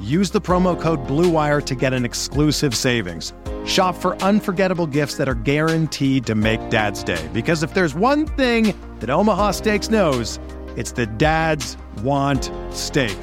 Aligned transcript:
use 0.00 0.30
the 0.30 0.40
promo 0.40 0.80
code 0.80 1.06
BLUEWIRE 1.06 1.64
to 1.66 1.74
get 1.74 1.92
an 1.92 2.04
exclusive 2.04 2.74
savings. 2.74 3.32
Shop 3.64 3.94
for 3.96 4.16
unforgettable 4.22 4.86
gifts 4.86 5.16
that 5.16 5.28
are 5.28 5.34
guaranteed 5.34 6.26
to 6.26 6.34
make 6.34 6.68
Dad's 6.70 7.02
Day. 7.02 7.28
Because 7.32 7.62
if 7.62 7.74
there's 7.74 7.94
one 7.94 8.26
thing 8.26 8.74
that 9.00 9.10
Omaha 9.10 9.52
Steaks 9.52 9.90
knows, 9.90 10.38
it's 10.76 10.92
that 10.92 11.18
dads 11.18 11.76
want 12.02 12.50
steak. 12.70 13.18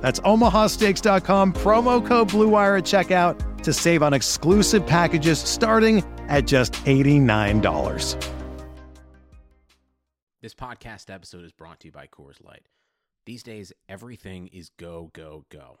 That's 0.00 0.20
omahasteaks.com, 0.20 1.52
promo 1.54 2.06
code 2.06 2.28
BLUEWIRE 2.28 2.78
at 2.78 2.84
checkout 2.84 3.62
to 3.62 3.72
save 3.72 4.02
on 4.02 4.14
exclusive 4.14 4.86
packages 4.86 5.38
starting 5.38 6.04
at 6.28 6.46
just 6.46 6.72
$89. 6.84 8.34
This 10.40 10.54
podcast 10.54 11.12
episode 11.12 11.44
is 11.44 11.52
brought 11.52 11.80
to 11.80 11.88
you 11.88 11.92
by 11.92 12.06
Coors 12.06 12.42
Light. 12.44 12.68
These 13.26 13.42
days, 13.42 13.72
everything 13.88 14.46
is 14.48 14.70
go, 14.78 15.10
go, 15.12 15.44
go. 15.50 15.80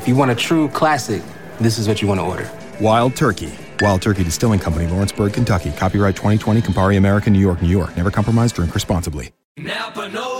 If 0.00 0.08
you 0.08 0.16
want 0.16 0.30
a 0.30 0.34
true 0.34 0.68
classic, 0.68 1.22
this 1.60 1.76
is 1.76 1.86
what 1.86 2.00
you 2.00 2.08
want 2.08 2.20
to 2.20 2.24
order. 2.24 2.50
Wild 2.80 3.14
Turkey. 3.14 3.52
Wild 3.80 4.00
Turkey 4.00 4.24
Distilling 4.24 4.58
Company, 4.58 4.86
Lawrenceburg, 4.86 5.34
Kentucky. 5.34 5.72
Copyright 5.72 6.16
2020, 6.16 6.62
Campari 6.62 6.96
American, 6.96 7.34
New 7.34 7.38
York, 7.38 7.60
New 7.60 7.68
York. 7.68 7.94
Never 7.98 8.10
compromise, 8.10 8.50
drink 8.50 8.72
responsibly. 8.74 9.30
Napa 9.58 10.08
Know 10.08 10.22
How. 10.22 10.39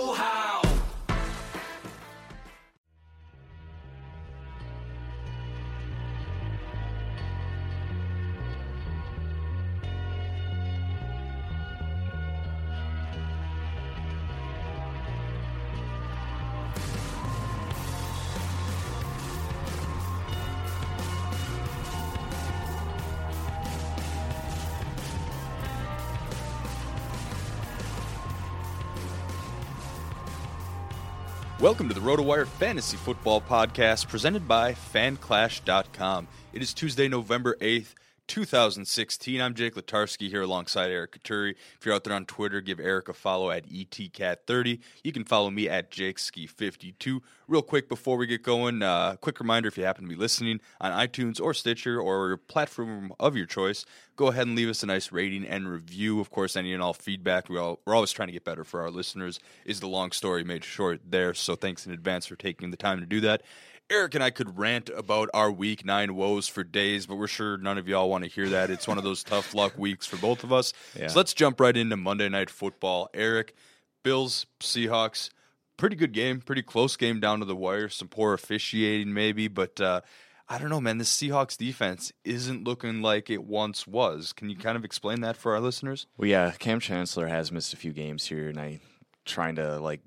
Welcome 31.61 31.89
to 31.89 31.93
the 31.93 32.01
RotoWire 32.01 32.47
Fantasy 32.47 32.97
Football 32.97 33.39
Podcast 33.39 34.07
presented 34.07 34.47
by 34.47 34.73
FanClash.com. 34.73 36.27
It 36.53 36.61
is 36.63 36.73
Tuesday, 36.73 37.07
November 37.07 37.55
8th, 37.61 37.93
2016. 38.31 39.41
I'm 39.41 39.53
Jake 39.53 39.75
Latarsky 39.75 40.29
here 40.29 40.43
alongside 40.43 40.89
Eric 40.89 41.21
Katuri. 41.21 41.53
If 41.77 41.85
you're 41.85 41.93
out 41.93 42.05
there 42.05 42.13
on 42.13 42.23
Twitter, 42.23 42.61
give 42.61 42.79
Eric 42.79 43.09
a 43.09 43.13
follow 43.13 43.51
at 43.51 43.67
ETCat30. 43.67 44.79
You 45.03 45.11
can 45.11 45.25
follow 45.25 45.49
me 45.51 45.67
at 45.67 45.91
JakeSki52. 45.91 47.19
Real 47.49 47.61
quick 47.61 47.89
before 47.89 48.15
we 48.15 48.27
get 48.27 48.41
going, 48.41 48.83
uh, 48.83 49.17
quick 49.17 49.41
reminder 49.41 49.67
if 49.67 49.77
you 49.77 49.83
happen 49.83 50.05
to 50.05 50.09
be 50.09 50.15
listening 50.15 50.61
on 50.79 50.93
iTunes 50.93 51.41
or 51.41 51.53
Stitcher 51.53 51.99
or 51.99 52.37
platform 52.37 53.11
of 53.19 53.35
your 53.35 53.45
choice, 53.45 53.85
go 54.15 54.27
ahead 54.27 54.47
and 54.47 54.55
leave 54.55 54.69
us 54.69 54.81
a 54.81 54.85
nice 54.85 55.11
rating 55.11 55.45
and 55.45 55.67
review. 55.67 56.21
Of 56.21 56.31
course, 56.31 56.55
any 56.55 56.73
and 56.73 56.81
all 56.81 56.93
feedback, 56.93 57.49
we 57.49 57.57
all, 57.57 57.81
we're 57.85 57.95
always 57.95 58.13
trying 58.13 58.29
to 58.29 58.33
get 58.33 58.45
better 58.45 58.63
for 58.63 58.79
our 58.79 58.91
listeners, 58.91 59.41
is 59.65 59.81
the 59.81 59.89
long 59.89 60.13
story 60.13 60.45
made 60.45 60.63
short 60.63 61.01
there. 61.05 61.33
So 61.33 61.55
thanks 61.55 61.85
in 61.85 61.91
advance 61.91 62.27
for 62.27 62.37
taking 62.37 62.71
the 62.71 62.77
time 62.77 63.01
to 63.01 63.05
do 63.05 63.19
that. 63.19 63.41
Eric 63.91 64.15
and 64.15 64.23
I 64.23 64.29
could 64.29 64.57
rant 64.57 64.89
about 64.89 65.29
our 65.33 65.51
week 65.51 65.85
nine 65.85 66.15
woes 66.15 66.47
for 66.47 66.63
days, 66.63 67.05
but 67.05 67.15
we're 67.15 67.27
sure 67.27 67.57
none 67.57 67.77
of 67.77 67.89
y'all 67.89 68.09
want 68.09 68.23
to 68.23 68.29
hear 68.29 68.47
that. 68.49 68.69
It's 68.69 68.87
one 68.87 68.97
of 68.97 69.03
those 69.03 69.21
tough 69.21 69.53
luck 69.53 69.77
weeks 69.77 70.07
for 70.07 70.15
both 70.15 70.45
of 70.45 70.53
us. 70.53 70.71
Yeah. 70.97 71.07
So 71.07 71.19
let's 71.19 71.33
jump 71.33 71.59
right 71.59 71.75
into 71.75 71.97
Monday 71.97 72.29
Night 72.29 72.49
Football. 72.49 73.09
Eric, 73.13 73.53
Bills, 74.01 74.45
Seahawks, 74.61 75.29
pretty 75.75 75.97
good 75.97 76.13
game, 76.13 76.39
pretty 76.39 76.61
close 76.61 76.95
game 76.95 77.19
down 77.19 77.39
to 77.39 77.45
the 77.45 77.55
wire. 77.55 77.89
Some 77.89 78.07
poor 78.07 78.33
officiating, 78.33 79.13
maybe, 79.13 79.49
but 79.49 79.81
uh, 79.81 79.99
I 80.47 80.57
don't 80.57 80.69
know, 80.69 80.79
man. 80.79 80.97
The 80.97 81.03
Seahawks 81.03 81.57
defense 81.57 82.13
isn't 82.23 82.63
looking 82.63 83.01
like 83.01 83.29
it 83.29 83.43
once 83.43 83.85
was. 83.85 84.31
Can 84.31 84.49
you 84.49 84.55
kind 84.55 84.77
of 84.77 84.85
explain 84.85 85.19
that 85.21 85.35
for 85.35 85.53
our 85.53 85.59
listeners? 85.59 86.07
Well, 86.17 86.29
yeah, 86.29 86.51
Kam 86.59 86.79
Chancellor 86.79 87.27
has 87.27 87.51
missed 87.51 87.73
a 87.73 87.77
few 87.77 87.91
games 87.91 88.27
here, 88.27 88.47
and 88.47 88.59
I 88.59 88.79
trying 89.25 89.55
to 89.55 89.79
like 89.79 89.99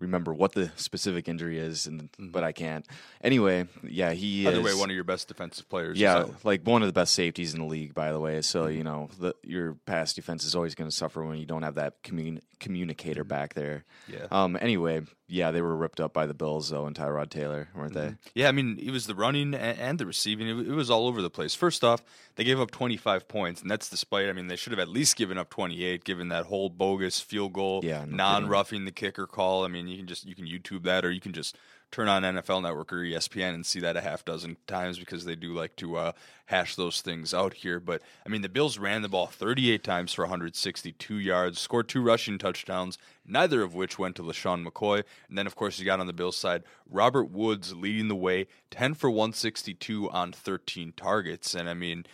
remember 0.00 0.34
what 0.34 0.52
the 0.52 0.72
specific 0.76 1.28
injury 1.28 1.58
is, 1.58 1.86
and 1.86 2.10
mm-hmm. 2.12 2.30
but 2.30 2.42
I 2.42 2.52
can't. 2.52 2.86
Anyway, 3.22 3.68
yeah, 3.82 4.12
he 4.12 4.46
is, 4.46 4.58
way, 4.58 4.74
one 4.74 4.90
of 4.90 4.94
your 4.94 5.04
best 5.04 5.28
defensive 5.28 5.68
players. 5.68 5.98
Yeah, 6.00 6.26
like 6.42 6.66
one 6.66 6.82
of 6.82 6.88
the 6.88 6.92
best 6.92 7.14
safeties 7.14 7.54
in 7.54 7.60
the 7.60 7.66
league, 7.66 7.94
by 7.94 8.12
the 8.12 8.18
way. 8.18 8.42
So 8.42 8.64
mm-hmm. 8.64 8.78
you 8.78 8.84
know, 8.84 9.08
the, 9.18 9.34
your 9.42 9.74
pass 9.86 10.12
defense 10.14 10.44
is 10.44 10.56
always 10.56 10.74
going 10.74 10.90
to 10.90 10.96
suffer 10.96 11.24
when 11.24 11.38
you 11.38 11.46
don't 11.46 11.62
have 11.62 11.76
that 11.76 12.02
commun- 12.02 12.40
communicator 12.58 13.22
mm-hmm. 13.22 13.28
back 13.28 13.54
there. 13.54 13.84
Yeah. 14.08 14.26
Um. 14.30 14.58
Anyway, 14.60 15.02
yeah, 15.30 15.50
they 15.50 15.62
were 15.62 15.76
ripped 15.76 16.00
up 16.00 16.12
by 16.12 16.26
the 16.26 16.34
Bills 16.34 16.70
though, 16.70 16.86
and 16.86 16.96
Tyrod 16.96 17.30
Taylor, 17.30 17.68
weren't 17.74 17.94
mm-hmm. 17.94 18.14
they? 18.34 18.42
Yeah, 18.42 18.48
I 18.48 18.52
mean, 18.52 18.78
it 18.82 18.90
was 18.90 19.06
the 19.06 19.14
running 19.14 19.54
and, 19.54 19.98
the 19.98 20.06
receiving. 20.06 20.48
It, 20.48 20.68
it, 20.68 20.74
was 20.74 20.90
all 20.90 21.06
over 21.06 21.22
the 21.22 21.30
place. 21.30 21.54
First 21.54 21.84
off, 21.84 22.02
they 22.36 22.44
gave 22.44 22.60
up 22.60 22.70
25 22.70 23.28
points, 23.28 23.62
and 23.62 23.70
that's 23.70 23.88
despite. 23.88 24.28
I 24.28 24.32
mean, 24.32 24.48
they 24.48 24.56
should 24.56 24.72
have 24.72 24.80
at 24.80 24.88
least 24.88 25.16
given 25.16 25.38
up 25.38 25.48
28, 25.50 26.04
given 26.04 26.28
that 26.28 26.46
whole 26.46 26.68
bogus 26.68 27.20
field 27.20 27.52
goal, 27.52 27.80
yeah, 27.84 28.04
no 28.06 28.16
non-roughing 28.16 28.84
the 28.84 28.92
kicker 28.92 29.26
call. 29.26 29.64
I 29.64 29.68
mean, 29.68 29.86
you 29.86 29.98
can 29.98 30.06
just 30.06 30.26
you 30.26 30.34
can 30.34 30.46
YouTube 30.46 30.82
that, 30.84 31.04
or 31.04 31.10
you 31.10 31.20
can 31.20 31.32
just 31.32 31.56
turn 31.90 32.08
on 32.08 32.22
NFL 32.22 32.62
Network 32.62 32.92
or 32.92 32.96
ESPN 32.96 33.54
and 33.54 33.66
see 33.66 33.80
that 33.80 33.96
a 33.96 34.00
half 34.00 34.24
dozen 34.24 34.56
times 34.66 34.98
because 34.98 35.24
they 35.24 35.34
do 35.34 35.54
like 35.54 35.74
to 35.76 35.96
uh, 35.96 36.12
hash 36.46 36.76
those 36.76 37.00
things 37.00 37.34
out 37.34 37.54
here. 37.54 37.80
But 37.80 38.02
I 38.24 38.28
mean, 38.28 38.42
the 38.42 38.48
Bills 38.48 38.78
ran 38.78 39.02
the 39.02 39.08
ball 39.08 39.26
38 39.26 39.82
times 39.82 40.12
for 40.12 40.22
162 40.22 41.14
yards, 41.14 41.58
scored 41.58 41.88
two 41.88 42.02
rushing 42.02 42.38
touchdowns, 42.38 42.98
neither 43.26 43.62
of 43.62 43.74
which 43.74 43.98
went 43.98 44.16
to 44.16 44.22
LeSean 44.22 44.66
McCoy. 44.66 45.02
And 45.28 45.36
then, 45.36 45.46
of 45.46 45.56
course, 45.56 45.78
you 45.78 45.84
got 45.84 46.00
on 46.00 46.06
the 46.06 46.12
Bills 46.12 46.36
side 46.36 46.62
Robert 46.88 47.30
Woods 47.30 47.74
leading 47.74 48.08
the 48.08 48.16
way, 48.16 48.46
10 48.70 48.94
for 48.94 49.10
162 49.10 50.10
on 50.10 50.32
13 50.32 50.92
targets. 50.96 51.54
And 51.54 51.68
I 51.68 51.74
mean, 51.74 52.06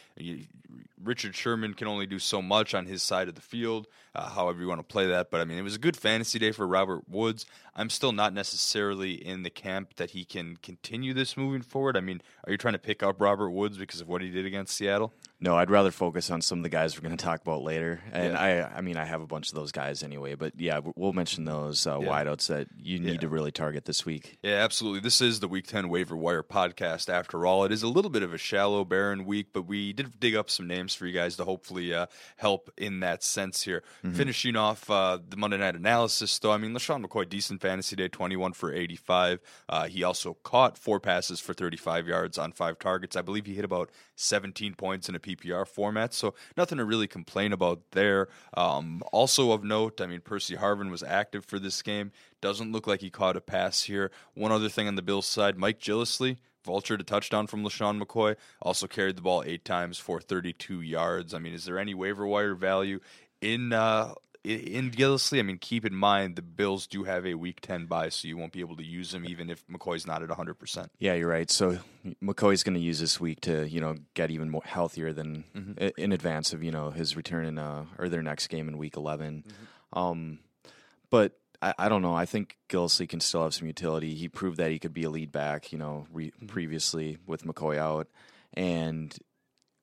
Richard 1.03 1.35
Sherman 1.35 1.75
can 1.75 1.89
only 1.89 2.07
do 2.07 2.19
so 2.19 2.43
much 2.43 2.75
on 2.75 2.87
his 2.87 3.03
side 3.03 3.29
of 3.29 3.35
the 3.35 3.41
field, 3.41 3.87
uh, 4.15 4.29
however 4.31 4.61
you 4.61 4.69
want 4.69 4.81
to 4.81 4.93
play 4.93 5.07
that. 5.07 5.31
But 5.31 5.41
I 5.41 5.45
mean, 5.45 5.59
it 5.59 5.63
was 5.63 5.77
a 5.77 5.81
good 5.81 5.97
fantasy 5.97 6.39
day 6.39 6.53
for 6.53 6.67
Robert 6.67 7.09
Woods. 7.09 7.47
I'm 7.75 7.91
still 7.91 8.13
not 8.13 8.33
necessarily 8.33 9.13
in 9.13 9.43
the 9.43 9.51
camp 9.51 9.97
that 9.97 10.11
he 10.11 10.25
can 10.25 10.57
continue 10.63 11.15
this 11.15 11.37
moving 11.37 11.63
forward. 11.63 11.97
I 11.97 12.01
mean, 12.01 12.21
are 12.45 12.53
you 12.53 12.59
trying 12.59 12.75
to 12.75 12.79
pick 12.79 13.03
up 13.03 13.21
Robert 13.21 13.51
Woods 13.51 13.79
because 13.79 14.01
of 14.01 14.09
what 14.09 14.23
he 14.23 14.31
did 14.31 14.47
against 14.47 14.77
Seattle? 14.77 15.13
No, 15.39 15.55
I'd 15.57 15.71
rather 15.71 15.91
focus 15.91 16.31
on 16.31 16.41
some 16.41 16.61
of 16.61 16.63
the 16.63 16.71
guys 16.71 16.97
we're 16.97 17.07
going 17.07 17.17
to 17.17 17.23
talk 17.23 17.43
about 17.43 17.63
later. 17.63 18.01
And 18.11 18.33
yeah. 18.33 18.71
I, 18.73 18.79
I 18.79 18.81
mean, 18.81 18.97
I 18.97 19.05
have 19.05 19.21
a 19.21 19.27
bunch 19.27 19.49
of 19.51 19.55
those 19.55 19.71
guys 19.71 20.03
anyway. 20.03 20.35
But 20.35 20.59
yeah, 20.59 20.81
we'll 20.95 21.13
mention 21.13 21.45
those 21.45 21.87
uh, 21.87 21.99
yeah. 22.01 22.07
wideouts 22.07 22.47
that 22.47 22.69
you 22.79 22.99
need 22.99 23.15
yeah. 23.15 23.19
to 23.19 23.29
really 23.29 23.53
target 23.53 23.85
this 23.85 24.07
week. 24.07 24.39
Yeah, 24.43 24.55
absolutely. 24.65 25.01
This 25.01 25.21
is 25.21 25.41
the 25.41 25.49
Week 25.49 25.67
10 25.67 25.91
Waiver 25.91 26.17
Wire 26.17 26.43
podcast. 26.43 27.11
After 27.11 27.45
all, 27.45 27.65
it 27.65 27.73
is 27.73 27.83
a 27.83 27.89
little 27.89 28.11
bit 28.11 28.23
of 28.23 28.33
a 28.33 28.39
shallow, 28.39 28.83
barren 28.87 29.27
week, 29.27 29.49
but 29.53 29.67
we 29.67 29.93
did 29.93 30.19
dig 30.19 30.35
up 30.35 30.49
some 30.49 30.67
names 30.67 30.95
for 30.95 31.07
you 31.07 31.13
guys 31.13 31.37
to 31.37 31.45
hopefully 31.45 31.93
uh, 31.93 32.07
help 32.37 32.71
in 32.79 33.01
that 33.01 33.23
sense 33.23 33.63
here. 33.63 33.83
Mm-hmm. 34.03 34.17
Finishing 34.17 34.57
off 34.57 34.89
uh, 34.89 35.19
the 35.29 35.37
Monday 35.37 35.59
night 35.59 35.77
analysis, 35.77 36.39
though, 36.39 36.53
I 36.53 36.57
mean, 36.57 36.73
LeSean 36.73 37.05
McCoy, 37.05 37.29
decent 37.29 37.61
fantasy 37.61 37.95
day, 37.95 38.09
21 38.09 38.55
for 38.55 38.73
85. 38.73 39.41
Uh, 39.69 39.87
he 39.87 40.03
also 40.03 40.39
caught 40.43 40.79
four 40.79 40.99
passes 40.99 41.41
for 41.41 41.53
35 41.53 42.09
yards 42.09 42.39
on 42.39 42.53
five 42.53 42.79
targets. 42.79 43.17
I 43.17 43.23
believe 43.23 43.45
he 43.45 43.55
hit 43.55 43.67
about 43.67 43.91
17 44.15 44.75
points 44.75 45.11
in 45.11 45.15
a 45.15 45.26
PPR 45.27 45.67
format. 45.67 46.15
So 46.15 46.35
nothing 46.57 46.79
to 46.79 46.85
really 46.85 47.07
complain 47.07 47.53
about 47.53 47.81
there. 47.93 48.29
Um, 48.55 49.03
also 49.13 49.53
of 49.53 49.65
note, 49.65 50.01
I 50.01 50.07
mean, 50.07 50.21
Percy 50.21 50.57
Harvin 50.57 50.91
was 50.91 51.03
active 51.03 51.45
for 51.45 51.59
this 51.59 51.83
game. 51.83 52.13
Doesn't 52.41 52.73
look 52.73 52.87
like 52.87 53.01
he 53.01 53.11
caught 53.11 53.37
a 53.37 53.41
pass 53.41 53.83
here. 53.83 54.11
One 54.35 54.53
other 54.53 54.69
thing 54.69 54.89
on 54.89 54.95
the 54.95 55.03
Bills 55.03 55.27
side, 55.27 55.59
Mike 55.59 55.81
Gillislee 55.81 56.37
vultured 56.67 57.01
a 57.01 57.05
touchdown 57.05 57.47
from 57.47 57.63
LeSean 57.63 58.03
McCoy. 58.03 58.37
Also 58.61 58.87
carried 58.87 59.17
the 59.17 59.23
ball 59.23 59.43
eight 59.47 59.65
times 59.65 59.99
for 59.99 60.21
32 60.21 60.81
yards. 60.81 61.33
I 61.33 61.39
mean, 61.39 61.55
is 61.55 61.65
there 61.65 61.79
any 61.79 61.95
waiver 61.95 62.27
wire 62.27 62.55
value 62.55 63.01
in 63.41 63.73
uh, 63.73 64.15
in 64.47 64.91
Gillislee, 64.91 65.41
I 65.41 65.43
mean, 65.43 65.59
keep 65.59 65.85
in 65.85 65.95
mind 65.95 66.37
the 66.37 66.43
Bills 66.43 66.87
do 66.87 67.05
have 67.05 67.27
a 67.27 67.35
Week 67.35 67.61
Ten 67.61 67.87
bye, 67.87 68.09
so 68.09 68.29
you 68.29 68.37
won't 68.37 68.53
be 68.53 68.61
able 68.61 68.77
to 68.77 68.85
use 68.85 69.13
him 69.13 69.25
even 69.25 69.51
if 69.51 69.67
McCoy's 69.67 70.07
not 70.07 70.23
at 70.23 70.29
100. 70.29 70.55
percent 70.55 70.91
Yeah, 70.99 71.15
you're 71.15 71.29
right. 71.29 71.51
So 71.51 71.79
McCoy's 72.23 72.63
going 72.63 72.75
to 72.75 72.81
use 72.81 73.01
this 73.01 73.21
week 73.21 73.41
to 73.43 73.69
you 73.69 73.81
know 73.81 73.97
get 74.15 74.31
even 74.31 74.51
more 74.51 74.63
healthier 74.65 75.13
than 75.13 75.45
mm-hmm. 75.55 75.89
in 76.01 76.13
advance 76.13 76.53
of 76.53 76.63
you 76.63 76.71
know 76.71 76.91
his 76.91 77.17
return 77.17 77.47
in 77.47 77.59
uh, 77.59 77.87
or 77.99 78.09
their 78.09 78.23
next 78.23 78.47
game 78.49 78.69
in 78.69 78.79
Week 78.79 78.97
11. 78.97 79.45
Mm-hmm. 79.47 79.99
Um, 79.99 80.39
but 81.11 81.33
I, 81.63 81.75
I, 81.79 81.89
don't 81.89 82.03
know. 82.03 82.15
I 82.15 82.27
think 82.27 82.57
Gillislee 82.69 83.09
can 83.09 83.21
still 83.21 83.45
have 83.45 83.55
some 83.55 83.67
utility. 83.67 84.15
He 84.15 84.29
proved 84.29 84.59
that 84.59 84.71
he 84.71 84.79
could 84.79 84.93
be 84.93 85.05
a 85.05 85.11
lead 85.11 85.33
back, 85.33 85.73
you 85.73 85.79
know, 85.79 86.07
re- 86.13 86.33
mm-hmm. 86.33 86.47
previously 86.47 87.19
with 87.27 87.45
McCoy 87.45 87.79
out, 87.79 88.09
and 88.55 89.17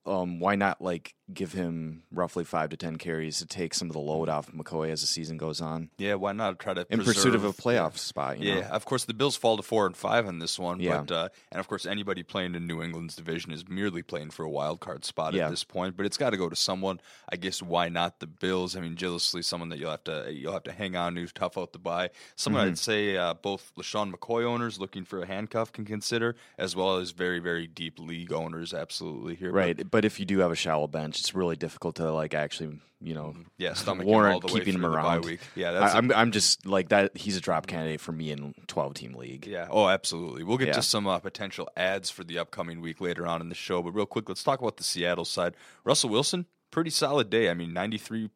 um, 0.05 0.39
why 0.39 0.55
not 0.55 0.81
like 0.81 1.15
give 1.31 1.53
him 1.53 2.03
roughly 2.11 2.43
five 2.43 2.69
to 2.69 2.77
ten 2.77 2.97
carries 2.97 3.39
to 3.39 3.45
take 3.45 3.73
some 3.73 3.89
of 3.89 3.93
the 3.93 3.99
load 3.99 4.29
off 4.29 4.51
McCoy 4.51 4.89
as 4.89 5.01
the 5.01 5.07
season 5.07 5.37
goes 5.37 5.61
on? 5.61 5.89
Yeah, 5.97 6.15
why 6.15 6.33
not 6.33 6.59
try 6.59 6.73
to 6.73 6.85
in 6.89 6.99
preserve, 6.99 7.15
pursuit 7.15 7.35
of 7.35 7.45
a 7.45 7.53
playoff 7.53 7.97
spot? 7.97 8.39
yeah, 8.39 8.55
know? 8.55 8.61
of 8.67 8.85
course 8.85 9.05
the 9.05 9.13
Bills 9.13 9.35
fall 9.35 9.57
to 9.57 9.63
four 9.63 9.85
and 9.85 9.95
five 9.95 10.27
on 10.27 10.39
this 10.39 10.59
one, 10.59 10.79
yeah. 10.79 11.01
but 11.01 11.11
uh, 11.11 11.29
and 11.51 11.59
of 11.59 11.67
course 11.67 11.85
anybody 11.85 12.23
playing 12.23 12.55
in 12.55 12.67
New 12.67 12.81
England's 12.81 13.15
division 13.15 13.51
is 13.51 13.67
merely 13.67 14.01
playing 14.01 14.31
for 14.31 14.43
a 14.43 14.49
wild 14.49 14.79
card 14.79 15.05
spot 15.05 15.33
yeah. 15.33 15.45
at 15.45 15.49
this 15.51 15.63
point. 15.63 15.95
But 15.95 16.05
it's 16.05 16.17
got 16.17 16.31
to 16.31 16.37
go 16.37 16.49
to 16.49 16.55
someone. 16.55 16.99
I 17.29 17.37
guess 17.37 17.61
why 17.61 17.89
not 17.89 18.19
the 18.19 18.27
Bills? 18.27 18.75
I 18.75 18.81
mean, 18.81 18.95
Gillislee 18.95 19.43
someone 19.43 19.69
that 19.69 19.79
you'll 19.79 19.91
have 19.91 20.03
to 20.05 20.31
you'll 20.31 20.53
have 20.53 20.63
to 20.63 20.71
hang 20.71 20.95
on 20.95 21.15
to, 21.15 21.27
tough 21.27 21.57
out 21.57 21.73
to 21.73 21.79
buy. 21.79 22.09
Someone 22.35 22.63
mm-hmm. 22.63 22.71
I'd 22.71 22.77
say 22.77 23.17
uh, 23.17 23.33
both 23.33 23.71
LeSean 23.77 24.13
McCoy 24.13 24.43
owners 24.43 24.79
looking 24.79 25.05
for 25.05 25.21
a 25.21 25.25
handcuff 25.25 25.71
can 25.71 25.85
consider, 25.85 26.35
as 26.57 26.75
well 26.75 26.97
as 26.97 27.11
very 27.11 27.39
very 27.39 27.67
deep 27.67 27.99
league 27.99 28.33
owners. 28.33 28.73
Absolutely 28.73 29.35
here, 29.35 29.51
right. 29.51 29.77
But, 29.77 29.91
but 29.91 30.05
if 30.05 30.19
you 30.19 30.25
do 30.25 30.39
have 30.39 30.51
a 30.51 30.55
shallow 30.55 30.87
bench, 30.87 31.12
it's 31.19 31.35
really 31.35 31.55
difficult 31.55 31.95
to 31.95 32.11
like 32.11 32.33
actually, 32.33 32.79
you 33.01 33.13
know, 33.13 33.27
mm-hmm. 33.27 33.41
yeah, 33.57 33.73
stomach 33.73 34.05
warrant 34.05 34.45
keeping 34.47 34.75
him 34.75 34.85
around. 34.85 35.25
Week. 35.25 35.39
Yeah, 35.55 35.71
that's 35.71 35.95
I, 35.95 35.97
am 35.97 36.11
I'm, 36.11 36.17
I'm 36.17 36.31
just 36.31 36.65
like 36.65 36.89
that. 36.89 37.17
He's 37.17 37.37
a 37.37 37.41
drop 37.41 37.67
candidate 37.67 38.01
for 38.01 38.11
me 38.11 38.31
in 38.31 38.53
12 38.67 38.93
team 38.93 39.13
league. 39.13 39.45
Yeah. 39.45 39.67
Oh, 39.69 39.87
absolutely. 39.87 40.43
We'll 40.43 40.57
get 40.57 40.69
yeah. 40.69 40.73
to 40.73 40.81
some 40.81 41.07
uh, 41.07 41.19
potential 41.19 41.69
ads 41.75 42.09
for 42.09 42.23
the 42.23 42.39
upcoming 42.39 42.81
week 42.81 43.01
later 43.01 43.25
on 43.25 43.41
in 43.41 43.49
the 43.49 43.55
show. 43.55 43.81
But 43.81 43.91
real 43.91 44.05
quick, 44.05 44.29
let's 44.29 44.43
talk 44.43 44.61
about 44.61 44.77
the 44.77 44.83
Seattle 44.83 45.25
side. 45.25 45.55
Russell 45.83 46.09
Wilson, 46.09 46.45
pretty 46.73 46.89
solid 46.89 47.29
day. 47.29 47.49
I 47.49 47.53
mean, 47.53 47.71
93.7 47.71 48.29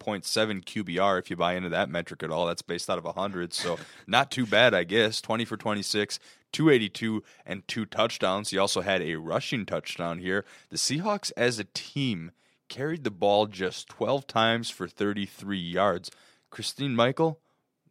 QBR 0.63 1.19
if 1.19 1.29
you 1.31 1.35
buy 1.35 1.55
into 1.55 1.69
that 1.69 1.89
metric 1.89 2.21
at 2.21 2.29
all. 2.29 2.45
That's 2.45 2.61
based 2.61 2.89
out 2.89 2.99
of 2.99 3.03
100, 3.03 3.51
so 3.51 3.77
not 4.07 4.29
too 4.29 4.45
bad, 4.45 4.75
I 4.75 4.83
guess. 4.83 5.19
20 5.21 5.43
for 5.43 5.57
26, 5.57 6.19
282 6.51 7.23
and 7.47 7.67
two 7.67 7.85
touchdowns. 7.85 8.51
He 8.51 8.57
also 8.57 8.81
had 8.81 9.01
a 9.01 9.15
rushing 9.15 9.65
touchdown 9.65 10.19
here. 10.19 10.45
The 10.69 10.77
Seahawks 10.77 11.31
as 11.35 11.57
a 11.57 11.65
team 11.73 12.31
carried 12.69 13.03
the 13.03 13.11
ball 13.11 13.47
just 13.47 13.87
12 13.89 14.27
times 14.27 14.69
for 14.69 14.87
33 14.87 15.57
yards. 15.57 16.11
Christine 16.49 16.95
Michael, 16.95 17.39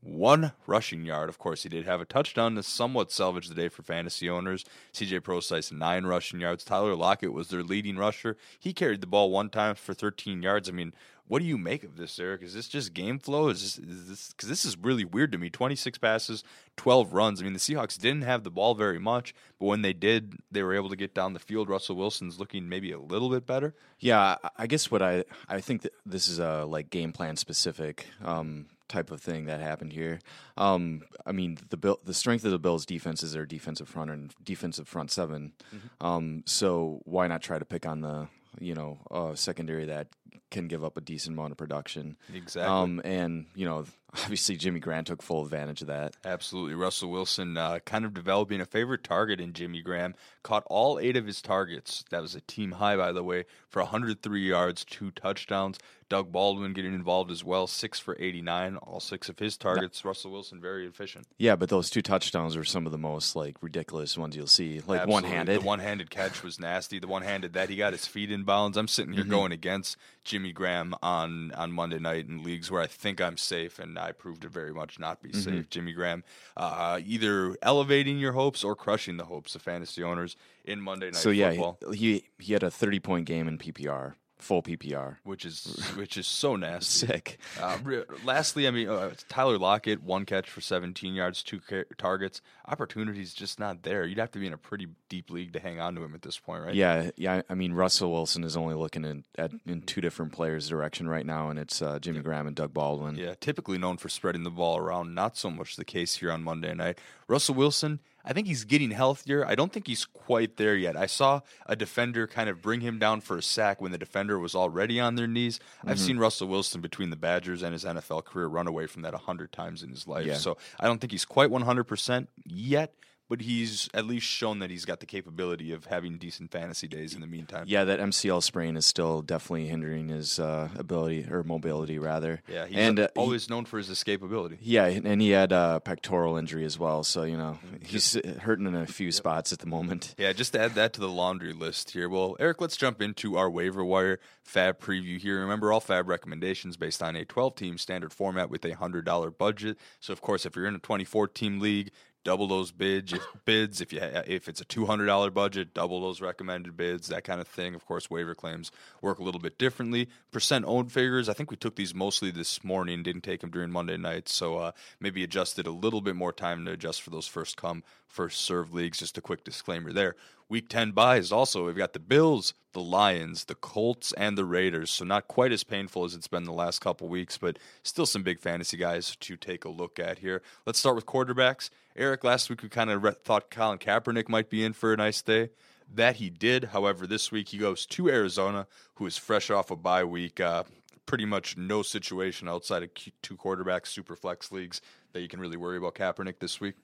one 0.01 0.53
rushing 0.67 1.05
yard. 1.05 1.29
Of 1.29 1.39
course, 1.39 1.63
he 1.63 1.69
did 1.69 1.85
have 1.85 2.01
a 2.01 2.05
touchdown 2.05 2.55
to 2.55 2.63
somewhat 2.63 3.11
salvage 3.11 3.49
the 3.49 3.55
day 3.55 3.69
for 3.69 3.83
fantasy 3.83 4.31
owners. 4.31 4.65
CJ 4.93 5.23
Prosise, 5.23 5.73
nine 5.73 6.07
rushing 6.07 6.41
yards. 6.41 6.65
Tyler 6.65 6.95
Lockett 6.95 7.33
was 7.33 7.49
their 7.49 7.63
leading 7.63 7.97
rusher. 7.97 8.37
He 8.59 8.73
carried 8.73 9.01
the 9.01 9.07
ball 9.07 9.31
one 9.31 9.51
time 9.51 9.75
for 9.75 9.95
13 9.95 10.43
yards. 10.43 10.69
I 10.69 10.73
mean, 10.73 10.95
what 11.29 11.41
do 11.41 11.45
you 11.45 11.59
make 11.59 11.83
of 11.83 11.97
this, 11.97 12.19
Eric? 12.19 12.43
Is 12.43 12.55
this 12.55 12.69
just 12.69 12.95
game 12.95 13.19
flow? 13.19 13.49
Is 13.49 13.63
this 13.63 13.79
is 13.79 14.09
this 14.09 14.29
because 14.29 14.49
this 14.49 14.65
is 14.65 14.77
really 14.79 15.05
weird 15.05 15.33
to 15.33 15.39
me? 15.39 15.51
Twenty 15.51 15.75
six 15.75 15.99
passes, 15.99 16.45
twelve 16.77 17.13
runs. 17.13 17.41
I 17.41 17.45
mean, 17.45 17.53
the 17.53 17.59
Seahawks 17.59 17.99
didn't 17.99 18.23
have 18.23 18.45
the 18.45 18.51
ball 18.51 18.75
very 18.75 18.99
much, 18.99 19.35
but 19.59 19.67
when 19.67 19.83
they 19.83 19.93
did, 19.93 20.39
they 20.51 20.63
were 20.63 20.75
able 20.75 20.89
to 20.89 20.97
get 20.97 21.15
down 21.15 21.33
the 21.33 21.39
field. 21.39 21.69
Russell 21.69 21.97
Wilson's 21.97 22.39
looking 22.39 22.69
maybe 22.69 22.93
a 22.93 22.99
little 22.99 23.29
bit 23.29 23.47
better. 23.47 23.75
Yeah, 23.99 24.37
I 24.57 24.67
guess 24.67 24.91
what 24.91 25.03
I 25.03 25.25
I 25.49 25.61
think 25.61 25.83
that 25.83 25.93
this 26.05 26.29
is 26.29 26.39
a 26.39 26.65
like 26.65 26.91
game 26.91 27.13
plan 27.13 27.37
specific. 27.37 28.07
Um, 28.25 28.67
type 28.89 29.11
of 29.11 29.21
thing 29.21 29.47
that 29.47 29.61
happened 29.61 29.93
here. 29.93 30.21
Um, 30.57 31.03
I 31.27 31.33
mean, 31.33 31.59
the 31.71 31.77
bill, 31.77 31.99
the 32.05 32.15
strength 32.15 32.45
of 32.45 32.53
the 32.53 32.59
Bills' 32.61 32.87
defense 32.87 33.25
is 33.25 33.33
their 33.33 33.45
defensive 33.45 33.89
front 33.89 34.11
and 34.11 34.33
defensive 34.45 34.87
front 34.87 35.11
7 35.11 35.53
mm-hmm. 35.75 36.07
um, 36.07 36.45
so 36.47 37.01
why 37.05 37.27
not 37.27 37.43
try 37.43 37.59
to 37.59 37.65
pick 37.65 37.85
on 37.85 38.01
the 38.01 38.29
you 38.61 38.75
know, 38.75 38.99
a 39.11 39.37
secondary 39.37 39.87
that 39.87 40.09
can 40.51 40.69
give 40.69 40.85
up 40.85 40.97
a 40.97 41.01
decent 41.01 41.37
amount 41.37 41.53
of 41.53 41.59
production. 41.59 42.17
Exactly. 42.33 42.73
Um, 42.73 43.01
and 43.05 43.47
you 43.55 43.67
know, 43.67 43.85
obviously 44.23 44.57
Jimmy 44.57 44.81
Graham 44.81 45.05
took 45.05 45.23
full 45.23 45.45
advantage 45.45 45.83
of 45.83 45.89
that. 45.89 46.17
Absolutely. 46.25 46.75
Russell 46.75 47.11
Wilson 47.11 47.57
uh, 47.57 47.79
kind 47.85 48.05
of 48.05 48.15
developing 48.15 48.61
a 48.61 48.67
favorite 48.67 49.05
target 49.05 49.41
in 49.41 49.53
Jimmy 49.53 49.83
Graham. 49.83 50.15
Caught 50.43 50.65
all 50.67 50.99
eight 50.99 51.17
of 51.17 51.27
his 51.27 51.43
targets. 51.43 52.05
That 52.11 52.23
was 52.23 52.35
a 52.35 52.41
team 52.41 52.73
high, 52.73 52.97
by 52.97 53.13
the 53.13 53.23
way, 53.23 53.45
for 53.69 53.83
103 53.83 54.49
yards, 54.49 54.85
two 54.85 55.11
touchdowns. 55.11 55.79
Doug 56.09 56.31
Baldwin 56.31 56.73
getting 56.73 56.95
involved 56.95 57.33
as 57.33 57.43
well, 57.43 57.67
six 57.67 57.99
for 57.99 58.17
89, 58.19 58.77
all 58.77 59.01
six 59.01 59.29
of 59.29 59.39
his 59.41 59.57
targets. 59.57 60.05
Russell 60.05 60.31
Wilson 60.31 60.61
very 60.61 60.87
efficient. 60.87 61.27
Yeah, 61.37 61.57
but 61.57 61.69
those 61.69 61.91
two 61.91 62.03
touchdowns 62.03 62.57
were 62.57 62.65
some 62.65 62.87
of 62.87 62.93
the 62.93 62.99
most 62.99 63.35
like 63.35 63.57
ridiculous 63.61 64.17
ones 64.17 64.37
you'll 64.37 64.47
see. 64.47 64.81
Like 64.87 65.09
one 65.09 65.25
handed. 65.25 65.63
The 65.63 65.67
one 65.67 65.81
handed 65.81 66.11
catch 66.11 66.45
was 66.45 66.61
nasty. 66.61 67.01
The 67.01 67.09
one 67.09 67.23
handed 67.23 67.55
that 67.55 67.71
he 67.71 67.77
got 67.77 67.93
his 67.93 68.07
feet 68.07 68.31
in 68.31 68.45
bounds. 68.45 68.77
I'm 68.77 68.87
sitting 68.87 69.15
here 69.15 69.23
mm-hmm. 69.23 69.33
going 69.33 69.53
against 69.53 69.97
Jimmy 70.23 70.53
Graham 70.53 70.95
on 71.03 71.51
on 71.53 71.73
Monday 71.73 71.99
night 71.99 72.27
in 72.29 72.45
leagues 72.45 72.71
where 72.71 72.83
I 72.83 72.87
think 72.87 73.21
I'm 73.21 73.37
safe, 73.37 73.81
and 73.81 73.99
I 73.99 74.06
proved 74.13 74.43
to 74.43 74.49
very 74.49 74.73
much 74.73 74.99
not 74.99 75.23
be 75.23 75.31
mm-hmm. 75.31 75.41
safe. 75.41 75.71
Jimmy 75.71 75.93
Graham, 75.93 76.25
uh, 76.57 77.01
either 77.05 77.57
elevating 77.63 78.19
your 78.19 78.33
hopes 78.33 78.65
or 78.65 78.75
crushing 78.75 79.17
the 79.17 79.25
hopes 79.25 79.55
of 79.55 79.63
fantasy 79.63 80.03
owners 80.03 80.37
in 80.65 80.81
Monday 80.81 81.07
night. 81.07 81.17
So 81.17 81.33
football. 81.33 81.79
yeah, 81.83 81.93
he 81.95 82.25
he 82.39 82.53
had 82.53 82.63
a 82.63 82.71
30 82.71 83.01
point 83.01 83.27
game 83.27 83.49
in 83.49 83.59
PPR 83.59 84.15
full 84.47 84.63
PPR, 84.63 85.17
which 85.25 85.45
is 85.45 85.65
which 85.97 86.17
is 86.17 86.27
so 86.27 86.57
nasty. 86.57 87.07
Sick. 87.07 87.39
Uh, 87.61 87.79
lastly, 88.25 88.67
I 88.67 88.71
mean, 88.71 88.89
uh, 88.89 89.11
Tyler 89.29 89.59
Lockett, 89.59 90.03
one 90.03 90.25
catch 90.25 90.49
for 90.49 90.61
17 90.61 91.15
yards, 91.15 91.43
two 91.43 91.61
ca- 91.61 91.85
targets. 91.99 92.41
Opportunities 92.67 93.35
just 93.35 93.59
not 93.61 93.83
there. 93.83 94.05
You'd 94.05 94.19
have 94.19 94.31
to 94.33 94.39
be 94.39 94.47
in 94.47 94.53
a 94.53 94.59
pretty 94.59 94.89
deep 95.09 95.31
league 95.31 95.53
to 95.53 95.61
hang 95.61 95.81
on 95.81 95.95
to 95.97 96.03
him 96.03 96.15
at 96.15 96.23
this 96.23 96.39
point, 96.39 96.65
right? 96.65 96.75
Yeah, 96.75 97.11
yeah. 97.17 97.43
I 97.49 97.55
mean, 97.55 97.73
Russell 97.73 98.13
Wilson 98.13 98.45
is 98.45 98.57
only 98.57 98.75
looking 98.75 99.05
in, 99.05 99.25
at 99.37 99.53
in 99.67 99.83
two 99.83 100.01
different 100.01 100.33
players' 100.33 100.69
direction 100.69 101.09
right 101.09 101.27
now, 101.27 101.51
and 101.51 101.59
it's 101.59 101.83
uh, 101.83 101.99
Jimmy. 101.99 102.21
Graham 102.21 102.47
and 102.47 102.57
Doug 102.57 102.73
Baldwin. 102.73 103.17
Yeah, 103.17 103.35
typically 103.41 103.79
known 103.79 103.97
for 103.99 104.09
spreading 104.09 104.43
the 104.45 104.51
ball 104.51 104.79
around. 104.79 105.15
Not 105.15 105.37
so 105.37 105.51
much 105.51 105.77
the 105.77 105.85
case 105.85 106.17
here 106.17 106.33
on 106.33 106.43
Monday 106.43 106.73
night. 106.75 106.99
Russell 107.29 107.55
Wilson 107.57 108.01
I 108.27 108.33
think 108.33 108.49
he's 108.49 108.65
getting 108.65 108.91
healthier. 108.91 109.47
I 109.47 109.55
don't 109.55 109.73
think 109.73 109.87
he's 109.87 110.05
quite 110.05 110.57
there 110.57 110.75
yet. 110.75 110.97
I 110.97 111.07
saw 111.07 111.41
a 111.67 111.77
defender 111.77 112.27
kind 112.27 112.51
of 112.51 112.61
bring 112.61 112.81
him 112.81 112.99
down 112.99 113.21
for 113.21 113.39
a 113.39 113.43
sack 113.43 113.81
when 113.81 113.93
the 113.93 113.99
defender 113.99 114.39
was 114.39 114.55
already 114.55 114.99
on 114.99 115.15
their 115.15 115.29
knees. 115.29 115.59
Mm-hmm. 115.59 115.91
I've 115.91 116.01
seen 116.01 116.19
Russell 116.19 116.49
Wilson 116.49 116.81
between 116.81 117.11
the 117.11 117.17
Badgers 117.17 117.63
and 117.63 117.73
his 117.73 117.85
NFL 117.85 118.25
career 118.25 118.49
run 118.49 118.67
away 118.67 118.87
from 118.87 119.03
that 119.03 119.13
100 119.13 119.53
times 119.53 119.85
in 119.85 119.91
his 119.91 120.09
life. 120.09 120.27
Yeah. 120.27 120.35
So 120.35 120.57
I 120.81 120.87
don't 120.87 121.01
think 121.01 121.13
he's 121.13 121.25
quite 121.25 121.51
100% 121.51 122.27
yet, 122.45 122.95
but 123.29 123.41
he's 123.41 123.89
at 123.93 124.07
least 124.07 124.27
shown 124.27 124.61
that 124.61 124.71
he's 124.71 124.85
got 124.85 125.01
the 125.01 125.07
capability 125.07 125.73
of 125.73 125.87
having 125.87 126.17
decent 126.19 126.51
fantasy 126.51 126.87
days 126.87 127.15
in 127.15 127.21
the 127.21 127.27
meantime. 127.27 127.65
Yeah, 127.67 127.85
that 127.85 127.99
MCL 127.99 128.43
sprain 128.43 128.77
is 128.77 128.87
still 128.87 129.23
definitely 129.23 129.67
hindering 129.67 130.09
his 130.09 130.39
uh, 130.39 130.69
ability 130.77 131.27
or 131.31 131.43
mobility, 131.43 131.99
rather. 131.99 132.43
Yeah, 132.49 132.67
he's 132.67 132.77
and 132.77 133.01
uh, 133.01 133.09
he- 133.15 133.21
always 133.21 133.51
known 133.51 133.65
for 133.65 133.79
his 133.79 133.89
escapability. 133.89 134.59
yeah, 134.61 134.85
and 134.87 135.21
he 135.21 135.31
had 135.31 135.53
a 135.53 135.81
pectoral 135.85 136.37
injury 136.37 136.65
as 136.65 136.79
well, 136.79 137.03
so 137.03 137.25
you 137.25 137.37
know 137.37 137.59
he's 137.83 138.17
hurting 138.41 138.67
in 138.67 138.75
a 138.75 138.87
few 138.87 139.11
spots 139.13 139.53
at 139.53 139.59
the 139.59 139.67
moment. 139.67 140.15
Yeah, 140.19 140.33
just 140.33 140.53
to 140.53 140.61
add 140.61 140.75
that 140.75 140.93
to 140.95 141.01
the 141.01 141.09
laundry 141.09 141.53
list 141.53 141.91
here. 141.91 142.09
Well, 142.09 142.37
Eric, 142.39 142.61
let's 142.61 142.77
jump 142.77 143.03
into 143.03 143.37
our 143.37 143.51
waiver 143.51 143.85
wire 143.85 144.21
FAAB 144.47 144.79
preview 144.79 145.19
here. 145.21 145.41
Remember, 145.41 145.73
all 145.73 145.81
FAAB 145.81 146.07
recommendations 146.07 146.77
based 146.77 147.03
on 147.03 147.17
a 147.17 147.25
12 147.25 147.57
team 147.57 147.79
standard 147.79 148.13
format 148.13 148.49
with 148.51 148.65
a 148.65 148.71
$100 148.73 149.37
budget. 149.37 149.77
So, 150.01 150.13
of 150.13 150.21
course, 150.21 150.47
if 150.47 150.55
you're 150.55 150.67
in 150.67 150.75
a 150.77 150.79
24 150.79 151.29
team 151.29 151.59
league, 151.61 151.91
double 152.27 152.49
those 152.49 152.73
bids. 152.73 153.13
If, 153.13 153.23
bids 153.47 153.81
if 153.81 153.93
you 153.93 154.01
ha- 154.01 154.25
if 154.27 154.49
it's 154.49 154.61
a 154.61 154.65
two 154.65 154.85
hundred 154.85 155.07
dollar 155.07 155.31
budget, 155.31 155.73
double 155.73 156.03
those 156.03 156.21
recommended 156.21 156.77
bids. 156.77 157.07
That 157.07 157.25
kind 157.25 157.41
of 157.41 157.47
thing. 157.47 157.75
Of 157.75 157.87
course, 157.87 158.11
waiver 158.11 158.35
claims 158.35 158.71
work 159.01 159.19
a 159.19 159.23
little 159.23 159.41
bit 159.41 159.59
differently. 159.59 160.09
Percent 160.33 160.65
owned 160.67 160.93
figures. 160.93 161.29
I 161.29 161.33
think 161.33 161.51
we 161.51 161.57
took 161.57 161.77
these 161.77 161.95
mostly 161.95 162.31
this 162.31 162.63
morning. 162.63 163.03
Didn't 163.03 163.23
take 163.23 163.41
them 163.41 163.51
during 163.51 163.71
Monday 163.71 163.97
night, 163.97 164.29
so 164.29 164.59
uh, 164.59 164.73
maybe 165.01 165.23
adjusted 165.25 165.67
a 165.67 165.71
little 165.71 166.01
bit 166.01 166.17
more 166.17 166.33
time 166.33 166.65
to 166.67 166.73
adjust 166.73 167.01
for 167.01 167.11
those 167.11 167.29
first 167.29 167.57
come 167.57 167.83
first 168.09 168.41
serve 168.41 168.75
leagues. 168.75 168.99
Just 168.99 169.17
a 169.17 169.23
quick 169.23 169.45
disclaimer 169.45 169.93
there. 169.93 170.17
Week 170.49 170.69
10 170.69 170.93
buys 170.93 171.33
also. 171.33 171.67
We've 171.67 171.77
got 171.77 171.93
the 171.93 171.99
Bills, 171.99 172.55
the 172.73 172.81
Lions, 172.81 173.47
the 173.47 173.57
Colts, 173.57 174.13
and 174.13 174.39
the 174.39 174.45
Raiders. 174.45 174.93
So 174.93 175.05
not 175.05 175.27
quite 175.27 175.51
as 175.51 175.65
painful 175.65 176.05
as 176.05 176.15
it's 176.15 176.29
been 176.29 176.45
the 176.45 176.53
last 176.53 176.81
couple 176.81 177.09
weeks, 177.09 177.37
but 177.37 177.59
still 177.83 178.07
some 178.07 178.23
big 178.23 178.39
fantasy 178.39 178.77
guys 178.77 179.17
to 179.17 179.37
take 179.37 179.65
a 179.65 179.69
look 179.69 179.99
at 179.99 180.19
here. 180.19 180.43
Let's 180.65 180.79
start 180.79 180.95
with 180.95 181.05
quarterbacks. 181.05 181.69
Eric, 181.97 182.25
last 182.25 182.51
week 182.51 182.63
we 182.63 182.69
kind 182.69 182.91
of 182.91 183.03
re- 183.03 183.13
thought 183.25 183.51
Colin 183.51 183.79
Kaepernick 183.79 184.29
might 184.29 184.51
be 184.51 184.63
in 184.63 184.75
for 184.75 184.93
a 184.93 184.97
nice 184.97 185.23
day. 185.23 185.49
That 185.93 186.17
he 186.17 186.29
did. 186.29 186.65
However, 186.65 187.07
this 187.07 187.33
week 187.33 187.49
he 187.49 187.59
goes 187.59 187.87
to 187.87 188.11
Arizona, 188.11 188.67
who 188.95 189.07
is 189.07 189.17
fresh 189.17 189.51
off 189.51 189.71
a 189.71 189.77
bye 189.77 190.05
week. 190.05 190.41
Uh, 190.41 190.65
pretty 191.07 191.25
much 191.25 191.57
no 191.57 191.83
situation 191.83 192.49
outside 192.49 192.83
of 192.83 192.91
two 193.23 193.37
quarterbacks, 193.37 193.87
super 193.87 194.17
flex 194.17 194.53
leagues 194.53 194.81
that 195.13 195.21
you 195.21 195.29
can 195.29 195.41
really 195.41 195.57
worry 195.57 195.79
about 195.79 195.95
Kaepernick 195.95 196.41
this 196.41 196.61
week. 196.61 196.75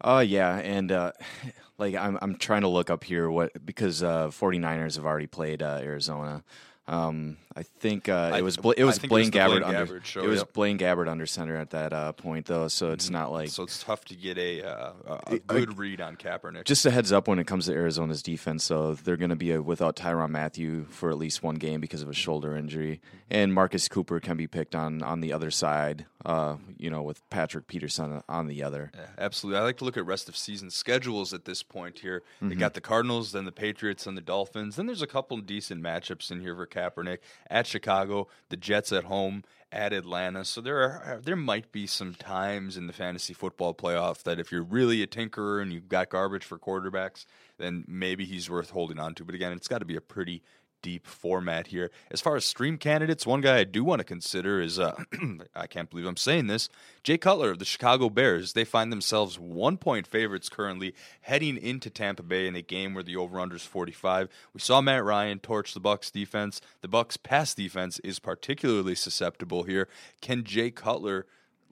Oh 0.00 0.20
yeah, 0.20 0.56
and 0.58 0.90
uh, 0.90 1.12
like 1.78 1.94
I'm 1.94 2.18
I'm 2.22 2.36
trying 2.36 2.62
to 2.62 2.68
look 2.68 2.88
up 2.88 3.04
here 3.04 3.30
what 3.30 3.52
because 3.66 4.02
uh, 4.02 4.28
49ers 4.28 4.96
have 4.96 5.04
already 5.04 5.26
played 5.26 5.62
uh, 5.62 5.80
Arizona. 5.82 6.42
Um, 6.86 7.38
I 7.56 7.62
think 7.62 8.10
uh, 8.10 8.30
I- 8.34 8.38
it 8.38 8.42
was 8.42 8.58
Bla- 8.58 8.74
it 8.76 8.84
was 8.84 8.98
I 8.98 9.00
think 9.00 9.10
it 9.10 9.14
Blaine 9.14 9.30
Gabbert 9.30 9.60
Blaine 9.62 9.74
under 9.76 9.86
Gabbert 9.86 10.04
show, 10.04 10.22
it 10.22 10.28
was 10.28 10.40
yep. 10.40 10.52
Blaine 10.52 10.78
Gabbert 10.78 11.08
under 11.08 11.24
center 11.24 11.56
at 11.56 11.70
that 11.70 11.92
uh, 11.94 12.12
point 12.12 12.46
though, 12.46 12.68
so 12.68 12.92
it's 12.92 13.08
not 13.08 13.32
like 13.32 13.48
So 13.48 13.62
it's 13.62 13.82
tough 13.82 14.04
to 14.06 14.14
get 14.14 14.36
a, 14.36 14.62
uh, 14.62 14.92
a, 15.06 15.34
a 15.34 15.38
good 15.38 15.78
read 15.78 16.02
on 16.02 16.16
Kaepernick. 16.16 16.64
just 16.64 16.84
a 16.84 16.90
heads 16.90 17.10
up 17.10 17.26
when 17.26 17.38
it 17.38 17.46
comes 17.46 17.66
to 17.66 17.72
Arizona's 17.72 18.22
defense. 18.22 18.64
So 18.64 18.94
they're 18.94 19.16
going 19.16 19.30
to 19.30 19.36
be 19.36 19.54
uh 19.54 19.62
without 19.62 19.96
Tyrann 19.96 20.30
Mathieu 20.30 20.84
for 20.90 21.10
at 21.10 21.16
least 21.16 21.42
one 21.42 21.54
game 21.54 21.80
because 21.80 22.02
of 22.02 22.08
a 22.10 22.14
shoulder 22.14 22.54
injury, 22.54 23.00
and 23.30 23.54
Marcus 23.54 23.88
Cooper 23.88 24.20
can 24.20 24.36
be 24.36 24.46
picked 24.46 24.74
on 24.74 25.02
on 25.02 25.20
the 25.20 25.32
other 25.32 25.50
side. 25.50 26.04
Uh, 26.24 26.56
you 26.78 26.88
know, 26.88 27.02
with 27.02 27.20
Patrick 27.28 27.66
Peterson 27.66 28.22
on 28.30 28.46
the 28.46 28.62
other. 28.62 28.90
Yeah, 28.94 29.06
absolutely. 29.18 29.60
I 29.60 29.62
like 29.62 29.76
to 29.76 29.84
look 29.84 29.98
at 29.98 30.06
rest 30.06 30.26
of 30.26 30.36
season 30.38 30.70
schedules 30.70 31.34
at 31.34 31.44
this 31.44 31.62
point 31.62 31.98
here. 31.98 32.22
Mm-hmm. 32.36 32.48
They 32.48 32.54
got 32.54 32.72
the 32.72 32.80
Cardinals, 32.80 33.32
then 33.32 33.44
the 33.44 33.52
Patriots, 33.52 34.06
and 34.06 34.16
the 34.16 34.22
Dolphins. 34.22 34.76
Then 34.76 34.86
there's 34.86 35.02
a 35.02 35.06
couple 35.06 35.36
decent 35.38 35.82
matchups 35.82 36.30
in 36.30 36.40
here 36.40 36.56
for 36.56 36.66
Kaepernick 36.66 37.18
at 37.50 37.66
Chicago, 37.66 38.28
the 38.48 38.56
Jets 38.56 38.90
at 38.90 39.04
home, 39.04 39.44
at 39.74 39.92
Atlanta. 39.92 40.44
So 40.44 40.60
there 40.60 40.78
are 40.78 41.20
there 41.22 41.36
might 41.36 41.72
be 41.72 41.86
some 41.86 42.14
times 42.14 42.76
in 42.76 42.86
the 42.86 42.92
fantasy 42.92 43.34
football 43.34 43.74
playoff 43.74 44.22
that 44.22 44.38
if 44.38 44.52
you're 44.52 44.62
really 44.62 45.02
a 45.02 45.06
tinkerer 45.06 45.60
and 45.60 45.72
you've 45.72 45.88
got 45.88 46.08
garbage 46.08 46.44
for 46.44 46.58
quarterbacks, 46.58 47.26
then 47.58 47.84
maybe 47.88 48.24
he's 48.24 48.48
worth 48.48 48.70
holding 48.70 48.98
on 48.98 49.14
to. 49.16 49.24
But 49.24 49.34
again, 49.34 49.52
it's 49.52 49.68
got 49.68 49.78
to 49.78 49.84
be 49.84 49.96
a 49.96 50.00
pretty 50.00 50.42
deep 50.84 51.06
format 51.06 51.68
here. 51.68 51.90
As 52.10 52.20
far 52.20 52.36
as 52.36 52.44
stream 52.44 52.76
candidates, 52.76 53.26
one 53.26 53.40
guy 53.40 53.60
I 53.60 53.64
do 53.64 53.82
want 53.82 54.00
to 54.00 54.04
consider 54.04 54.60
is 54.60 54.78
uh, 54.78 54.94
I 55.56 55.66
can't 55.66 55.88
believe 55.88 56.04
I'm 56.04 56.18
saying 56.18 56.46
this. 56.46 56.68
Jay 57.02 57.16
Cutler 57.16 57.50
of 57.50 57.58
the 57.58 57.64
Chicago 57.64 58.10
Bears. 58.10 58.52
They 58.52 58.66
find 58.66 58.92
themselves 58.92 59.38
one 59.38 59.78
point 59.78 60.06
favorites 60.06 60.50
currently 60.50 60.94
heading 61.22 61.56
into 61.56 61.88
Tampa 61.88 62.22
Bay 62.22 62.46
in 62.46 62.54
a 62.54 62.60
game 62.60 62.92
where 62.92 63.02
the 63.02 63.16
over 63.16 63.40
under 63.40 63.56
is 63.56 63.64
45. 63.64 64.28
We 64.52 64.60
saw 64.60 64.82
Matt 64.82 65.04
Ryan 65.04 65.38
torch 65.38 65.72
the 65.72 65.80
Bucks 65.80 66.10
defense. 66.10 66.60
The 66.82 66.88
Bucks 66.88 67.16
pass 67.16 67.54
defense 67.54 67.98
is 68.00 68.18
particularly 68.18 68.94
susceptible 68.94 69.62
here. 69.62 69.88
Can 70.20 70.44
Jay 70.44 70.70
Cutler 70.70 71.24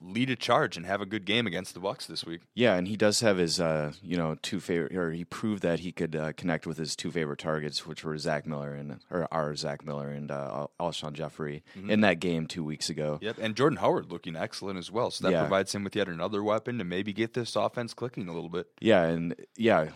lead 0.02 0.30
a 0.30 0.36
charge 0.36 0.76
and 0.76 0.84
have 0.86 1.00
a 1.00 1.06
good 1.06 1.24
game 1.24 1.46
against 1.46 1.74
the 1.74 1.80
Bucks 1.80 2.06
this 2.06 2.24
week? 2.24 2.40
Yeah, 2.54 2.74
and 2.74 2.88
he 2.88 2.96
does 2.96 3.20
have 3.20 3.36
his, 3.38 3.60
uh, 3.60 3.92
you 4.02 4.16
know, 4.16 4.36
two 4.42 4.60
favorite, 4.60 4.94
or 4.96 5.12
he 5.12 5.24
proved 5.24 5.62
that 5.62 5.80
he 5.80 5.92
could 5.92 6.16
uh, 6.16 6.32
connect 6.32 6.66
with 6.66 6.76
his 6.78 6.96
two 6.96 7.10
favorite 7.10 7.38
targets, 7.38 7.86
which 7.86 8.04
were 8.04 8.16
Zach 8.18 8.46
Miller 8.46 8.74
and 8.74 9.00
or 9.10 9.28
our 9.32 9.54
Zach 9.54 9.84
Miller 9.84 10.08
and 10.10 10.30
uh, 10.30 10.66
Alshon 10.80 11.12
Jeffery 11.12 11.62
in 11.88 12.00
that 12.00 12.20
game 12.20 12.46
two 12.46 12.64
weeks 12.64 12.90
ago. 12.90 13.18
Yep, 13.22 13.36
and 13.40 13.54
Jordan 13.56 13.78
Howard 13.78 14.10
looking 14.10 14.36
excellent 14.36 14.78
as 14.78 14.90
well. 14.90 15.10
So 15.10 15.24
that 15.24 15.32
Yeah. 15.32 15.40
provides 15.40 15.74
him 15.74 15.84
with 15.84 15.94
yet 15.96 16.08
another 16.08 16.42
weapon 16.42 16.78
to 16.78 16.84
maybe 16.84 17.12
get 17.12 17.34
this 17.34 17.54
offense 17.56 17.94
clicking 17.94 18.28
a 18.28 18.32
little 18.34 18.50
bit. 18.50 18.66
Yeah, 18.80 19.04
and 19.04 19.34
yeah, 19.56 19.88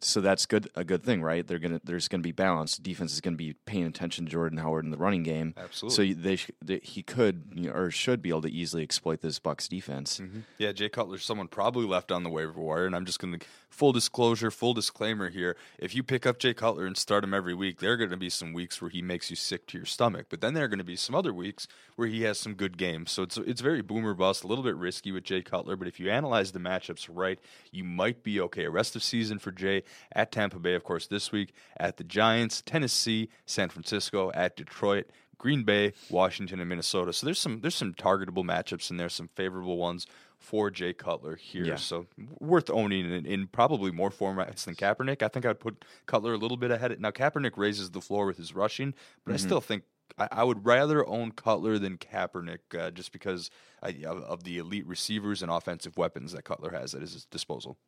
so 0.00 0.20
that's 0.20 0.46
good. 0.46 0.68
A 0.74 0.84
good 0.84 1.02
thing, 1.02 1.22
right? 1.22 1.46
They're 1.46 1.58
gonna 1.58 1.80
there's 1.84 2.08
gonna 2.08 2.22
be 2.22 2.32
balance. 2.32 2.76
Defense 2.76 3.12
is 3.12 3.20
gonna 3.20 3.36
be 3.36 3.54
paying 3.66 3.84
attention 3.84 4.24
to 4.26 4.30
Jordan 4.30 4.58
Howard 4.58 4.84
in 4.84 4.90
the 4.90 4.96
running 4.96 5.22
game. 5.22 5.54
Absolutely. 5.56 6.14
So 6.14 6.20
they, 6.20 6.38
they 6.62 6.80
he 6.84 7.02
could 7.02 7.44
you 7.54 7.68
know, 7.68 7.72
or 7.72 7.90
should 7.90 8.22
be 8.22 8.28
able 8.28 8.42
to 8.42 8.50
easily 8.50 8.82
exploit 8.82 9.20
this 9.20 9.38
Bucks 9.42 9.68
defense. 9.68 10.20
Mm-hmm. 10.20 10.40
Yeah, 10.58 10.72
Jay 10.72 10.88
Cutler's 10.88 11.24
someone 11.24 11.48
probably 11.48 11.86
left 11.86 12.12
on 12.12 12.22
the 12.22 12.30
waiver 12.30 12.60
wire, 12.60 12.86
and 12.86 12.94
I'm 12.94 13.04
just 13.04 13.18
going 13.18 13.38
to 13.38 13.46
full 13.68 13.92
disclosure, 13.92 14.50
full 14.50 14.74
disclaimer 14.74 15.30
here. 15.30 15.56
If 15.78 15.94
you 15.94 16.02
pick 16.02 16.26
up 16.26 16.38
Jay 16.38 16.52
Cutler 16.52 16.86
and 16.86 16.96
start 16.96 17.24
him 17.24 17.32
every 17.32 17.54
week, 17.54 17.80
there 17.80 17.92
are 17.92 17.96
going 17.96 18.10
to 18.10 18.16
be 18.16 18.30
some 18.30 18.52
weeks 18.52 18.80
where 18.80 18.90
he 18.90 19.00
makes 19.02 19.30
you 19.30 19.36
sick 19.36 19.66
to 19.68 19.78
your 19.78 19.86
stomach, 19.86 20.26
but 20.28 20.40
then 20.40 20.54
there 20.54 20.64
are 20.64 20.68
going 20.68 20.78
to 20.78 20.84
be 20.84 20.96
some 20.96 21.14
other 21.14 21.32
weeks 21.32 21.66
where 21.96 22.08
he 22.08 22.22
has 22.22 22.38
some 22.38 22.54
good 22.54 22.76
games. 22.76 23.10
So 23.10 23.22
it's 23.22 23.36
it's 23.36 23.60
very 23.60 23.82
boomer 23.82 24.14
bust, 24.14 24.44
a 24.44 24.46
little 24.46 24.64
bit 24.64 24.76
risky 24.76 25.12
with 25.12 25.24
Jay 25.24 25.42
Cutler, 25.42 25.76
but 25.76 25.88
if 25.88 25.98
you 25.98 26.10
analyze 26.10 26.52
the 26.52 26.58
matchups 26.58 27.08
right, 27.10 27.38
you 27.70 27.84
might 27.84 28.22
be 28.22 28.40
okay. 28.40 28.66
Rest 28.68 28.96
of 28.96 29.02
season 29.02 29.38
for 29.38 29.52
Jay 29.52 29.82
at 30.12 30.32
Tampa 30.32 30.58
Bay, 30.58 30.74
of 30.74 30.84
course, 30.84 31.06
this 31.06 31.32
week 31.32 31.52
at 31.78 31.96
the 31.96 32.04
Giants, 32.04 32.62
Tennessee, 32.64 33.28
San 33.46 33.68
Francisco, 33.68 34.30
at 34.34 34.56
Detroit. 34.56 35.06
Green 35.40 35.62
Bay, 35.64 35.94
Washington, 36.10 36.60
and 36.60 36.68
Minnesota. 36.68 37.14
So 37.14 37.24
there's 37.24 37.38
some 37.38 37.62
there's 37.62 37.74
some 37.74 37.94
targetable 37.94 38.44
matchups 38.44 38.90
in 38.90 38.98
there, 38.98 39.08
some 39.08 39.28
favorable 39.34 39.78
ones 39.78 40.06
for 40.38 40.70
Jay 40.70 40.92
Cutler 40.92 41.36
here. 41.36 41.64
Yeah. 41.64 41.76
So 41.76 42.06
worth 42.38 42.68
owning 42.70 43.10
in, 43.10 43.24
in 43.24 43.46
probably 43.46 43.90
more 43.90 44.10
formats 44.10 44.64
than 44.64 44.74
Kaepernick. 44.74 45.22
I 45.22 45.28
think 45.28 45.46
I'd 45.46 45.58
put 45.58 45.84
Cutler 46.04 46.34
a 46.34 46.36
little 46.36 46.58
bit 46.58 46.70
ahead. 46.70 46.98
Now 47.00 47.10
Kaepernick 47.10 47.56
raises 47.56 47.90
the 47.90 48.02
floor 48.02 48.26
with 48.26 48.36
his 48.36 48.54
rushing, 48.54 48.92
but 49.24 49.32
I 49.32 49.38
still 49.38 49.62
think 49.62 49.84
I, 50.18 50.28
I 50.30 50.44
would 50.44 50.66
rather 50.66 51.08
own 51.08 51.32
Cutler 51.32 51.78
than 51.78 51.96
Kaepernick 51.96 52.58
uh, 52.78 52.90
just 52.90 53.10
because 53.10 53.50
I, 53.82 53.88
of, 54.06 54.22
of 54.22 54.44
the 54.44 54.58
elite 54.58 54.86
receivers 54.86 55.42
and 55.42 55.50
offensive 55.50 55.96
weapons 55.96 56.32
that 56.32 56.44
Cutler 56.44 56.72
has 56.72 56.94
at 56.94 57.00
his 57.00 57.24
disposal. 57.26 57.78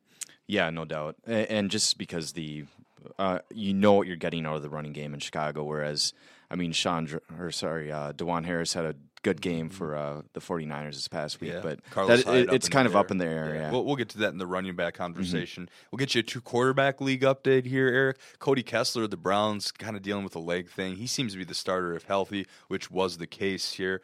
Yeah, 0.47 0.71
no 0.71 0.85
doubt, 0.85 1.17
A- 1.27 1.51
and 1.51 1.69
just 1.69 1.97
because 1.99 2.33
the 2.33 2.65
uh, 3.19 3.39
you 3.51 3.73
know 3.73 3.93
what 3.93 4.07
you're 4.07 4.15
getting 4.15 4.45
out 4.45 4.55
of 4.55 4.61
the 4.61 4.69
running 4.69 4.93
game 4.93 5.13
in 5.13 5.19
Chicago, 5.19 5.63
whereas 5.63 6.13
I 6.53 6.55
mean 6.55 6.71
Sean 6.71 7.09
or 7.39 7.49
sorry, 7.51 7.91
uh, 7.91 8.13
DuJuan 8.13 8.45
Harris 8.45 8.73
had 8.73 8.85
a 8.85 8.95
good 9.23 9.41
game 9.41 9.69
for 9.69 9.95
uh, 9.95 10.21
the 10.33 10.39
49ers 10.39 10.93
this 10.93 11.07
past 11.07 11.41
week, 11.41 11.51
but 11.63 11.79
that, 12.07 12.19
it- 12.41 12.53
it's 12.53 12.69
kind 12.69 12.85
of 12.85 12.95
up 12.95 13.09
in 13.09 13.17
the 13.17 13.25
air. 13.25 13.55
Yeah, 13.55 13.71
We'll, 13.71 13.85
we'll 13.85 13.95
get 13.95 14.09
to 14.09 14.17
that 14.19 14.29
in 14.33 14.37
the 14.37 14.45
running 14.45 14.75
back 14.75 14.93
conversation. 14.93 15.67
We'll 15.91 15.97
get 15.97 16.13
you 16.13 16.19
a 16.19 16.23
two 16.23 16.41
quarterback 16.41 17.01
league 17.01 17.21
update 17.21 17.65
here, 17.65 17.87
Eric. 17.87 18.17
Cody 18.39 18.61
Kessler, 18.63 19.07
the 19.07 19.17
Browns, 19.17 19.71
kind 19.71 19.95
of 19.95 20.03
dealing 20.03 20.23
with 20.25 20.35
a 20.35 20.39
leg 20.39 20.69
thing. 20.69 20.97
He 20.97 21.07
seems 21.07 21.31
to 21.31 21.37
be 21.39 21.45
the 21.45 21.55
starter 21.55 21.93
if 21.95 22.03
healthy, 22.03 22.45
which 22.67 22.91
was 22.91 23.17
the 23.17 23.27
case 23.27 23.73
here. 23.73 24.01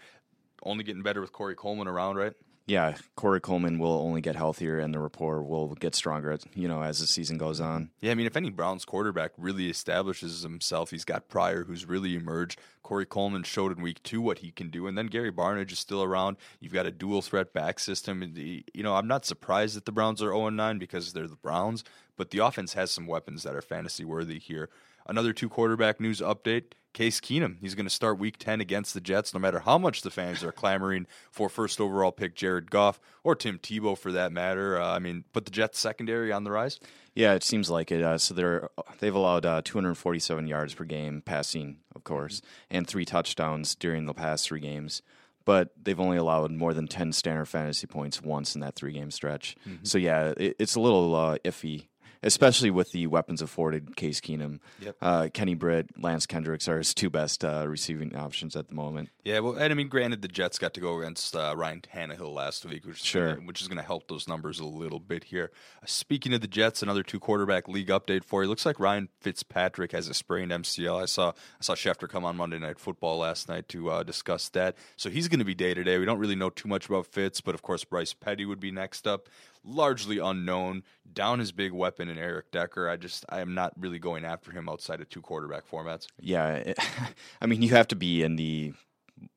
Only 0.64 0.84
getting 0.84 1.04
better 1.04 1.22
with 1.22 1.32
Corey 1.34 1.56
Coleman 1.56 1.88
around, 1.88 2.16
right? 2.16 2.34
Yeah. 2.70 2.98
Corey 3.16 3.42
Coleman 3.42 3.80
will 3.80 4.00
only 4.00 4.22
get 4.22 4.36
healthier, 4.36 4.78
and 4.78 4.94
the 4.94 5.00
rapport 5.00 5.42
will 5.42 5.74
get 5.74 5.96
stronger. 5.96 6.38
You 6.54 6.68
know, 6.68 6.84
as 6.84 7.00
the 7.00 7.08
season 7.08 7.40
goes 7.40 7.60
on. 7.60 7.90
Yeah, 8.00 8.12
I 8.12 8.16
mean, 8.16 8.28
if 8.28 8.38
any 8.38 8.52
Browns 8.52 8.86
quarterback 8.86 9.32
really 9.38 9.72
establishes 9.72 10.44
himself, 10.44 10.92
he's 10.92 11.04
got 11.04 11.28
Pryor, 11.28 11.64
who's 11.64 11.88
really 11.88 12.16
emerged. 12.16 12.60
Corey 12.84 13.08
Coleman 13.08 13.42
showed 13.42 13.76
in 13.76 13.84
week 13.84 14.04
two 14.04 14.22
what 14.22 14.40
he 14.40 14.52
can 14.52 14.70
do, 14.70 14.86
and 14.86 14.96
then 14.96 15.08
Gary 15.08 15.32
Barnidge 15.32 15.72
is 15.72 15.80
still 15.80 16.04
around. 16.04 16.38
You've 16.60 16.74
got 16.74 16.86
a 16.86 16.92
dual 16.92 17.24
threat 17.24 17.54
back 17.54 17.80
system. 17.80 18.34
You 18.36 18.84
know, 18.84 18.94
I'm 18.94 19.08
not 19.08 19.26
surprised 19.26 19.76
that 19.76 19.86
the 19.86 19.92
Browns 19.92 20.22
are 20.22 20.30
0 20.30 20.50
9 20.50 20.78
because 20.78 21.14
they're 21.14 21.28
the 21.28 21.36
Browns, 21.36 21.84
but 22.18 22.30
the 22.30 22.40
offense 22.40 22.74
has 22.74 22.92
some 22.92 23.08
weapons 23.08 23.42
that 23.44 23.56
are 23.56 23.64
fantasy 23.64 24.06
worthy 24.06 24.38
here. 24.38 24.70
Another 25.08 25.34
two 25.34 25.50
quarterback 25.50 26.00
news 26.00 26.22
update. 26.22 26.74
Case 26.94 27.20
Keenum, 27.20 27.58
he's 27.62 27.76
going 27.76 27.86
to 27.86 27.90
start 27.90 28.18
week 28.18 28.38
10 28.38 28.62
against 28.62 28.94
the 28.94 29.02
Jets, 29.02 29.34
no 29.34 29.40
matter 29.40 29.60
how 29.60 29.78
much 29.78 30.02
the 30.02 30.10
fans 30.10 30.44
are 30.44 30.52
clamoring 30.52 31.06
for 31.32 31.48
first 31.48 31.80
overall 31.80 32.12
pick 32.12 32.36
Jared 32.36 32.72
Goff 32.72 33.00
or 33.24 33.36
Tim 33.36 33.60
Tebow 33.60 33.98
for 33.98 34.12
that 34.12 34.32
matter. 34.32 34.80
Uh, 34.82 34.96
I 34.96 35.00
mean, 35.00 35.24
put 35.32 35.46
the 35.46 35.52
Jets 35.52 35.80
secondary 35.80 36.32
on 36.32 36.44
the 36.44 36.52
rise. 36.52 36.80
Yeah, 37.16 37.34
it 37.34 37.44
seems 37.44 37.70
like 37.70 37.92
it. 37.92 38.02
Uh, 38.02 38.18
so 38.18 38.34
they're 38.34 38.70
they've 39.00 39.14
allowed 39.16 39.46
uh, 39.46 39.62
247 39.64 40.48
yards 40.48 40.74
per 40.74 40.84
game 40.84 41.22
passing, 41.22 41.78
of 41.96 42.04
course, 42.04 42.42
and 42.70 42.88
three 42.88 43.06
touchdowns 43.06 43.76
during 43.76 44.06
the 44.06 44.14
past 44.14 44.46
three 44.48 44.60
games. 44.60 45.02
but 45.46 45.72
they've 45.82 46.00
only 46.00 46.18
allowed 46.18 46.52
more 46.52 46.74
than 46.76 46.88
10 46.88 47.12
standard 47.12 47.48
fantasy 47.48 47.88
points 47.88 48.22
once 48.22 48.54
in 48.56 48.62
that 48.62 48.76
three 48.76 48.94
game 48.94 49.10
stretch. 49.10 49.56
So, 49.84 49.98
yeah, 49.98 50.34
it, 50.38 50.56
it's 50.60 50.76
a 50.76 50.80
little 50.80 51.16
uh, 51.16 51.38
iffy 51.44 51.88
especially 52.24 52.70
with 52.72 52.92
the 52.92 53.08
weapons 53.08 53.42
afforded 53.42 53.96
Case 53.96 54.20
Keenum. 54.20 54.60
Yep. 54.82 54.96
Uh, 55.02 55.30
Kenny 55.34 55.56
Britt, 55.56 56.02
Lance 56.02 56.26
Kendricks 56.26 56.68
are 56.68 56.78
his 56.78 56.94
two 56.94 57.10
best 57.10 57.46
uh, 57.46 57.66
receiving 57.68 58.16
options 58.16 58.56
at 58.56 58.68
the 58.68 58.76
moment. 58.76 59.10
Yeah, 59.24 59.40
well, 59.40 59.54
and 59.56 59.72
I 59.72 59.76
mean, 59.76 59.88
granted, 59.90 60.22
the 60.22 60.28
Jets 60.28 60.58
got 60.58 60.74
to 60.74 60.80
go 60.82 61.00
against 61.00 61.36
uh, 61.36 61.54
Ryan 61.56 61.82
Tannehill 61.82 62.34
last 62.34 62.66
week, 62.66 62.86
which 62.86 63.00
is 63.00 63.06
Sure. 63.06 63.36
gonna, 63.36 63.46
which 63.48 63.62
is 63.62 63.68
going 63.68 63.78
to 63.78 63.84
help 63.84 64.08
those 64.08 64.28
numbers 64.28 64.60
a 64.60 64.66
little 64.66 65.00
bit 65.00 65.26
here. 65.26 65.52
Uh, 65.82 65.86
speaking 65.86 66.34
of 66.34 66.42
the 66.42 66.48
Jets, 66.48 66.82
another 66.82 67.04
two 67.04 67.20
quarterback 67.20 67.68
league 67.68 67.90
update 67.90 68.24
for 68.24 68.44
you. 68.44 68.50
Looks 68.50 68.66
like 68.66 68.80
Ryan 68.80 69.10
Fitzpatrick 69.22 69.92
has 69.92 70.08
a 70.08 70.14
sprained 70.14 70.52
MCL. 70.52 71.02
I 71.02 71.06
saw 71.06 71.30
I 71.30 71.34
saw 71.62 71.76
Schefter 71.76 72.10
come 72.10 72.26
on 72.26 72.36
Monday 72.38 72.60
Night 72.60 72.80
Football 72.80 73.20
last 73.20 73.48
night 73.50 73.70
to 73.70 73.90
uh, 73.90 74.04
discuss 74.04 74.50
that. 74.50 74.76
So 74.98 75.10
he's 75.10 75.28
going 75.28 75.40
to 75.40 75.46
be 75.46 75.56
day 75.56 75.74
to 75.74 75.84
day. 75.84 75.98
We 76.00 76.06
don't 76.06 76.20
really 76.20 76.36
know 76.36 76.50
too 76.50 76.68
much 76.68 76.88
about 76.88 77.06
Fitz, 77.06 77.40
but 77.42 77.56
of 77.56 77.62
course 77.62 77.84
Bryce 77.84 78.14
Petty 78.14 78.46
would 78.46 78.60
be 78.60 78.72
next 78.72 79.08
up. 79.08 79.30
Largely 79.64 80.20
unknown. 80.20 80.84
Down 81.12 81.40
his 81.40 81.52
big 81.52 81.72
weapon 81.74 82.08
in 82.10 82.18
Eric 82.18 82.52
Decker. 82.52 82.88
I 82.88 82.96
just 82.98 83.26
I 83.30 83.42
am 83.42 83.54
not 83.54 83.74
really 83.78 84.00
going 84.00 84.24
after 84.26 84.52
him 84.52 84.70
outside 84.70 85.02
of 85.02 85.10
two 85.10 85.22
quarterback 85.22 85.68
formats. 85.70 86.08
Yeah, 86.20 86.48
it, 86.56 86.80
I 87.42 87.46
mean, 87.46 87.62
you 87.62 87.70
have 87.70 87.88
to 87.90 87.96
be 87.96 88.24
in 88.24 88.36
the 88.36 88.74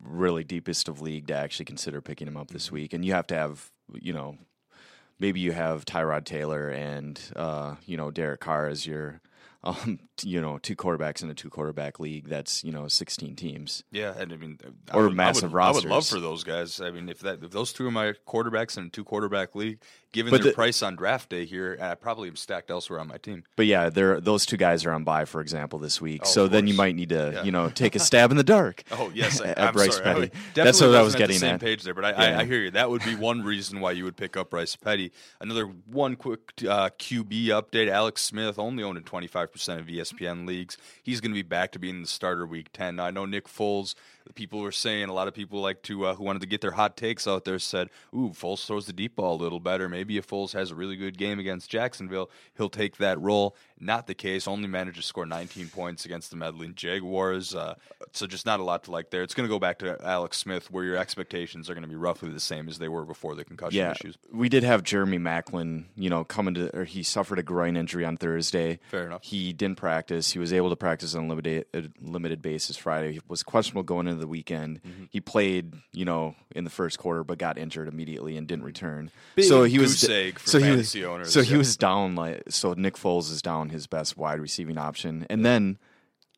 really 0.01 0.45
deepest 0.45 0.89
of 0.89 1.01
league 1.01 1.27
to 1.29 1.35
actually 1.35 1.65
consider 1.65 2.01
picking 2.01 2.29
him 2.29 2.37
up 2.37 2.51
this 2.53 2.71
week, 2.71 2.93
and 2.93 3.05
you 3.05 3.13
have 3.15 3.27
to 3.29 3.35
have, 3.35 3.71
you 3.95 4.13
know, 4.13 4.37
maybe 5.19 5.41
you 5.41 5.53
have 5.53 5.85
Tyrod 5.85 6.25
Taylor 6.25 6.69
and 6.69 7.21
uh, 7.35 7.75
you 7.87 7.97
know 7.97 8.11
Derek 8.11 8.41
Carr 8.41 8.69
as 8.69 8.87
your, 8.87 9.21
um, 9.65 9.99
you 10.23 10.41
know, 10.41 10.59
two 10.59 10.77
quarterbacks 10.77 11.23
in 11.23 11.31
a 11.31 11.35
two 11.35 11.49
quarterback 11.51 11.99
league. 11.99 12.29
That's 12.29 12.63
you 12.63 12.71
know 12.73 12.87
sixteen 12.87 13.35
teams. 13.35 13.83
Yeah, 13.91 14.13
and 14.17 14.33
I 14.33 14.37
mean, 14.37 14.59
I 14.91 14.97
Or 14.97 15.05
would- 15.05 15.13
I 15.13 15.15
massive 15.15 15.53
would, 15.53 15.63
I 15.63 15.71
would 15.73 15.85
love 15.85 16.07
for 16.07 16.21
those 16.21 16.45
guys. 16.45 16.81
I 16.81 16.91
mean, 16.91 17.09
if 17.09 17.21
that 17.21 17.43
if 17.43 17.51
those 17.51 17.73
two 17.73 17.87
are 17.87 17.91
my 17.91 18.13
quarterbacks 18.27 18.77
in 18.77 18.85
a 18.87 18.89
two 18.91 19.05
quarterback 19.05 19.55
league, 19.55 19.81
given 20.13 20.31
But 20.31 20.43
their 20.43 20.53
the- 20.53 20.55
price 20.55 20.83
on 20.83 20.97
draft 20.97 21.29
day 21.31 21.45
here, 21.45 21.79
I 21.81 21.95
probably 21.95 22.29
am 22.29 22.37
stacked 22.37 22.71
elsewhere 22.71 23.01
on 23.01 23.09
my 23.09 23.17
team. 23.19 23.45
But 23.57 23.67
yeah, 23.67 23.89
there 23.91 24.21
those 24.21 24.47
two 24.47 24.57
guys 24.57 24.85
are 24.85 24.93
on 24.93 25.05
bye, 25.05 25.25
for 25.25 25.41
example, 25.41 25.79
this 25.79 26.01
week. 26.01 26.23
Oh, 26.25 26.29
so 26.29 26.49
then 26.49 26.67
you 26.67 26.75
might 26.75 26.95
need 26.95 27.09
to, 27.11 27.33
Yeah. 27.35 27.43
you 27.45 27.51
know, 27.53 27.69
take 27.71 27.97
a 27.97 27.99
stab 27.99 28.31
in 28.31 28.37
the 28.37 28.45
dark. 28.45 28.83
Oh 28.93 29.11
yes, 29.15 29.41
I, 29.41 29.47
at 29.49 29.59
I'm 29.61 29.73
Bryce 29.75 29.97
sorry. 29.97 30.29
Petty. 30.29 30.31
That's 30.55 30.81
what 30.81 30.91
I 30.95 31.03
was 31.03 31.15
wasn't 31.15 31.23
at 31.23 31.29
the 31.31 31.35
same 31.39 31.55
at. 31.55 31.61
page 31.61 31.83
there, 31.83 31.95
but 31.95 32.05
I, 32.05 32.11
Yeah. 32.11 32.39
I, 32.39 32.41
I 32.43 32.45
hear 32.45 32.61
you. 32.61 32.71
That 32.73 32.91
would 32.91 33.03
be 33.05 33.15
one 33.17 33.43
reason 33.43 33.81
why 33.81 33.93
you 33.93 34.05
would 34.05 34.17
pick 34.17 34.37
up 34.37 34.51
Bryce 34.51 34.77
Petty. 34.77 35.13
Another 35.41 35.65
one 35.87 36.17
quick 36.17 36.41
uh, 36.69 36.91
QB 36.99 37.47
update: 37.47 37.89
Alex 37.89 38.23
Smith 38.23 38.59
only 38.59 38.83
owned 38.85 38.99
in 38.99 39.05
25 39.05 39.51
percent 39.53 39.81
of 39.81 39.87
ESPN 39.87 40.47
leagues. 40.47 40.77
He's 41.03 41.21
going 41.21 41.31
to 41.33 41.35
be 41.35 41.43
back 41.43 41.73
to 41.73 41.79
being 41.79 42.03
the 42.03 42.07
starter 42.09 42.47
week 42.47 42.69
10. 42.73 42.97
Now, 42.97 43.05
I 43.07 43.11
know 43.11 43.25
Nick 43.25 43.49
Foles. 43.49 43.95
People 44.37 44.61
were 44.61 44.71
saying 44.73 45.09
a 45.09 45.13
lot 45.13 45.27
of 45.27 45.35
people 45.35 45.61
like 45.61 45.83
to 45.83 46.07
uh, 46.07 46.15
who 46.15 46.23
wanted 46.25 46.41
to 46.43 46.47
get 46.47 46.61
their 46.61 46.71
hot 46.73 46.97
takes 46.97 47.27
out 47.27 47.45
there 47.45 47.59
said, 47.59 47.89
"Ooh, 48.15 48.29
Foles 48.31 48.65
throws 48.65 48.87
the 48.87 48.93
deep 48.93 49.17
ball 49.17 49.35
a 49.35 49.41
little 49.43 49.59
better. 49.59 49.89
Maybe 49.89 50.02
if 50.11 50.27
Foles 50.27 50.53
has 50.53 50.71
a 50.71 50.75
really 50.75 50.97
good 50.97 51.17
game 51.19 51.39
against 51.39 51.71
Jacksonville, 51.71 52.31
he'll 52.57 52.69
take 52.71 52.97
that 52.99 53.21
role." 53.21 53.57
Not 53.79 54.07
the 54.07 54.15
case. 54.15 54.47
Only 54.47 54.69
managed 54.69 54.99
to 54.99 55.03
score 55.03 55.27
19 55.27 55.69
points 55.69 56.05
against 56.05 56.31
the 56.31 56.37
meddling 56.37 56.77
Jaguars. 56.77 57.53
Uh, 57.53 57.75
so 58.13 58.29
just 58.29 58.47
not 58.47 58.61
a 58.61 58.63
lot 58.63 58.85
to 58.85 58.93
like 58.93 59.11
there. 59.11 59.25
It's 59.25 59.35
going 59.35 59.49
to 59.49 59.53
go 59.53 59.59
back 59.59 59.81
to 59.81 60.01
Alex 60.07 60.39
Smith, 60.39 60.71
where 60.71 60.85
your 60.85 60.97
expectations 60.97 61.69
are 61.69 61.75
going 61.75 61.83
to 61.83 61.89
be 61.89 61.97
roughly 61.97 62.31
the 62.31 62.39
same 62.39 62.69
as 62.69 62.79
they 62.79 62.87
were 62.87 63.05
before 63.05 63.35
the 63.35 63.45
concussion 63.45 63.77
Yeah, 63.79 63.91
issues. 63.91 64.17
we 64.33 64.49
did 64.49 64.63
have 64.63 64.85
Jeremy 64.85 65.19
Maclin, 65.19 65.87
you 65.97 66.09
know, 66.11 66.23
coming 66.23 66.55
to, 66.55 66.77
or 66.79 66.85
he 66.85 67.03
suffered 67.03 67.41
a 67.41 67.43
groin 67.43 67.77
injury 67.77 68.05
on 68.05 68.17
Thursday. 68.17 68.79
Fair 68.89 69.07
enough. 69.07 69.25
He 69.25 69.53
didn't 69.53 69.79
practice. 69.79 70.31
He 70.31 70.39
was 70.39 70.53
able 70.53 70.71
to 70.71 70.77
practice 70.77 71.17
on 71.17 71.25
a 71.25 71.29
limited, 71.29 71.67
limited 72.01 72.41
basis 72.41 72.77
Friday. 72.77 73.15
He 73.15 73.21
was 73.27 73.43
questionable 73.43 73.83
going 73.83 74.07
into 74.07 74.21
the 74.21 74.29
weekend. 74.29 74.81
Mm-hmm. 74.85 75.05
He 75.11 75.21
played, 75.21 75.75
you 75.93 76.05
know, 76.05 76.37
in 76.55 76.63
the 76.63 76.71
first 76.71 77.01
quarter, 77.01 77.25
but 77.25 77.39
got 77.39 77.59
injured 77.59 77.89
immediately 77.89 78.37
and 78.37 78.47
didn't 78.47 78.65
return. 78.65 79.11
Big 79.35 79.47
so 79.47 79.65
he 79.65 79.81
was 79.81 79.92
goose 79.93 80.09
egg 80.09 80.39
for 80.39 80.49
so 80.49 80.59
he 80.59 80.71
was, 80.71 80.97
owners, 80.97 81.33
So 81.33 81.43
he 81.43 81.53
yeah. 81.53 81.59
was 81.59 81.77
down 81.77 82.15
like 82.15 82.43
so. 82.49 82.73
Nick 82.75 82.95
Foles 82.95 83.31
is 83.31 83.43
down 83.43 83.69
his 83.69 83.87
best 83.87 84.17
wide 84.17 84.41
receiving 84.41 84.79
option, 84.79 85.27
and 85.31 85.45
then. 85.45 85.79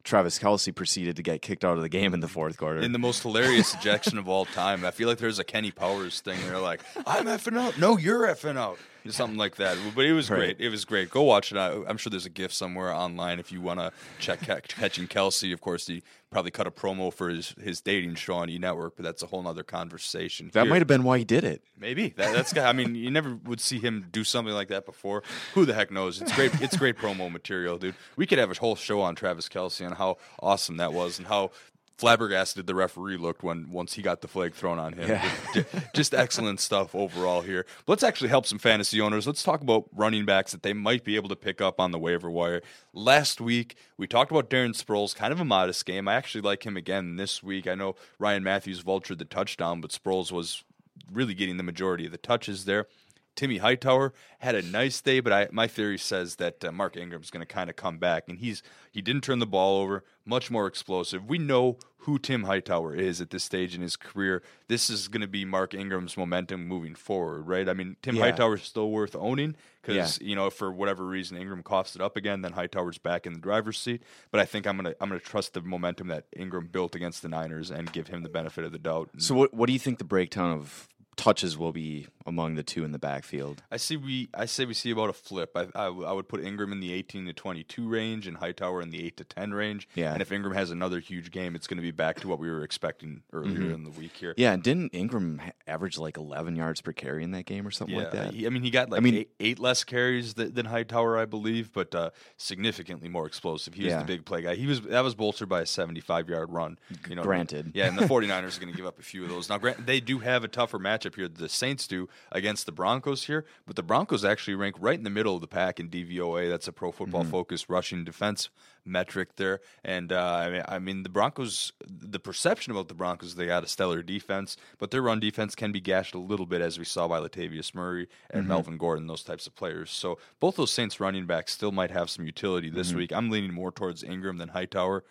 Travis 0.02 0.38
Kelce 0.38 0.74
proceeded 0.74 1.16
to 1.16 1.22
get 1.22 1.40
kicked 1.40 1.64
out 1.64 1.78
of 1.78 1.82
the 1.82 1.88
game 1.88 2.12
in 2.12 2.20
the 2.20 2.28
fourth 2.28 2.58
quarter. 2.58 2.78
in 2.80 2.92
the 2.92 2.98
most 2.98 3.22
hilarious 3.22 3.72
ejection 3.74 4.18
of 4.18 4.28
all 4.28 4.44
time. 4.44 4.84
I 4.84 4.90
feel 4.90 5.08
like 5.08 5.16
there's 5.16 5.38
a 5.38 5.44
Kenny 5.44 5.70
Powers 5.70 6.20
thing. 6.20 6.38
They're 6.46 6.58
like, 6.58 6.82
"I'm 7.06 7.24
effing 7.24 7.58
out." 7.58 7.78
No, 7.78 7.96
you're 7.96 8.26
effing 8.26 8.58
out. 8.58 8.78
Something 9.10 9.36
like 9.38 9.56
that. 9.56 9.76
But 9.94 10.06
it 10.06 10.12
was 10.14 10.30
Right. 10.30 10.38
great. 10.38 10.56
It 10.60 10.68
was 10.70 10.84
great. 10.84 11.10
Go 11.10 11.22
watch 11.22 11.52
it. 11.52 11.58
I- 11.58 11.84
I'm 11.86 11.96
sure 11.98 12.10
there's 12.10 12.24
a 12.26 12.30
GIF 12.30 12.52
somewhere 12.52 12.92
online 12.92 13.38
if 13.38 13.52
you 13.52 13.60
want 13.60 13.78
to 13.80 13.92
check 14.18 14.46
Ca- 14.46 14.60
catching 14.66 15.06
Kelce. 15.06 15.52
Of 15.52 15.60
course, 15.60 15.86
he 15.86 16.02
probably 16.30 16.50
cut 16.50 16.66
a 16.66 16.70
promo 16.70 17.12
for 17.12 17.28
his, 17.28 17.54
his 17.62 17.80
dating 17.80 18.14
show 18.16 18.34
on 18.36 18.48
E 18.48 18.58
Network, 18.58 18.96
but 18.96 19.04
that's 19.04 19.22
a 19.22 19.26
whole 19.26 19.46
other 19.46 19.62
conversation. 19.62 20.50
that 20.54 20.62
Here- 20.62 20.70
might 20.70 20.78
have 20.80 20.88
been 20.88 21.02
why 21.04 21.18
he 21.18 21.24
did 21.24 21.44
it. 21.44 21.62
Maybe 21.78 22.08
that, 22.16 22.32
that's. 22.32 22.56
I 22.56 22.72
mean, 22.72 22.94
you 22.94 23.10
never 23.10 23.34
would 23.44 23.60
see 23.60 23.78
him 23.78 24.06
do 24.10 24.24
something 24.24 24.54
like 24.54 24.68
that 24.68 24.86
before. 24.86 25.22
Who 25.54 25.64
the 25.66 25.74
heck 25.74 25.90
knows? 25.90 26.22
It's 26.22 26.32
great. 26.34 26.58
It's 26.62 26.76
great 26.76 26.96
promo 26.96 27.30
material, 27.30 27.76
dude. 27.78 27.94
We 28.16 28.26
could 28.26 28.38
have 28.38 28.50
a 28.50 28.54
whole 28.54 28.74
show 28.76 29.00
on 29.02 29.14
Travis 29.14 29.48
Kelce 29.48 29.84
and 29.84 29.94
how 29.96 30.16
awesome 30.40 30.78
that 30.78 30.92
was, 30.92 31.18
and 31.18 31.26
how 31.28 31.50
flabbergasted 31.96 32.66
the 32.66 32.74
referee 32.74 33.16
looked 33.16 33.42
when 33.42 33.70
once 33.70 33.94
he 33.94 34.02
got 34.02 34.20
the 34.20 34.28
flag 34.28 34.54
thrown 34.54 34.78
on 34.78 34.94
him. 34.94 35.08
Yeah. 35.08 35.30
Just, 35.52 35.66
just 35.94 36.14
excellent 36.14 36.60
stuff 36.60 36.94
overall 36.94 37.42
here. 37.42 37.66
But 37.86 37.92
let's 37.92 38.02
actually 38.02 38.30
help 38.30 38.46
some 38.46 38.58
fantasy 38.58 39.00
owners. 39.00 39.26
Let's 39.26 39.42
talk 39.42 39.60
about 39.60 39.84
running 39.94 40.24
backs 40.24 40.52
that 40.52 40.62
they 40.62 40.72
might 40.72 41.04
be 41.04 41.16
able 41.16 41.28
to 41.28 41.36
pick 41.36 41.60
up 41.60 41.78
on 41.78 41.92
the 41.92 41.98
waiver 41.98 42.30
wire. 42.30 42.62
Last 42.92 43.40
week 43.40 43.76
we 43.96 44.06
talked 44.06 44.30
about 44.30 44.50
Darren 44.50 44.74
Sproles, 44.74 45.14
kind 45.14 45.32
of 45.32 45.40
a 45.40 45.44
modest 45.44 45.86
game. 45.86 46.08
I 46.08 46.14
actually 46.14 46.42
like 46.42 46.66
him 46.66 46.76
again 46.76 47.16
this 47.16 47.42
week. 47.42 47.66
I 47.68 47.74
know 47.74 47.94
Ryan 48.18 48.42
Mathews 48.42 48.82
vultured 48.82 49.18
the 49.18 49.24
touchdown, 49.24 49.80
but 49.80 49.90
Sproles 49.90 50.32
was 50.32 50.64
really 51.10 51.34
getting 51.34 51.56
the 51.56 51.62
majority 51.62 52.06
of 52.06 52.12
the 52.12 52.18
touches 52.18 52.64
there. 52.64 52.86
Timmy 53.36 53.58
Hightower 53.58 54.12
had 54.38 54.54
a 54.54 54.62
nice 54.62 55.00
day, 55.00 55.20
but 55.20 55.32
I, 55.32 55.48
my 55.50 55.66
theory 55.66 55.98
says 55.98 56.36
that 56.36 56.64
uh, 56.64 56.70
Mark 56.72 56.96
Ingram's 56.96 57.30
going 57.30 57.44
to 57.44 57.52
kind 57.52 57.68
of 57.68 57.76
come 57.76 57.98
back, 57.98 58.24
and 58.28 58.38
he's 58.38 58.62
he 58.92 59.02
didn't 59.02 59.22
turn 59.24 59.38
the 59.40 59.46
ball 59.46 59.80
over, 59.82 60.04
much 60.24 60.50
more 60.50 60.66
explosive. 60.66 61.26
We 61.28 61.38
know 61.38 61.78
who 61.98 62.18
Tim 62.18 62.44
Hightower 62.44 62.94
is 62.94 63.20
at 63.20 63.30
this 63.30 63.42
stage 63.42 63.74
in 63.74 63.80
his 63.80 63.96
career. 63.96 64.42
This 64.68 64.90
is 64.90 65.08
going 65.08 65.22
to 65.22 65.26
be 65.26 65.44
Mark 65.46 65.72
Ingram's 65.72 66.16
momentum 66.18 66.68
moving 66.68 66.94
forward, 66.94 67.46
right? 67.48 67.66
I 67.68 67.72
mean, 67.72 67.96
Tim 68.02 68.16
Yeah. 68.16 68.24
Hightower's 68.24 68.62
still 68.62 68.90
worth 68.90 69.16
owning 69.16 69.56
because 69.80 70.20
Yeah. 70.20 70.28
you 70.28 70.36
know 70.36 70.50
for 70.50 70.70
whatever 70.70 71.04
reason 71.06 71.36
Ingram 71.38 71.62
coughs 71.62 71.96
it 71.96 72.02
up 72.02 72.16
again, 72.16 72.42
then 72.42 72.52
Hightower's 72.52 72.98
back 72.98 73.26
in 73.26 73.32
the 73.32 73.40
driver's 73.40 73.78
seat. 73.78 74.02
But 74.30 74.40
I 74.40 74.44
think 74.44 74.66
I'm 74.66 74.76
gonna 74.76 74.94
I'm 75.00 75.08
gonna 75.08 75.18
trust 75.20 75.54
the 75.54 75.62
momentum 75.62 76.08
that 76.08 76.26
Ingram 76.36 76.66
built 76.70 76.94
against 76.94 77.22
the 77.22 77.28
Niners 77.28 77.70
and 77.70 77.90
give 77.90 78.08
him 78.08 78.22
the 78.22 78.28
benefit 78.28 78.64
of 78.64 78.72
the 78.72 78.78
doubt. 78.78 79.10
So 79.18 79.34
what 79.34 79.54
what 79.54 79.66
do 79.66 79.72
you 79.72 79.78
think 79.78 79.98
the 79.98 80.04
breakdown 80.04 80.52
of 80.52 80.88
touches 81.16 81.56
will 81.56 81.72
be 81.72 82.06
among 82.26 82.54
the 82.54 82.62
two 82.62 82.84
in 82.84 82.92
the 82.92 82.98
backfield? 82.98 83.62
I 83.70 83.76
see 83.76 83.96
we 83.96 84.28
I 84.34 84.46
say 84.46 84.64
we 84.64 84.74
see 84.74 84.90
about 84.90 85.10
a 85.10 85.12
flip. 85.12 85.52
I, 85.56 85.66
I, 85.74 85.86
I 85.86 86.12
would 86.12 86.28
put 86.28 86.42
Ingram 86.44 86.72
in 86.72 86.80
the 86.80 86.92
18 86.92 87.26
to 87.26 87.32
22 87.32 87.88
range 87.88 88.26
and 88.26 88.36
Hightower 88.38 88.80
in 88.80 88.90
the 88.90 89.04
8 89.06 89.16
to 89.18 89.24
10 89.24 89.52
range. 89.54 89.88
Yeah. 89.94 90.12
And 90.12 90.22
if 90.22 90.32
Ingram 90.32 90.54
has 90.54 90.70
another 90.70 91.00
huge 91.00 91.30
game, 91.30 91.54
it's 91.54 91.66
going 91.66 91.76
to 91.78 91.82
be 91.82 91.90
back 91.90 92.20
to 92.20 92.28
what 92.28 92.38
we 92.38 92.50
were 92.50 92.62
expecting 92.64 93.22
earlier 93.32 93.72
in 93.72 93.84
the 93.84 93.90
week 93.90 94.16
here. 94.16 94.30
Mm-hmm. 94.32 94.40
Yeah, 94.40 94.52
and 94.52 94.62
didn't 94.62 94.94
Ingram 94.94 95.40
average 95.66 95.98
like 95.98 96.16
11 96.16 96.56
yards 96.56 96.80
per 96.80 96.92
carry 96.92 97.22
in 97.24 97.32
that 97.32 97.44
game 97.44 97.66
or 97.66 97.70
something 97.70 97.96
like 97.96 98.12
that? 98.12 98.32
he- 98.34 98.46
I 98.46 98.50
mean, 98.50 98.62
he 98.62 98.70
got 98.70 98.90
like 98.90 98.98
I 98.98 99.02
mean- 99.02 99.14
eight, 99.16 99.30
eight 99.40 99.58
less 99.58 99.84
carries 99.84 100.34
than, 100.34 100.54
than 100.54 100.66
Hightower, 100.66 101.18
I 101.18 101.24
believe, 101.26 101.72
but 101.72 101.94
uh, 101.94 102.10
significantly 102.36 103.08
more 103.08 103.26
explosive. 103.26 103.74
He 103.74 103.84
was 103.84 103.90
Yeah. 103.92 103.98
the 104.00 104.04
big 104.06 104.24
play 104.24 104.42
guy. 104.42 104.54
He 104.54 104.66
was 104.66 104.80
that 104.82 105.02
was 105.02 105.14
bolstered 105.14 105.48
by 105.48 105.60
a 105.62 105.66
75 105.66 106.28
yard 106.28 106.50
run. 106.52 106.78
You 107.08 107.16
know, 107.16 107.22
Granted. 107.22 107.72
Yeah, 107.74 107.86
and 107.86 107.98
the 107.98 108.04
49ers 108.06 108.56
are 108.56 108.60
going 108.60 108.72
to 108.72 108.76
give 108.76 108.86
up 108.86 108.98
a 108.98 109.02
few 109.02 109.22
of 109.24 109.28
those. 109.30 109.48
Now, 109.48 109.58
grant, 109.58 109.86
they 109.86 110.00
do 110.00 110.18
have 110.20 110.44
a 110.44 110.48
tougher 110.48 110.78
matchup 110.78 111.14
here. 111.16 111.28
Than 111.28 111.42
the 111.42 111.48
Saints 111.48 111.86
do 111.86 112.08
against 112.32 112.66
the 112.66 112.72
Broncos 112.72 113.24
here, 113.24 113.44
but 113.66 113.76
the 113.76 113.82
Broncos 113.82 114.24
actually 114.24 114.54
rank 114.54 114.76
right 114.78 114.96
in 114.98 115.04
the 115.04 115.10
middle 115.10 115.34
of 115.34 115.40
the 115.40 115.46
pack 115.46 115.80
in 115.80 115.88
DVOA. 115.88 116.48
That's 116.50 116.68
a 116.68 116.72
Pro 116.72 116.92
Football 116.92 117.22
Mm-hmm. 117.22 117.30
Focus 117.30 117.68
rushing 117.70 118.04
defense 118.04 118.48
metric 118.84 119.36
there. 119.36 119.60
And 119.82 120.12
uh, 120.12 120.22
I 120.22 120.50
mean, 120.50 120.62
I 120.68 120.78
mean, 120.78 121.02
the 121.04 121.08
Broncos. 121.08 121.72
The 121.86 122.18
perception 122.20 122.70
about 122.72 122.88
the 122.88 122.94
Broncos, 122.94 123.34
they 123.34 123.46
got 123.46 123.64
a 123.64 123.68
stellar 123.68 124.02
defense, 124.02 124.56
but 124.78 124.90
their 124.90 125.00
run 125.02 125.20
defense 125.20 125.54
can 125.54 125.72
be 125.72 125.80
gashed 125.80 126.14
a 126.14 126.18
little 126.18 126.46
bit, 126.46 126.60
as 126.60 126.78
we 126.78 126.84
saw 126.84 127.08
by 127.08 127.18
Latavius 127.20 127.74
Murray 127.74 128.08
and 128.30 128.42
Mm-hmm. 128.42 128.48
Melvin 128.48 128.76
Gordon, 128.78 129.06
those 129.06 129.22
types 129.22 129.46
of 129.46 129.54
players. 129.54 129.90
So 129.90 130.18
both 130.40 130.56
those 130.56 130.70
Saints 130.70 131.00
running 131.00 131.26
backs 131.26 131.52
still 131.52 131.72
might 131.72 131.90
have 131.90 132.10
some 132.10 132.26
utility 132.26 132.68
this 132.70 132.88
Mm-hmm. 132.88 132.98
week. 132.98 133.12
I'm 133.12 133.30
leaning 133.30 133.54
more 133.54 133.72
towards 133.72 134.04
Ingram 134.04 134.36
than 134.38 134.48
Hightower. 134.50 135.04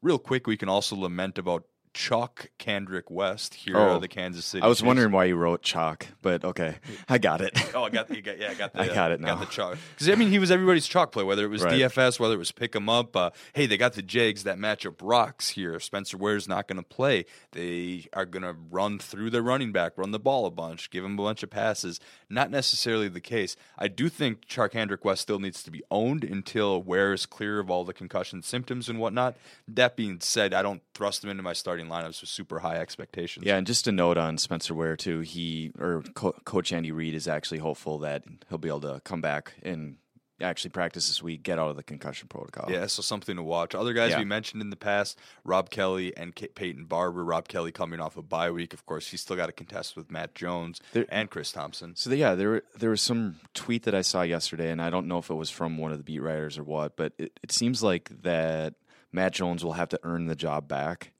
Real 0.00 0.18
quick, 0.18 0.46
we 0.46 0.56
can 0.56 0.68
also 0.68 0.94
lament 0.96 1.38
about 1.38 1.64
Chuck 1.94 2.50
Kendrick 2.58 3.10
West 3.10 3.54
here, 3.54 3.76
Oh, 3.76 3.96
of 3.96 4.00
the 4.00 4.08
Kansas 4.08 4.44
City. 4.44 4.62
I 4.62 4.66
was 4.66 4.78
Chiefs. 4.78 4.86
wondering 4.86 5.12
why 5.12 5.24
you 5.24 5.36
wrote 5.36 5.62
chalk, 5.62 6.06
but 6.22 6.44
okay, 6.44 6.76
I 7.08 7.18
got 7.18 7.40
it. 7.40 7.58
Oh, 7.74 7.84
I 7.84 7.90
got, 7.90 8.08
you 8.14 8.22
got 8.22 8.38
yeah, 8.38 8.50
I 8.50 8.54
got 8.54 8.72
the, 8.74 8.80
I 8.80 8.86
got 8.88 9.12
it 9.12 9.20
Got 9.20 9.26
now. 9.26 9.34
the 9.36 9.46
chalk 9.46 9.78
because 9.94 10.08
I 10.08 10.14
mean 10.14 10.30
he 10.30 10.38
was 10.38 10.50
everybody's 10.50 10.86
chalk 10.86 11.12
play, 11.12 11.24
whether 11.24 11.44
it 11.44 11.48
was 11.48 11.62
Right. 11.62 11.74
DFS, 11.80 12.18
whether 12.20 12.34
it 12.34 12.38
was 12.38 12.52
pick 12.52 12.74
'em 12.76 12.88
up. 12.88 13.14
Uh, 13.16 13.30
hey, 13.54 13.66
they 13.66 13.76
got 13.76 13.94
the 13.94 14.02
Jags 14.02 14.44
that 14.44 14.58
matchup 14.58 14.96
rocks 15.02 15.50
here. 15.50 15.78
Spencer 15.80 16.16
Ware's 16.16 16.48
not 16.48 16.66
going 16.68 16.76
to 16.76 16.82
play. 16.82 17.24
They 17.52 18.06
are 18.12 18.26
going 18.26 18.42
to 18.42 18.54
run 18.70 18.98
through 18.98 19.30
their 19.30 19.42
running 19.42 19.72
back, 19.72 19.96
run 19.96 20.10
the 20.10 20.18
ball 20.18 20.46
a 20.46 20.50
bunch, 20.50 20.90
give 20.90 21.04
him 21.04 21.18
a 21.18 21.22
bunch 21.22 21.42
of 21.42 21.50
passes. 21.50 22.00
Not 22.30 22.50
necessarily 22.50 23.08
the 23.08 23.20
case. 23.20 23.56
I 23.78 23.88
do 23.88 24.08
think 24.08 24.46
Charcandrick 24.46 25.04
West 25.04 25.22
still 25.22 25.38
needs 25.38 25.62
to 25.62 25.70
be 25.70 25.82
owned 25.90 26.24
until 26.24 26.82
Ware 26.82 27.12
is 27.12 27.26
clear 27.26 27.58
of 27.58 27.70
all 27.70 27.84
the 27.84 27.92
concussion 27.94 28.42
symptoms 28.42 28.88
and 28.88 28.98
whatnot. 28.98 29.36
That 29.66 29.96
being 29.96 30.18
said, 30.20 30.52
I 30.54 30.62
don't 30.62 30.82
thrust 30.94 31.22
him 31.24 31.30
into 31.30 31.42
my 31.42 31.52
starting 31.52 31.77
starting 31.86 31.90
lineups 32.10 32.20
with 32.20 32.30
super 32.30 32.58
high 32.60 32.76
expectations. 32.76 33.46
Yeah, 33.46 33.56
and 33.56 33.66
just 33.66 33.86
a 33.86 33.92
note 33.92 34.16
on 34.18 34.38
Spencer 34.38 34.74
Ware 34.74 34.96
too. 34.96 35.20
He 35.20 35.72
or 35.78 36.02
Co- 36.14 36.32
Coach 36.44 36.72
Andy 36.72 36.92
Reid 36.92 37.14
is 37.14 37.28
actually 37.28 37.58
hopeful 37.58 37.98
that 38.00 38.24
he'll 38.48 38.58
be 38.58 38.68
able 38.68 38.80
to 38.82 39.00
come 39.04 39.20
back 39.20 39.54
and 39.62 39.96
actually 40.40 40.70
practice 40.70 41.08
this 41.08 41.20
week, 41.20 41.42
get 41.42 41.58
out 41.58 41.68
of 41.68 41.74
the 41.76 41.82
concussion 41.82 42.28
protocol. 42.28 42.70
Yeah, 42.70 42.86
so 42.86 43.02
something 43.02 43.34
to 43.34 43.42
watch. 43.42 43.74
Other 43.74 43.92
guys 43.92 44.12
Yeah. 44.12 44.20
we 44.20 44.24
mentioned 44.24 44.62
in 44.62 44.70
the 44.70 44.76
past, 44.76 45.18
Rob 45.42 45.68
Kelley 45.68 46.16
and 46.16 46.32
K- 46.32 46.46
Peyton 46.46 46.84
Barber. 46.84 47.24
Rob 47.24 47.48
Kelley 47.48 47.72
coming 47.72 47.98
off 47.98 48.16
a 48.16 48.22
bye 48.22 48.50
week. 48.52 48.72
Of 48.72 48.86
course, 48.86 49.08
he's 49.08 49.20
still 49.20 49.34
got 49.34 49.46
to 49.46 49.52
contest 49.52 49.96
with 49.96 50.12
Matt 50.12 50.36
Jones 50.36 50.80
There- 50.92 51.06
and 51.08 51.28
Chris 51.28 51.50
Thompson. 51.50 51.96
So 51.96 52.10
yeah, 52.12 52.34
there 52.36 52.62
there 52.76 52.90
was 52.90 53.00
some 53.02 53.40
tweet 53.54 53.82
that 53.84 53.94
I 53.96 54.02
saw 54.02 54.22
yesterday, 54.22 54.70
and 54.70 54.80
I 54.80 54.90
don't 54.90 55.08
know 55.08 55.18
if 55.18 55.28
it 55.28 55.34
was 55.34 55.50
from 55.50 55.76
one 55.76 55.90
of 55.90 55.98
the 55.98 56.04
beat 56.04 56.20
writers 56.20 56.56
or 56.56 56.62
what, 56.62 56.96
but 56.96 57.14
it, 57.18 57.32
it 57.42 57.50
seems 57.50 57.82
like 57.82 58.10
that 58.22 58.74
Matt 59.10 59.32
Jones 59.32 59.64
will 59.64 59.72
have 59.72 59.88
to 59.88 59.98
earn 60.04 60.26
the 60.26 60.36
job 60.36 60.68
back. 60.68 61.10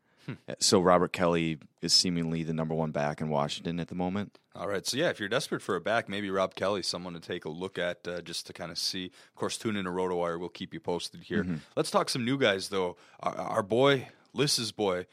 So 0.59 0.81
Robert 0.81 1.13
Kelley 1.13 1.59
is 1.81 1.93
seemingly 1.93 2.43
the 2.43 2.53
number 2.53 2.75
one 2.75 2.91
back 2.91 3.21
in 3.21 3.29
Washington 3.29 3.81
at 3.81 3.89
the 3.89 3.95
moment. 3.95 4.39
All 4.55 4.69
right, 4.69 4.85
so 4.85 4.97
yeah, 4.97 5.09
if 5.09 5.21
you're 5.21 5.29
desperate 5.29 5.63
for 5.63 5.77
a 5.77 5.81
back, 5.81 6.09
maybe 6.09 6.31
Rob 6.31 6.55
Kelley, 6.55 6.83
someone 6.83 7.15
to 7.15 7.21
take 7.21 7.45
a 7.45 7.49
look 7.49 7.79
at 7.79 8.07
uh, 8.09 8.21
just 8.23 8.47
to 8.49 8.53
kind 8.53 8.73
of 8.73 8.79
see. 8.79 9.07
Of 9.07 9.35
course, 9.37 9.57
tune 9.57 9.77
in 9.77 9.85
to 9.85 9.91
RotoWire. 9.91 10.39
We'll 10.41 10.49
keep 10.49 10.75
you 10.75 10.81
posted 10.81 11.23
here. 11.23 11.47
Let's 11.77 11.91
talk 11.91 12.09
some 12.09 12.25
new 12.25 12.37
guys, 12.39 12.69
though. 12.69 12.97
Our, 13.21 13.35
our 13.37 13.63
boy, 13.63 14.09
Liss's 14.33 14.73
boy, 14.73 15.07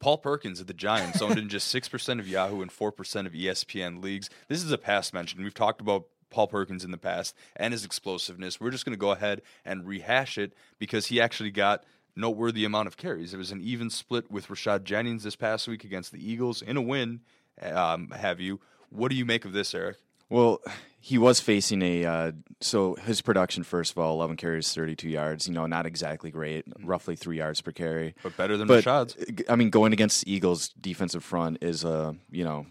Paul 0.00 0.18
Perkins 0.18 0.60
of 0.60 0.66
the 0.66 0.74
Giants, 0.74 1.20
owned 1.20 1.38
in 1.38 1.48
just 1.48 1.74
6% 1.74 2.20
of 2.20 2.26
Yahoo 2.26 2.62
and 2.62 2.70
4% 2.70 3.26
of 3.26 3.32
ESPN 3.32 4.02
leagues. 4.02 4.30
This 4.48 4.64
is 4.64 4.72
a 4.72 4.78
past 4.78 5.12
mention. 5.12 5.42
We've 5.42 5.52
talked 5.52 5.80
about 5.80 6.06
Paul 6.30 6.48
Perkins 6.48 6.84
in 6.84 6.90
the 6.90 6.98
past 6.98 7.34
and 7.54 7.72
his 7.72 7.84
explosiveness. 7.84 8.60
We're 8.60 8.70
just 8.70 8.84
going 8.84 8.94
to 8.94 8.98
go 8.98 9.10
ahead 9.10 9.42
and 9.64 9.86
rehash 9.86 10.38
it 10.38 10.54
because 10.78 11.06
he 11.06 11.20
actually 11.20 11.50
got 11.50 11.84
noteworthy 12.16 12.64
amount 12.64 12.88
of 12.88 12.96
carries. 12.96 13.34
It 13.34 13.36
was 13.36 13.52
an 13.52 13.60
even 13.60 13.90
split 13.90 14.30
with 14.30 14.48
Rashad 14.48 14.84
Jennings 14.84 15.22
this 15.22 15.36
past 15.36 15.68
week 15.68 15.84
against 15.84 16.12
the 16.12 16.30
Eagles 16.30 16.62
in 16.62 16.76
a 16.76 16.82
win. 16.82 17.20
Um, 17.62 18.10
have 18.10 18.40
you? 18.40 18.60
What 18.90 19.10
do 19.10 19.16
you 19.16 19.24
make 19.24 19.44
of 19.44 19.52
this, 19.52 19.74
Eric? 19.74 19.96
Well, 20.28 20.60
he 21.00 21.18
was 21.18 21.38
facing 21.38 21.82
a 21.82 22.04
uh, 22.04 22.32
so 22.60 22.96
his 22.96 23.20
production 23.20 23.62
first 23.62 23.92
of 23.92 23.98
all, 23.98 24.14
eleven 24.14 24.36
carries, 24.36 24.72
thirty 24.72 24.96
two 24.96 25.08
yards. 25.08 25.46
You 25.46 25.54
know, 25.54 25.66
not 25.66 25.86
exactly 25.86 26.30
great, 26.30 26.64
roughly 26.82 27.14
three 27.14 27.38
yards 27.38 27.60
per 27.60 27.70
carry. 27.70 28.14
But 28.22 28.36
better 28.36 28.56
than 28.56 28.66
But 28.66 28.84
Rashad's. 28.84 29.44
I 29.48 29.54
mean, 29.56 29.70
going 29.70 29.92
against 29.92 30.24
the 30.24 30.32
Eagles' 30.32 30.70
defensive 30.70 31.22
front 31.22 31.58
is 31.62 31.84
a 31.84 32.16
you 32.30 32.44
know 32.44 32.66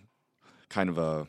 kind 0.69 0.89
of 0.89 0.97
a 0.97 1.27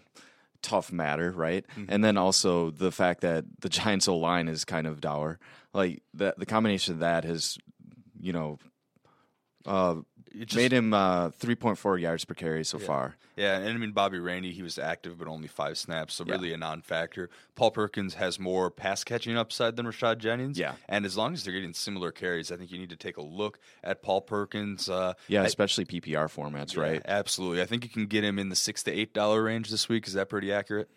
tough 0.63 0.91
matter, 0.91 1.31
right? 1.31 1.65
Mm-hmm. 1.77 1.85
And 1.89 2.05
then 2.05 2.17
also 2.17 2.71
the 2.71 2.91
fact 2.91 3.21
that 3.21 3.45
the 3.61 3.69
Giants' 3.69 4.09
O 4.09 4.17
line 4.17 4.49
is 4.49 4.65
kind 4.65 4.87
of 4.87 5.01
dour. 5.01 5.39
Like 5.73 6.03
the 6.13 6.35
the 6.37 6.47
combination 6.47 6.95
of 6.95 7.01
that 7.01 7.25
has, 7.25 7.59
you 8.27 8.33
know, 8.33 8.59
uh, 9.65 9.97
It 10.33 10.47
just- 10.49 10.57
made 10.57 10.73
him 10.73 10.93
uh, 10.93 11.31
three 11.31 11.55
point 11.55 11.79
four 11.79 11.97
yards 11.99 12.25
per 12.25 12.35
carry 12.35 12.65
so 12.65 12.79
far. 12.79 13.17
Yeah, 13.37 13.59
and 13.59 13.69
I 13.69 13.73
mean 13.77 13.93
Bobby 13.93 14.19
Rainey, 14.19 14.53
he 14.53 14.63
was 14.63 14.79
active 14.79 15.19
but 15.19 15.29
only 15.29 15.49
five 15.49 15.77
snaps, 15.79 16.15
so 16.15 16.25
Yeah. 16.27 16.33
really 16.35 16.53
a 16.53 16.57
non-factor. 16.57 17.29
Paul 17.55 17.71
Perkins 17.71 18.15
has 18.15 18.39
more 18.39 18.71
pass 18.71 19.03
catching 19.05 19.37
upside 19.37 19.77
than 19.77 19.87
Rashad 19.87 20.19
Jennings. 20.19 20.59
Yeah. 20.59 20.75
and 20.89 21.05
as 21.07 21.17
long 21.17 21.35
as 21.35 21.45
they're 21.45 21.53
getting 21.55 21.73
similar 21.75 22.13
carries, 22.13 22.51
I 22.53 22.57
think 22.57 22.71
you 22.71 22.79
need 22.79 22.91
to 22.91 22.97
take 22.97 23.17
a 23.17 23.23
look 23.23 23.59
at 23.85 24.03
Paul 24.03 24.21
Perkins. 24.23 24.89
Uh, 24.89 25.15
Yeah, 25.29 25.43
especially 25.45 25.85
PPR 25.85 26.29
formats, 26.29 26.75
yeah, 26.77 26.83
right? 26.83 27.03
Absolutely, 27.05 27.61
I 27.63 27.67
think 27.67 27.85
you 27.85 27.91
can 27.91 28.07
get 28.07 28.25
him 28.25 28.39
in 28.39 28.49
the 28.51 28.57
six 28.57 28.83
to 28.85 28.93
eight 28.93 29.13
dollar 29.15 29.43
range 29.43 29.71
this 29.71 29.89
week. 29.89 30.07
Is 30.07 30.13
that 30.15 30.29
pretty 30.29 30.53
accurate? 30.53 30.89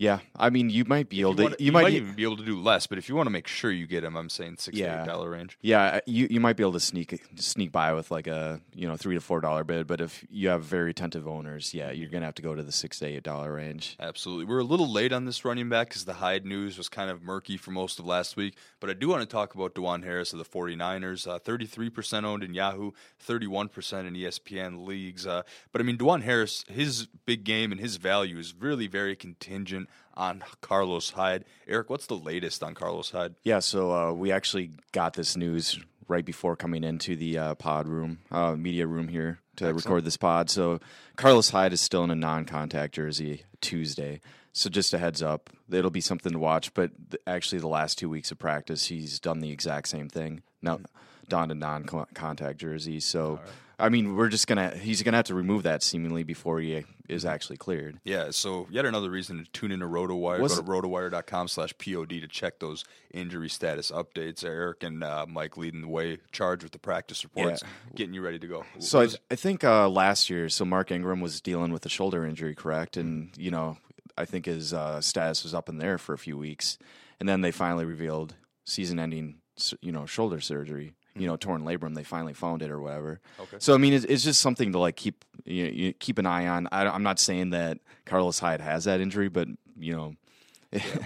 Yeah, 0.00 0.20
I 0.34 0.48
mean, 0.48 0.70
you 0.70 0.86
might 0.86 1.10
be 1.10 1.20
able 1.20 1.32
You, 1.32 1.36
to. 1.36 1.42
wanna- 1.42 1.56
you 1.58 1.66
you 1.66 1.72
might, 1.72 1.92
even 1.92 2.14
be 2.14 2.22
able 2.22 2.38
to 2.38 2.44
do 2.44 2.58
less, 2.58 2.86
but 2.86 2.96
if 2.96 3.10
you 3.10 3.14
want 3.14 3.26
to 3.26 3.30
make 3.30 3.46
sure 3.46 3.70
you 3.70 3.86
get 3.86 4.02
him, 4.02 4.16
I'm 4.16 4.30
saying 4.30 4.56
six 4.56 4.74
to 4.78 4.82
Yeah. 4.82 5.02
eight 5.02 5.06
dollar 5.06 5.28
range. 5.28 5.58
Yeah, 5.60 6.00
you 6.06 6.26
you 6.30 6.40
might 6.40 6.56
be 6.56 6.62
able 6.62 6.72
to 6.72 6.80
sneak 6.80 7.20
sneak 7.36 7.70
by 7.70 7.92
with 7.92 8.10
like 8.10 8.26
a 8.26 8.62
you 8.74 8.88
know 8.88 8.96
three 8.96 9.14
to 9.14 9.20
four 9.20 9.42
dollar 9.42 9.62
bid, 9.62 9.86
but 9.86 10.00
if 10.00 10.24
you 10.30 10.48
have 10.48 10.64
very 10.64 10.90
attentive 10.92 11.28
owners, 11.28 11.74
yeah, 11.74 11.90
you're 11.90 12.08
gonna 12.08 12.24
have 12.24 12.34
to 12.36 12.42
go 12.42 12.54
to 12.54 12.62
the 12.62 12.72
six 12.72 12.98
to 13.00 13.06
eight 13.08 13.22
dollar 13.24 13.52
range. 13.52 13.96
Absolutely. 14.00 14.46
We're 14.46 14.60
a 14.60 14.64
little 14.64 14.90
late 14.90 15.12
on 15.12 15.26
this 15.26 15.44
running 15.44 15.68
back 15.68 15.90
because 15.90 16.06
the 16.06 16.14
Hyde 16.14 16.46
news 16.46 16.78
was 16.78 16.88
kind 16.88 17.10
of 17.10 17.22
murky 17.22 17.58
for 17.58 17.70
most 17.70 17.98
of 17.98 18.06
last 18.06 18.38
week. 18.38 18.54
But 18.80 18.88
I 18.88 18.94
do 18.94 19.06
want 19.10 19.20
to 19.20 19.26
talk 19.26 19.54
about 19.54 19.74
DuJuan 19.74 20.02
Harris 20.04 20.32
of 20.32 20.38
the 20.38 20.46
49ers. 20.46 21.26
Uh, 21.26 21.38
33% 21.38 22.24
owned 22.24 22.42
in 22.42 22.54
Yahoo, 22.54 22.92
31% 23.22 24.08
in 24.08 24.16
E 24.16 24.22
ESPN 24.24 24.86
leagues. 24.86 25.26
Uh, 25.26 25.42
but 25.72 25.82
I 25.82 25.84
mean, 25.84 25.98
DuJuan 25.98 26.22
Harris, 26.22 26.64
his 26.70 27.06
big 27.26 27.44
game 27.44 27.70
and 27.70 27.78
his 27.82 27.96
value 27.96 28.38
is 28.38 28.54
really 28.58 28.86
very 28.86 29.14
contingent 29.14 29.88
on 30.20 30.44
Carlos 30.60 31.10
Hyde. 31.10 31.44
Eric, 31.66 31.88
what's 31.88 32.06
the 32.06 32.16
latest 32.16 32.62
on 32.62 32.74
Carlos 32.74 33.10
Hyde? 33.10 33.34
Yeah, 33.42 33.60
so 33.60 33.92
uh, 33.92 34.12
we 34.12 34.30
actually 34.30 34.70
got 34.92 35.14
this 35.14 35.36
news 35.36 35.80
right 36.08 36.24
before 36.24 36.56
coming 36.56 36.84
into 36.84 37.16
the 37.16 37.38
uh, 37.38 37.54
pod 37.54 37.88
room, 37.88 38.18
uh, 38.30 38.54
media 38.54 38.86
room 38.86 39.08
here 39.08 39.40
to 39.56 39.72
record 39.72 40.04
this 40.04 40.18
pod. 40.18 40.50
So 40.50 40.80
Carlos 41.16 41.50
Hyde 41.50 41.72
is 41.72 41.80
still 41.80 42.04
in 42.04 42.10
a 42.10 42.14
non-contact 42.14 42.94
jersey 42.94 43.44
Tuesday. 43.62 44.20
So 44.52 44.68
just 44.68 44.92
a 44.92 44.98
heads 44.98 45.22
up, 45.22 45.48
it'll 45.70 45.90
be 45.90 46.00
something 46.00 46.32
to 46.32 46.38
watch. 46.38 46.74
But 46.74 46.90
th- 47.10 47.22
actually, 47.26 47.60
the 47.60 47.68
last 47.68 47.96
two 47.98 48.10
weeks 48.10 48.30
of 48.30 48.38
practice, 48.38 48.86
he's 48.86 49.20
done 49.20 49.40
the 49.40 49.50
exact 49.50 49.88
same 49.88 50.08
thing. 50.08 50.42
Now, 50.60 50.80
donned 51.28 51.52
a 51.52 51.54
non-contact 51.54 52.58
jersey. 52.58 53.00
So 53.00 53.40
I 53.78 53.88
mean, 53.88 54.16
we're 54.16 54.28
just 54.28 54.46
gonna 54.46 54.76
he's 54.76 55.02
gonna 55.02 55.16
have 55.16 55.26
to 55.26 55.34
remove 55.34 55.62
that 55.62 55.82
seemingly 55.82 56.22
before 56.22 56.60
he 56.60 56.84
is 57.10 57.24
actually 57.24 57.56
cleared. 57.56 57.98
Yeah, 58.04 58.30
so 58.30 58.66
yet 58.70 58.84
another 58.84 59.10
reason 59.10 59.38
to 59.44 59.50
tune 59.50 59.72
in 59.72 59.80
to 59.80 59.86
RotoWire. 59.86 60.38
Was 60.40 60.58
Go 60.58 60.62
to 60.80 60.86
rotowire.com 60.88 61.48
slash 61.48 61.72
POD 61.78 62.08
to 62.20 62.28
check 62.28 62.58
those 62.60 62.84
injury 63.12 63.48
status 63.48 63.90
updates. 63.90 64.44
Eric 64.44 64.82
and 64.82 65.02
uh, 65.02 65.26
Mike 65.28 65.56
leading 65.56 65.80
the 65.80 65.88
way, 65.88 66.18
charged 66.32 66.62
with 66.62 66.72
the 66.72 66.78
practice 66.78 67.24
reports, 67.24 67.62
getting 67.94 68.14
you 68.14 68.22
ready 68.22 68.38
to 68.38 68.46
go. 68.46 68.64
So 68.78 68.98
I, 69.00 69.02
Was- 69.02 69.18
I 69.30 69.34
think 69.36 69.64
uh, 69.64 69.88
last 69.88 70.30
year, 70.30 70.48
so 70.48 70.64
Mark 70.64 70.90
Ingram 70.90 71.20
was 71.20 71.40
dealing 71.40 71.72
with 71.72 71.84
a 71.84 71.90
shoulder 71.90 72.24
injury, 72.24 72.54
correct? 72.54 72.96
And 72.96 73.30
you 73.36 73.50
know, 73.50 73.76
I 74.16 74.24
think 74.24 74.46
his 74.46 74.72
uh, 74.72 75.00
status 75.00 75.42
was 75.42 75.54
up 75.54 75.68
in 75.68 75.78
there 75.78 75.98
for 75.98 76.12
a 76.12 76.18
few 76.18 76.36
weeks, 76.38 76.78
and 77.18 77.28
then 77.28 77.40
they 77.40 77.50
finally 77.50 77.84
revealed 77.84 78.34
season-ending, 78.64 79.36
you 79.80 79.90
know, 79.92 80.06
shoulder 80.06 80.40
surgery. 80.40 80.92
You 81.16 81.26
know, 81.26 81.36
torn 81.36 81.62
labrum. 81.64 81.94
They 81.94 82.04
finally 82.04 82.34
found 82.34 82.62
it 82.62 82.70
or 82.70 82.80
whatever. 82.80 83.20
Okay. 83.40 83.56
So 83.58 83.74
I 83.74 83.78
mean, 83.78 83.92
it's, 83.92 84.04
it's 84.04 84.24
just 84.24 84.40
something 84.40 84.72
to 84.72 84.78
like 84.78 84.96
keep 84.96 85.24
you, 85.44 85.64
you 85.64 85.92
keep 85.92 86.18
an 86.18 86.26
eye 86.26 86.46
on. 86.46 86.68
I, 86.72 86.86
I'm 86.86 87.02
not 87.02 87.18
saying 87.18 87.50
that 87.50 87.78
Carlos 88.04 88.38
Hyde 88.38 88.60
has 88.60 88.84
that 88.84 89.00
injury, 89.00 89.28
but 89.28 89.48
you 89.78 89.96
know, 89.96 90.14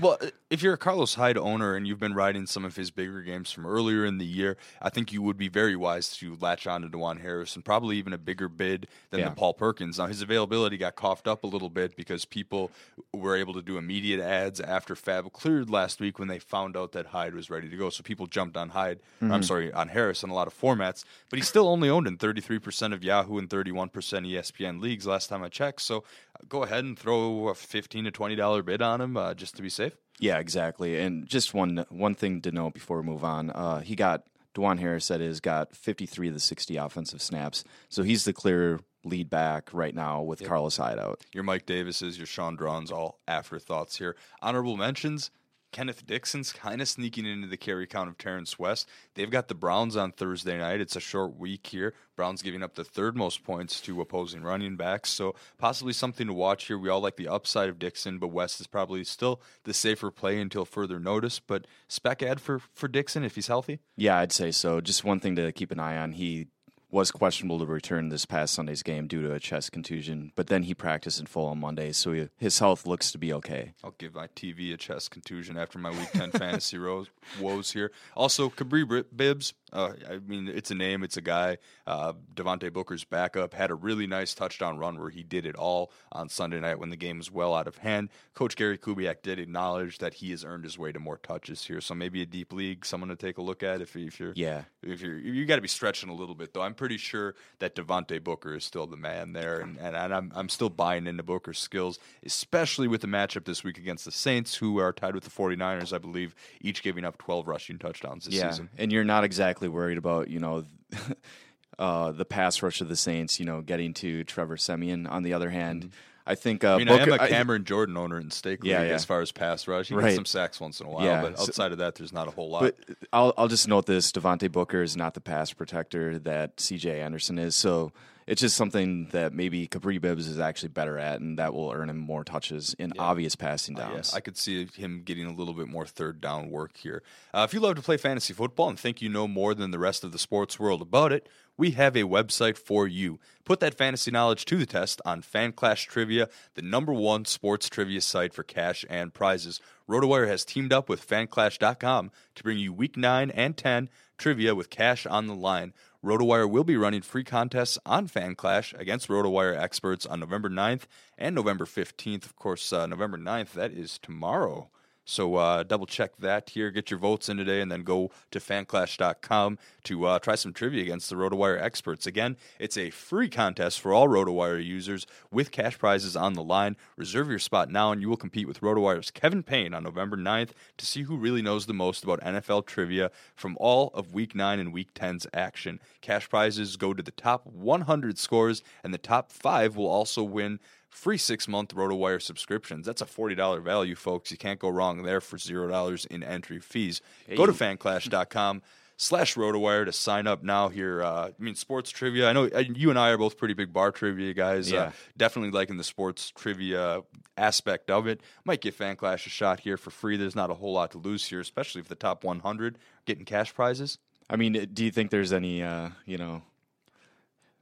well, 0.03 0.19
if 0.51 0.63
you're 0.63 0.75
a 0.75 0.79
Carlos 0.79 1.15
Hyde 1.15 1.39
owner 1.39 1.75
and 1.75 1.87
you've 1.87 1.99
been 1.99 2.13
riding 2.13 2.47
some 2.47 2.67
of 2.67 2.77
his 2.77 2.91
bigger 2.91 3.23
games 3.23 3.51
from 3.51 3.65
earlier 3.65 4.05
in 4.05 4.19
the 4.19 4.27
year, 4.27 4.59
I 4.83 4.91
think 4.91 5.11
you 5.11 5.23
would 5.23 5.39
be 5.39 5.49
very 5.49 5.75
wise 5.75 6.15
to 6.19 6.37
latch 6.39 6.67
on 6.67 6.83
to 6.83 6.89
DuJuan 6.89 7.23
Harris 7.23 7.57
and 7.57 7.65
probably 7.65 7.97
even 7.97 8.13
a 8.13 8.19
bigger 8.19 8.49
bid 8.49 8.87
than 9.11 9.21
Yeah. 9.21 9.31
the 9.31 9.35
Paul 9.35 9.55
Perkins. 9.55 9.99
Now, 9.99 10.07
his 10.07 10.21
availability 10.21 10.77
got 10.77 10.97
coughed 10.97 11.27
up 11.27 11.45
a 11.45 11.47
little 11.47 11.71
bit 11.71 11.97
because 11.97 12.27
people 12.27 12.71
were 13.15 13.37
able 13.37 13.55
to 13.55 13.63
do 13.63 13.79
immediate 13.79 14.21
ads 14.21 14.61
after 14.61 14.95
FAAB 14.95 15.33
cleared 15.33 15.71
last 15.71 15.99
week 15.99 16.19
when 16.19 16.29
they 16.29 16.39
found 16.39 16.77
out 16.77 16.93
that 16.93 17.07
Hyde 17.07 17.35
was 17.35 17.49
ready 17.49 17.71
to 17.71 17.77
go. 17.77 17.89
So 17.89 18.03
people 18.03 18.27
jumped 18.27 18.59
on 18.59 18.71
Hyde, 18.71 18.99
or 19.23 19.29
I'm 19.29 19.31
mm-hmm. 19.31 19.43
sorry, 19.43 19.73
on 19.73 19.89
Harris 19.89 20.23
in 20.23 20.29
a 20.29 20.35
lot 20.35 20.47
of 20.47 20.59
formats, 20.59 21.05
but 21.31 21.39
he's 21.39 21.49
still 21.49 21.69
only 21.69 21.89
owned 21.89 22.07
in 22.07 22.19
33% 22.19 22.93
of 22.93 23.03
Yahoo 23.03 23.39
and 23.39 23.49
31% 23.49 23.91
ESPN 23.91 24.83
leagues 24.83 25.07
last 25.07 25.29
time 25.29 25.43
I 25.43 25.49
checked. 25.49 25.81
So 25.81 26.05
go 26.49 26.63
ahead 26.63 26.85
and 26.85 26.99
throw 26.99 27.49
a 27.49 27.55
15 27.55 28.05
to 28.05 28.13
$20 28.13 28.65
bid 28.65 28.83
on 28.83 29.01
him 29.01 29.17
uh, 29.17 29.35
just 29.35 29.57
to 29.57 29.63
be 29.63 29.69
safe. 29.69 29.97
Yeah, 30.19 30.39
exactly. 30.39 31.01
And 31.01 31.27
just 31.27 31.55
one 31.55 31.85
one 31.89 32.15
thing 32.15 32.41
to 32.43 32.53
note 32.53 32.75
before 32.75 33.01
we 33.01 33.07
move 33.07 33.25
on. 33.25 33.51
Uh, 33.51 33.81
he 33.81 33.97
got 33.97 34.25
DuJuan 34.55 34.79
Harris 34.79 35.09
that 35.09 35.21
is 35.21 35.41
got 35.41 35.75
53 35.75 36.29
of 36.29 36.35
the 36.35 36.41
60 36.41 36.77
offensive 36.77 37.21
snaps. 37.21 37.65
So 37.89 38.03
he's 38.03 38.25
the 38.25 38.33
clear 38.33 38.81
lead 39.05 39.29
back 39.29 39.71
right 39.73 39.95
now 39.95 40.23
with 40.23 40.43
Carlos 40.47 40.77
Hyde 40.77 40.99
out. 40.99 41.21
your 41.33 41.45
Mike 41.45 41.67
Davises, 41.67 42.17
your 42.17 42.27
Shaun 42.27 42.57
Draughns, 42.57 42.91
all 42.91 43.19
afterthoughts 43.29 43.97
here. 43.99 44.17
Honorable 44.41 44.77
mentions. 44.77 45.31
Kenneth 45.75 46.07
Dixon's 46.07 46.53
kind 46.53 46.81
of 46.81 46.87
sneaking 46.87 47.27
into 47.27 47.49
the 47.49 47.57
carry 47.57 47.85
count 47.89 48.09
of 48.09 48.17
Terrance 48.17 48.61
West. 48.61 48.89
They've 49.17 49.29
got 49.29 49.49
the 49.49 49.57
Browns 49.57 49.97
on 49.97 50.13
Thursday 50.13 50.57
night. 50.57 50.81
It's 50.81 50.95
a 50.95 51.01
short 51.01 51.37
week 51.37 51.67
here. 51.67 51.95
Browns 52.15 52.43
giving 52.43 52.63
up 52.63 52.77
the 52.77 52.85
third 52.85 53.17
most 53.17 53.43
points 53.43 53.81
to 53.81 54.01
opposing 54.01 54.45
running 54.45 54.77
backs. 54.77 55.11
So 55.11 55.35
possibly 55.59 55.93
something 55.93 56.29
to 56.29 56.33
watch 56.33 56.67
here. 56.67 56.79
We 56.79 56.91
all 56.91 57.01
like 57.01 57.17
the 57.17 57.27
upside 57.27 57.69
of 57.69 57.81
Dixon, 57.81 58.21
but 58.21 58.29
West 58.29 58.61
is 58.61 58.69
probably 58.69 59.03
still 59.03 59.43
the 59.65 59.75
safer 59.75 60.13
play 60.13 60.41
until 60.41 60.65
further 60.65 61.01
notice. 61.01 61.41
But 61.41 61.67
spec 61.89 62.23
ad 62.23 62.41
for, 62.41 62.61
for 62.73 62.87
Dixon 62.87 63.25
if 63.25 63.35
he's 63.35 63.49
healthy. 63.49 63.81
Yeah, 63.97 64.19
I'd 64.19 64.31
say 64.31 64.53
so. 64.53 64.81
Just 64.81 65.03
one 65.03 65.19
thing 65.19 65.35
to 65.35 65.51
keep 65.51 65.73
an 65.73 65.81
eye 65.81 65.99
on. 65.99 66.13
He 66.13 66.47
was 66.95 67.11
questionable 67.11 67.59
to 67.59 67.67
return 67.67 68.09
this 68.09 68.25
past 68.25 68.55
Sunday's 68.55 68.85
game 68.85 69.09
due 69.09 69.21
to 69.21 69.35
a 69.35 69.41
chest 69.41 69.73
contusion, 69.73 70.31
but 70.37 70.47
then 70.47 70.63
he 70.63 70.75
practiced 70.75 71.19
in 71.19 71.27
full 71.27 71.47
on 71.47 71.59
Monday, 71.59 71.91
so 71.91 72.13
he, 72.13 72.29
his 72.39 72.61
health 72.61 72.87
looks 72.87 73.11
to 73.11 73.19
be 73.19 73.33
okay. 73.33 73.75
I'll 73.83 73.97
give 73.99 74.15
my 74.15 74.29
TV 74.29 74.73
a 74.73 74.77
chest 74.77 75.11
contusion 75.11 75.59
after 75.59 75.77
my 75.81 75.91
Week 75.91 76.09
10 76.13 76.31
fantasy 76.39 76.79
woes 76.79 77.73
here. 77.73 77.91
Also, 78.15 78.49
Cabri 78.49 78.87
Bri- 78.87 79.03
Bibbs, 79.15 79.55
Uh, 79.75 79.93
I 80.09 80.19
mean, 80.19 80.49
it's 80.49 80.71
a 80.71 80.75
name, 80.75 81.03
it's 81.03 81.17
a 81.17 81.21
guy. 81.21 81.59
Uh, 81.87 82.13
Devontae 82.35 82.73
Booker's 82.73 83.05
backup 83.05 83.53
had 83.53 83.71
a 83.71 83.75
really 83.75 84.07
nice 84.07 84.33
touchdown 84.33 84.79
run 84.79 84.99
where 84.99 85.11
he 85.11 85.23
did 85.23 85.45
it 85.45 85.57
all 85.57 85.91
on 86.13 86.29
Sunday 86.29 86.61
night 86.61 86.79
when 86.79 86.91
the 86.91 86.97
game 86.97 87.19
was 87.19 87.31
well 87.31 87.55
out 87.55 87.67
of 87.67 87.79
hand. 87.79 88.09
Coach 88.35 88.55
Gary 88.57 88.79
Kubiak 88.79 89.23
did 89.23 89.39
acknowledge 89.39 89.99
that 89.99 90.15
he 90.15 90.31
has 90.31 90.45
earned 90.45 90.65
his 90.65 90.79
way 90.79 90.93
to 90.93 90.99
more 91.01 91.19
touches 91.19 91.65
here, 91.65 91.81
so 91.81 91.95
maybe 91.95 92.23
a 92.23 92.27
deep 92.27 92.53
league, 92.53 92.87
someone 92.87 93.09
to 93.11 93.17
take 93.17 93.39
a 93.39 93.43
look 93.43 93.63
at 93.63 93.81
if, 93.81 93.97
if 93.97 94.21
you're 94.21 94.33
Yeah. 94.37 94.63
if 94.83 95.01
you're 95.01 95.19
you 95.19 95.45
got 95.45 95.57
to 95.57 95.63
be 95.63 95.69
stretching 95.69 96.09
a 96.09 96.15
little 96.15 96.35
bit 96.37 96.55
though. 96.55 96.63
I'm 96.63 96.75
pretty 96.75 96.97
sure 96.97 97.35
that 97.59 97.75
Devontae 97.75 98.23
Booker 98.23 98.55
is 98.55 98.65
still 98.65 98.87
the 98.87 98.97
man 98.97 99.33
there, 99.33 99.59
and, 99.61 99.77
and, 99.79 99.97
and 99.97 100.15
I'm 100.15 100.33
I'm 100.35 100.49
still 100.49 100.71
buying 100.71 101.07
into 101.09 101.23
Booker's 101.25 101.59
skills, 101.59 101.99
especially 102.25 102.89
with 102.89 103.01
the 103.01 103.07
matchup 103.07 103.45
this 103.45 103.65
week 103.65 103.79
against 103.79 104.05
the 104.05 104.13
Saints, 104.13 104.55
who 104.57 104.79
are 104.79 104.93
tied 104.93 105.15
with 105.15 105.25
the 105.25 105.31
49ers, 105.31 105.93
I 105.93 105.99
believe, 105.99 106.35
each 106.61 106.83
giving 106.83 107.05
up 107.05 107.19
12 107.19 107.49
rushing 107.49 107.79
touchdowns 107.79 108.25
this 108.27 108.35
yeah, 108.35 108.51
season. 108.51 108.69
and 108.79 108.93
you're 108.93 109.05
not 109.05 109.25
exactly 109.25 109.64
worried 109.69 109.99
about 109.99 110.29
you 110.29 110.41
know 110.41 110.65
uh, 111.79 112.13
the 112.13 112.25
pass 112.25 112.63
rush 112.63 112.81
of 112.81 112.89
the 112.89 112.97
Saints. 112.97 113.39
You 113.39 113.47
know, 113.47 113.61
getting 113.61 113.95
to 113.95 114.25
Trevor 114.25 114.57
Siemian. 114.57 115.07
On 115.07 115.23
the 115.23 115.33
other 115.33 115.51
hand, 115.51 115.93
I 116.27 116.35
think 116.35 116.65
uh. 116.65 116.75
I 116.75 116.79
mean, 116.79 116.89
I 116.89 116.97
am 116.99 117.13
a 117.13 117.19
Cameron 117.29 117.65
Jordan 117.65 117.97
owner 117.97 118.19
in 118.19 118.31
Stake 118.31 118.63
League 118.65 118.71
Yeah, 118.71 118.83
yeah. 118.83 118.95
as 118.95 119.05
far 119.05 119.21
as 119.21 119.31
pass 119.33 119.69
rush. 119.69 119.89
He 119.89 119.95
Right. 119.95 120.05
gets 120.05 120.15
some 120.17 120.25
sacks 120.25 120.59
once 120.61 120.81
in 120.81 120.87
a 120.87 120.91
while, 120.91 121.05
Yeah, 121.05 121.21
but 121.23 121.37
so- 121.39 121.45
outside 121.45 121.73
of 121.73 121.79
that, 121.79 121.97
there's 121.97 122.13
not 122.13 122.29
a 122.29 122.31
whole 122.31 122.49
lot. 122.51 122.63
But 122.63 122.77
I'll 123.13 123.35
I'll 123.37 123.49
just 123.49 123.69
note 123.69 123.87
this: 123.87 124.11
Devontae 124.11 124.51
Booker 124.51 124.83
is 124.83 124.97
not 124.97 125.15
the 125.15 125.21
pass 125.21 125.53
protector 125.53 126.19
that 126.21 126.61
C.J. 126.61 127.01
Anderson 127.03 127.39
is. 127.39 127.55
So 127.55 127.93
it's 128.27 128.41
just 128.41 128.57
something 128.57 129.09
that 129.13 129.35
maybe 129.35 129.69
Kapri 129.69 130.01
Bibbs 130.01 130.27
is 130.27 130.39
actually 130.39 130.71
better 130.71 130.99
at, 130.99 131.21
and 131.21 131.39
that 131.39 131.53
will 131.53 131.71
earn 131.71 131.91
him 131.91 131.99
more 131.99 132.25
touches 132.25 132.75
in 132.79 132.95
obvious 132.99 133.37
passing 133.37 133.79
Uh, 133.79 133.83
yeah, 133.83 133.89
downs. 133.97 134.15
I 134.15 134.21
could 134.21 134.39
see 134.39 134.65
him 134.75 135.03
getting 135.05 135.27
a 135.27 135.33
little 135.35 135.53
bit 135.53 135.69
more 135.69 135.85
third 135.85 136.23
down 136.23 136.49
work 136.51 136.79
here. 136.79 137.03
Uh, 137.35 137.45
if 137.47 137.53
you 137.53 137.61
love 137.61 137.77
to 137.77 137.83
play 137.83 137.99
fantasy 137.99 138.33
football 138.33 138.71
and 138.71 138.81
think 138.81 139.03
you 139.03 139.11
know 139.11 139.29
more 139.29 139.53
than 139.55 139.73
the 139.73 139.79
rest 139.79 140.05
of 140.05 140.13
the 140.13 140.19
sports 140.19 140.59
world 140.59 140.81
about 140.81 141.13
it, 141.13 141.29
we 141.57 141.73
have 141.73 141.97
a 141.97 142.03
website 142.03 142.59
for 142.59 142.87
you. 142.87 143.19
Put 143.45 143.61
that 143.61 143.75
fantasy 143.75 144.11
knowledge 144.11 144.45
to 144.47 144.57
the 144.57 144.67
test 144.67 145.01
on 145.05 145.23
Fan 145.23 145.53
Clash 145.53 145.87
Trivia, 145.87 146.29
the 146.55 146.63
number 146.63 146.93
one 146.93 147.25
sports 147.25 147.69
trivia 147.69 148.01
site 148.01 148.33
for 148.33 148.43
cash 148.43 148.85
and 148.89 149.15
prizes. 149.15 149.61
RotoWire 149.89 150.29
has 150.29 150.45
teamed 150.45 150.73
up 150.73 150.89
with 150.89 151.07
FanClash.com 151.07 152.11
to 152.35 152.43
bring 152.43 152.59
you 152.59 152.73
Week 152.73 152.97
9 152.97 153.31
and 153.31 153.57
10 153.57 153.89
trivia 154.17 154.55
with 154.55 154.71
cash 154.71 155.07
on 155.07 155.27
the 155.27 155.35
line. 155.35 155.73
RotoWire 156.05 156.49
will 156.51 156.65
be 156.65 156.77
running 156.77 157.03
free 157.03 157.25
contests 157.25 157.79
on 157.87 158.09
FanClash 158.09 158.79
against 158.79 159.09
RotoWire 159.09 159.59
experts 159.59 160.07
on 160.07 160.21
November 160.21 160.51
9th 160.51 160.83
and 161.17 161.35
November 161.35 161.65
15th. 161.65 162.25
Of 162.25 162.37
course, 162.37 162.73
uh, 162.73 162.87
November 162.87 163.19
9th, 163.19 163.53
that 163.53 163.73
is 163.73 163.99
tomorrow. 163.99 164.69
So 165.05 165.37
uh, 165.37 165.63
double 165.63 165.87
check 165.87 166.17
that 166.19 166.51
here. 166.51 166.71
Get 166.71 166.91
your 166.91 166.99
votes 166.99 167.29
in 167.29 167.37
today 167.37 167.61
and 167.61 167.71
then 167.71 167.83
go 167.83 168.11
to 168.31 168.39
fanclash.com 168.39 169.59
to 169.85 170.05
uh, 170.07 170.19
try 170.19 170.35
some 170.35 170.53
trivia 170.53 170.83
against 170.83 171.11
the 171.11 171.17
RotoWire 171.17 171.61
experts. 171.61 172.07
Again, 172.07 172.37
it's 172.59 172.79
a 172.79 172.91
free 172.91 173.29
contest 173.29 173.81
for 173.81 173.93
all 173.93 174.09
RotoWire 174.09 174.65
users 174.65 175.07
with 175.31 175.51
cash 175.51 175.79
prizes 175.79 176.17
on 176.17 176.33
the 176.33 176.43
line. 176.43 176.77
Reserve 176.97 177.29
your 177.29 177.39
spot 177.39 177.71
now 177.71 177.93
and 177.93 178.01
you 178.01 178.09
will 178.09 178.17
compete 178.17 178.49
with 178.49 178.61
RotoWire's 178.61 179.11
Kevin 179.11 179.43
Payne 179.43 179.75
on 179.75 179.85
November 179.85 180.17
9th 180.17 180.51
to 180.79 180.87
see 180.87 181.03
who 181.03 181.17
really 181.17 181.43
knows 181.43 181.67
the 181.67 181.75
most 181.75 182.05
about 182.05 182.21
NFL 182.21 182.67
trivia 182.67 183.11
from 183.35 183.57
all 183.61 183.91
of 183.95 184.15
Week 184.15 184.35
9 184.35 184.59
and 184.59 184.73
Week 184.73 184.95
10's 184.95 185.27
action. 185.35 185.81
Cash 186.01 186.31
prizes 186.31 186.77
go 186.77 186.95
to 186.95 187.03
the 187.03 187.11
top 187.11 187.47
100 187.47 188.19
scores 188.19 188.63
and 188.83 188.95
the 188.95 188.99
top 188.99 189.31
five 189.31 189.77
will 189.77 189.87
also 189.87 190.23
win 190.23 190.61
free 190.95 191.19
six 191.19 191.49
month 191.49 191.75
RotoWire 191.75 192.23
subscriptions. 192.23 192.87
That's 192.87 193.03
a 193.03 193.07
$40 193.07 193.63
value, 193.63 193.95
folks. 193.95 194.31
You 194.31 194.37
can't 194.39 194.61
go 194.61 194.69
wrong 194.69 195.03
there 195.03 195.21
for 195.21 195.37
$0 195.37 196.07
in 196.07 196.23
entry 196.23 196.61
fees. 196.61 197.01
Go 197.37 197.47
to 197.47 197.53
fanclash.com 197.53 198.63
slash 198.97 199.35
RotoWire 199.35 199.87
to 199.87 199.93
sign 199.93 200.27
up 200.29 200.45
now 200.45 200.69
here. 200.69 201.03
Uh, 201.03 201.29
I 201.29 201.33
mean, 201.43 201.57
sports 201.57 201.91
trivia. 201.91 202.29
I 202.29 202.33
know 202.33 202.45
uh, 202.47 202.61
you 202.61 202.91
and 202.91 202.99
I 202.99 203.11
are 203.11 203.19
both 203.19 203.37
pretty 203.37 203.55
big 203.55 203.73
bar 203.73 203.91
trivia 203.91 204.33
guys. 204.35 204.73
Uh, 204.73 204.77
Yeah. 204.77 204.93
definitely 205.17 205.51
liking 205.51 205.77
the 205.79 205.85
sports 205.85 206.31
trivia 206.31 207.03
aspect 207.37 207.91
of 207.91 208.07
it. 208.07 208.21
Might 208.45 208.61
give 208.61 208.77
FanClash 208.77 209.27
a 209.27 209.31
shot 209.31 209.61
here 209.61 209.77
for 209.77 209.91
free. 209.91 210.17
There's 210.17 210.37
not 210.37 210.51
a 210.51 210.55
whole 210.55 210.73
lot 210.75 210.93
to 210.93 210.99
lose 210.99 211.27
here, 211.27 211.41
especially 211.41 211.81
if 211.81 211.89
the 211.89 211.97
top 211.97 212.23
100 212.23 212.79
getting 213.05 213.25
cash 213.25 213.53
prizes. 213.53 213.99
I 214.31 214.37
mean, 214.37 214.69
do 214.73 214.85
you 214.85 214.91
think 214.93 215.11
there's 215.11 215.33
any, 215.33 215.63
uh, 215.63 215.91
you 216.07 216.17
know, 216.17 216.43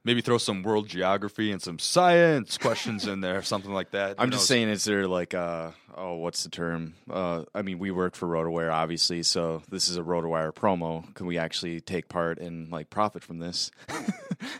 Maybe 0.05 0.21
throw 0.21 0.37
some 0.37 0.63
world 0.63 0.89
geography 0.89 1.51
and 1.51 1.61
some 1.61 1.79
science 1.79 2.57
questions 2.57 3.07
in 3.07 3.21
there, 3.21 3.41
something 3.41 3.71
like 3.71 3.91
that. 3.91 4.15
I'm 4.17 4.27
Who 4.27 4.31
just 4.31 4.41
knows? 4.41 4.47
saying, 4.47 4.69
is 4.69 4.83
there 4.83 5.07
like, 5.07 5.33
uh, 5.33 5.71
oh, 5.95 6.15
what's 6.15 6.43
the 6.43 6.49
term? 6.49 6.95
Uh, 7.09 7.43
I 7.55 7.61
mean, 7.61 7.79
we 7.79 7.89
work 7.89 8.15
for 8.15 8.27
RotoWire, 8.27 8.71
obviously, 8.71 9.23
so 9.23 9.61
this 9.69 9.87
is 9.87 9.95
a 9.95 10.01
RotoWire 10.01 10.53
promo. 10.53 11.13
Can 11.15 11.25
we 11.25 11.37
actually 11.37 11.79
take 11.79 12.09
part 12.09 12.39
and 12.39 12.69
like 12.69 12.89
profit 12.89 13.23
from 13.23 13.39
this? 13.39 13.71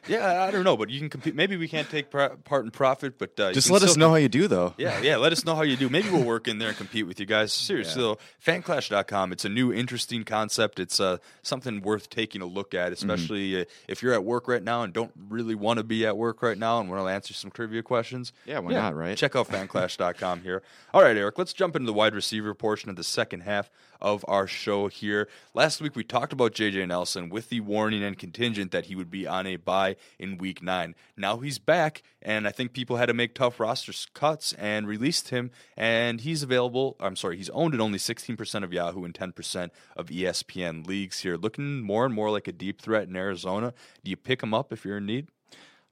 Yeah, 0.08 0.43
I 0.43 0.51
don't 0.51 0.63
know, 0.63 0.77
but 0.77 0.89
you 0.89 0.99
can 0.99 1.10
compete. 1.10 1.36
Maybe 1.36 1.58
we 1.58 1.67
can't 1.67 1.89
take 1.89 2.10
pro- 2.10 2.36
part 2.38 2.65
in 2.65 2.71
profit, 2.71 3.17
but 3.17 3.39
uh, 3.39 3.51
just 3.53 3.69
let 3.69 3.84
us 3.84 3.95
know 3.97 4.10
how 4.10 4.15
you 4.15 4.29
do, 4.29 4.47
though. 4.47 4.73
Yeah, 4.77 5.01
yeah. 5.01 5.17
Let 5.17 5.32
us 5.32 5.45
know 5.45 5.56
how 5.56 5.62
you 5.63 5.75
do. 5.77 5.89
Maybe 5.89 6.10
we'll 6.10 6.23
work 6.23 6.47
in 6.47 6.58
there 6.58 6.69
and 6.69 6.77
compete 6.77 7.08
with 7.08 7.19
you 7.19 7.25
guys. 7.25 7.53
Seriously, 7.73 8.01
though, 8.01 8.17
fanclash.com, 8.45 9.32
it's 9.32 9.45
a 9.45 9.49
new, 9.49 9.73
interesting 9.73 10.23
concept. 10.23 10.79
It's 10.79 10.99
uh, 10.99 11.17
something 11.41 11.82
worth 11.82 12.10
taking 12.10 12.41
a 12.41 12.45
look 12.45 12.73
at, 12.73 12.91
especially 12.91 13.62
uh, 13.62 13.65
if 13.88 14.01
you're 14.03 14.13
at 14.13 14.23
work 14.23 14.47
right 14.47 14.63
now 14.63 14.84
and 14.84 14.93
don't 14.93 15.12
really 15.33 15.55
want 15.55 15.77
to 15.77 15.83
be 15.83 16.05
at 16.05 16.15
work 16.15 16.41
right 16.41 16.57
now 16.57 16.79
and 16.79 16.89
want 16.89 17.01
to 17.01 17.07
answer 17.07 17.33
some 17.33 17.51
trivia 17.51 17.83
questions. 17.83 18.31
Yeah, 18.45 18.59
why 18.59 18.73
not, 18.73 18.95
right? 18.95 19.17
Check 19.17 19.35
out 19.35 19.47
fanclash.com 19.47 20.41
here. 20.41 20.61
All 20.93 21.01
right, 21.01 21.17
Eric, 21.17 21.37
let's 21.37 21.53
jump 21.53 21.75
into 21.75 21.85
the 21.85 21.93
wide 21.93 22.15
receiver 22.15 22.53
portion 22.53 22.89
of 22.89 22.95
the 22.95 23.03
second 23.03 23.41
half 23.41 23.69
of 24.03 24.25
our 24.27 24.45
show 24.45 24.87
here. 24.87 25.29
Last 25.53 25.81
week 25.81 25.95
we 25.95 26.03
talked 26.03 26.33
about 26.33 26.53
JJ 26.53 26.87
Nelson 26.87 27.29
with 27.29 27.49
the 27.49 27.61
warning 27.61 28.03
and 28.03 28.17
contingent 28.17 28.71
that 28.71 28.85
he 28.85 28.95
would 28.95 29.09
be 29.09 29.25
on 29.25 29.47
a 29.47 29.55
bye 29.55 29.95
in 30.19 30.37
week 30.37 30.61
nine. 30.61 30.93
Now 31.17 31.37
he's 31.37 31.57
back, 31.57 32.03
and 32.21 32.47
I 32.47 32.51
think 32.51 32.73
people 32.73 32.97
had 32.97 33.07
to 33.07 33.13
make 33.13 33.33
tough 33.33 33.59
roster 33.59 33.93
cuts 34.13 34.53
and 34.53 34.87
released 34.87 35.29
him, 35.29 35.49
and 35.77 36.21
he's 36.21 36.43
available. 36.43 36.97
I'm 36.99 37.15
sorry, 37.15 37.37
he's 37.37 37.49
owned 37.51 37.73
in 37.73 37.81
only 37.81 37.97
16% 37.97 38.63
of 38.63 38.73
Yahoo 38.73 39.05
and 39.05 39.13
10% 39.13 39.69
of 39.95 40.07
ESPN 40.07 40.85
leagues 40.85 41.21
here. 41.21 41.37
Looking 41.37 41.81
more 41.81 42.05
and 42.05 42.13
more 42.13 42.29
like 42.29 42.47
a 42.47 42.51
deep 42.51 42.81
threat 42.81 43.07
in 43.07 43.15
Arizona. 43.15 43.73
Do 44.03 44.11
you 44.11 44.17
pick 44.17 44.43
him 44.43 44.53
up 44.53 44.73
if 44.73 44.83
you're 44.83 44.97
in 44.97 45.05
need? 45.05 45.27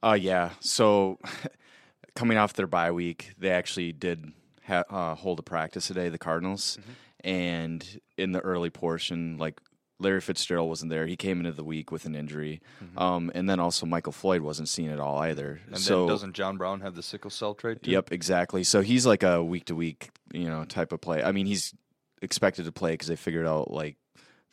Uh, 0.04 0.18
yeah. 0.20 0.52
So 0.60 1.20
coming 2.16 2.38
off 2.38 2.54
their 2.54 2.68
bye 2.68 2.92
week, 2.92 3.32
they 3.38 3.52
actually 3.52 3.94
did 3.94 4.34
ha- 4.66 4.84
uh, 4.90 5.16
hold 5.16 5.40
a 5.40 5.44
practice 5.44 5.88
today, 5.88 6.10
the 6.10 6.18
Cardinals. 6.18 6.78
And 7.24 8.02
in 8.18 8.32
the 8.32 8.40
early 8.40 8.70
portion, 8.70 9.38
like 9.38 9.62
Larry 10.00 10.22
Fitzgerald 10.22 10.68
wasn't 10.68 10.90
there. 10.90 11.06
He 11.06 11.16
came 11.16 11.40
into 11.40 11.52
the 11.52 11.64
week 11.64 11.92
with 11.92 12.06
an 12.06 12.16
injury. 12.16 12.62
Um, 12.98 13.32
and 13.36 13.50
then 13.50 13.60
also 13.60 13.86
Michael 13.86 14.12
Floyd 14.12 14.42
wasn't 14.42 14.68
seen 14.68 14.90
at 14.90 15.00
all 15.00 15.20
either. 15.20 15.62
And 15.68 15.78
so 15.78 16.02
then 16.02 16.08
doesn't 16.08 16.34
John 16.34 16.58
Brown 16.58 16.82
have 16.82 16.96
the 16.96 17.04
sickle 17.04 17.30
cell 17.30 17.54
trait? 17.54 17.84
Too? 17.84 17.92
Yep, 17.92 18.12
exactly. 18.12 18.64
So 18.64 18.82
he's 18.82 19.06
like 19.06 19.24
a 19.24 19.44
week 19.44 19.66
to 19.66 19.76
week, 19.76 20.10
you 20.34 20.50
know, 20.50 20.66
type 20.66 20.92
of 20.92 21.02
play. 21.02 21.24
I 21.24 21.32
mean, 21.32 21.46
he's 21.46 21.74
expected 22.22 22.66
to 22.66 22.72
play 22.72 22.92
because 22.92 23.08
they 23.08 23.16
figured 23.16 23.46
out 23.46 23.72
like 23.72 23.98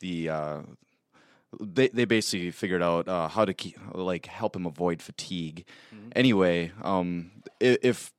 the 0.01 0.29
uh, 0.29 0.59
they 1.61 1.89
they 1.89 2.05
basically 2.05 2.51
figured 2.51 2.83
out 2.83 3.09
uh, 3.09 3.29
how 3.29 3.45
to 3.45 3.55
keep 3.55 3.79
like 3.93 4.27
help 4.27 4.55
him 4.55 4.67
avoid 4.67 5.01
fatigue. 5.01 5.65
Anyway, 6.15 6.73
um, 6.83 7.31
if 7.61 8.13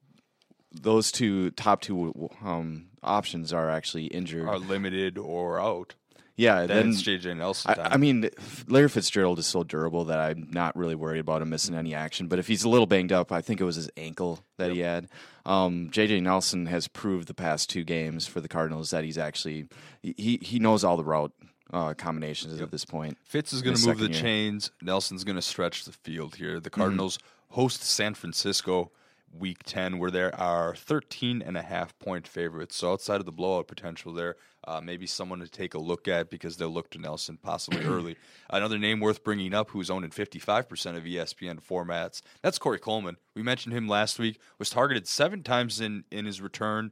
those 0.72 1.12
two 1.12 1.52
top 1.52 1.82
two 1.82 2.30
um, 2.44 2.88
options 3.04 3.54
are 3.54 3.70
actually 3.70 4.06
injured, 4.06 4.48
Are 4.48 4.60
limited 4.60 5.18
or 5.18 5.60
out. 5.60 5.96
yeah, 6.36 6.66
Then, 6.66 6.68
then 6.68 6.90
it's 6.90 7.02
JJ 7.04 7.38
Nelson. 7.38 7.76
I, 7.78 7.96
I 7.96 7.98
mean, 7.98 8.30
Larry 8.68 8.90
Fitzgerald 8.90 9.40
is 9.40 9.46
so 9.48 9.64
durable 9.64 10.06
that 10.06 10.20
I'm 10.20 10.48
not 10.52 10.76
really 10.76 10.96
worried 10.96 11.20
about 11.20 11.42
him 11.42 11.50
missing 11.50 11.76
any 11.76 11.94
action. 11.94 12.28
But 12.28 12.40
if 12.40 12.48
he's 12.48 12.64
a 12.64 12.70
little 12.70 12.88
banged 12.88 13.12
up, 13.12 13.32
I 13.32 13.42
think 13.42 13.60
it 13.60 13.66
was 13.66 13.76
his 13.76 13.90
ankle 13.98 14.40
that 14.58 14.72
he 14.72 14.80
had. 14.80 15.08
Um, 15.46 15.90
JJ 15.92 16.22
Nelson 16.22 16.68
has 16.68 16.88
proved 16.88 17.28
the 17.28 17.34
past 17.34 17.70
two 17.70 17.84
games 17.84 18.28
for 18.28 18.40
the 18.40 18.48
Cardinals 18.48 18.92
that 18.92 19.04
he's 19.04 19.18
actually 19.18 19.68
he 20.02 20.40
he 20.42 20.60
knows 20.60 20.84
all 20.84 20.98
the 20.98 21.04
route 21.04 21.32
uh, 21.74 21.94
combinations 21.96 22.60
at 22.62 22.72
this 22.72 22.86
point. 22.86 23.18
Fitz 23.24 23.54
is 23.54 23.62
going 23.62 23.76
to 23.76 23.88
move 23.88 24.00
the 24.00 24.10
year. 24.10 24.22
chains. 24.22 24.72
Nelson's 24.82 25.24
going 25.24 25.36
to 25.36 25.42
stretch 25.42 25.86
the 25.86 25.92
field 25.92 26.36
here. 26.36 26.56
Mm-hmm. 26.56 26.64
The 26.64 26.70
Cardinals 26.70 27.20
host 27.50 27.84
San 27.84 28.14
Francisco 28.14 28.92
week 29.38 29.64
10, 29.64 30.00
where 30.00 30.12
there 30.12 30.36
are 30.40 30.76
13 30.76 31.42
and 31.42 31.58
a 31.58 31.62
half 31.62 31.98
point 32.00 32.28
favorites. 32.28 32.76
So 32.76 32.92
outside 32.92 33.20
of 33.20 33.26
the 33.26 33.32
blowout 33.32 33.68
potential 33.68 34.14
there, 34.14 34.36
uh, 34.68 34.82
maybe 34.82 35.08
someone 35.08 35.40
to 35.40 35.48
take 35.48 35.74
a 35.74 35.80
look 35.80 36.08
at 36.08 36.30
because 36.30 36.58
they'll 36.58 36.70
look 36.70 36.90
to 36.92 37.00
Nelson 37.00 37.38
possibly 37.42 37.84
early. 37.86 38.18
Another 38.50 38.78
name 38.78 39.00
worth 39.00 39.24
bringing 39.24 39.54
up 39.54 39.70
who's 39.72 39.90
owned 39.90 40.06
in 40.06 40.12
55% 40.12 40.98
of 40.98 41.04
ESPN 41.04 41.62
formats, 41.62 42.22
that's 42.42 42.60
Corey 42.60 42.80
Coleman. 42.80 43.18
We 43.36 43.44
mentioned 43.44 43.76
him 43.76 43.88
last 43.88 44.20
week, 44.20 44.40
was 44.58 44.70
targeted 44.70 45.08
seven 45.08 45.44
times 45.44 45.80
in, 45.80 46.04
in 46.12 46.26
his 46.26 46.42
return 46.42 46.92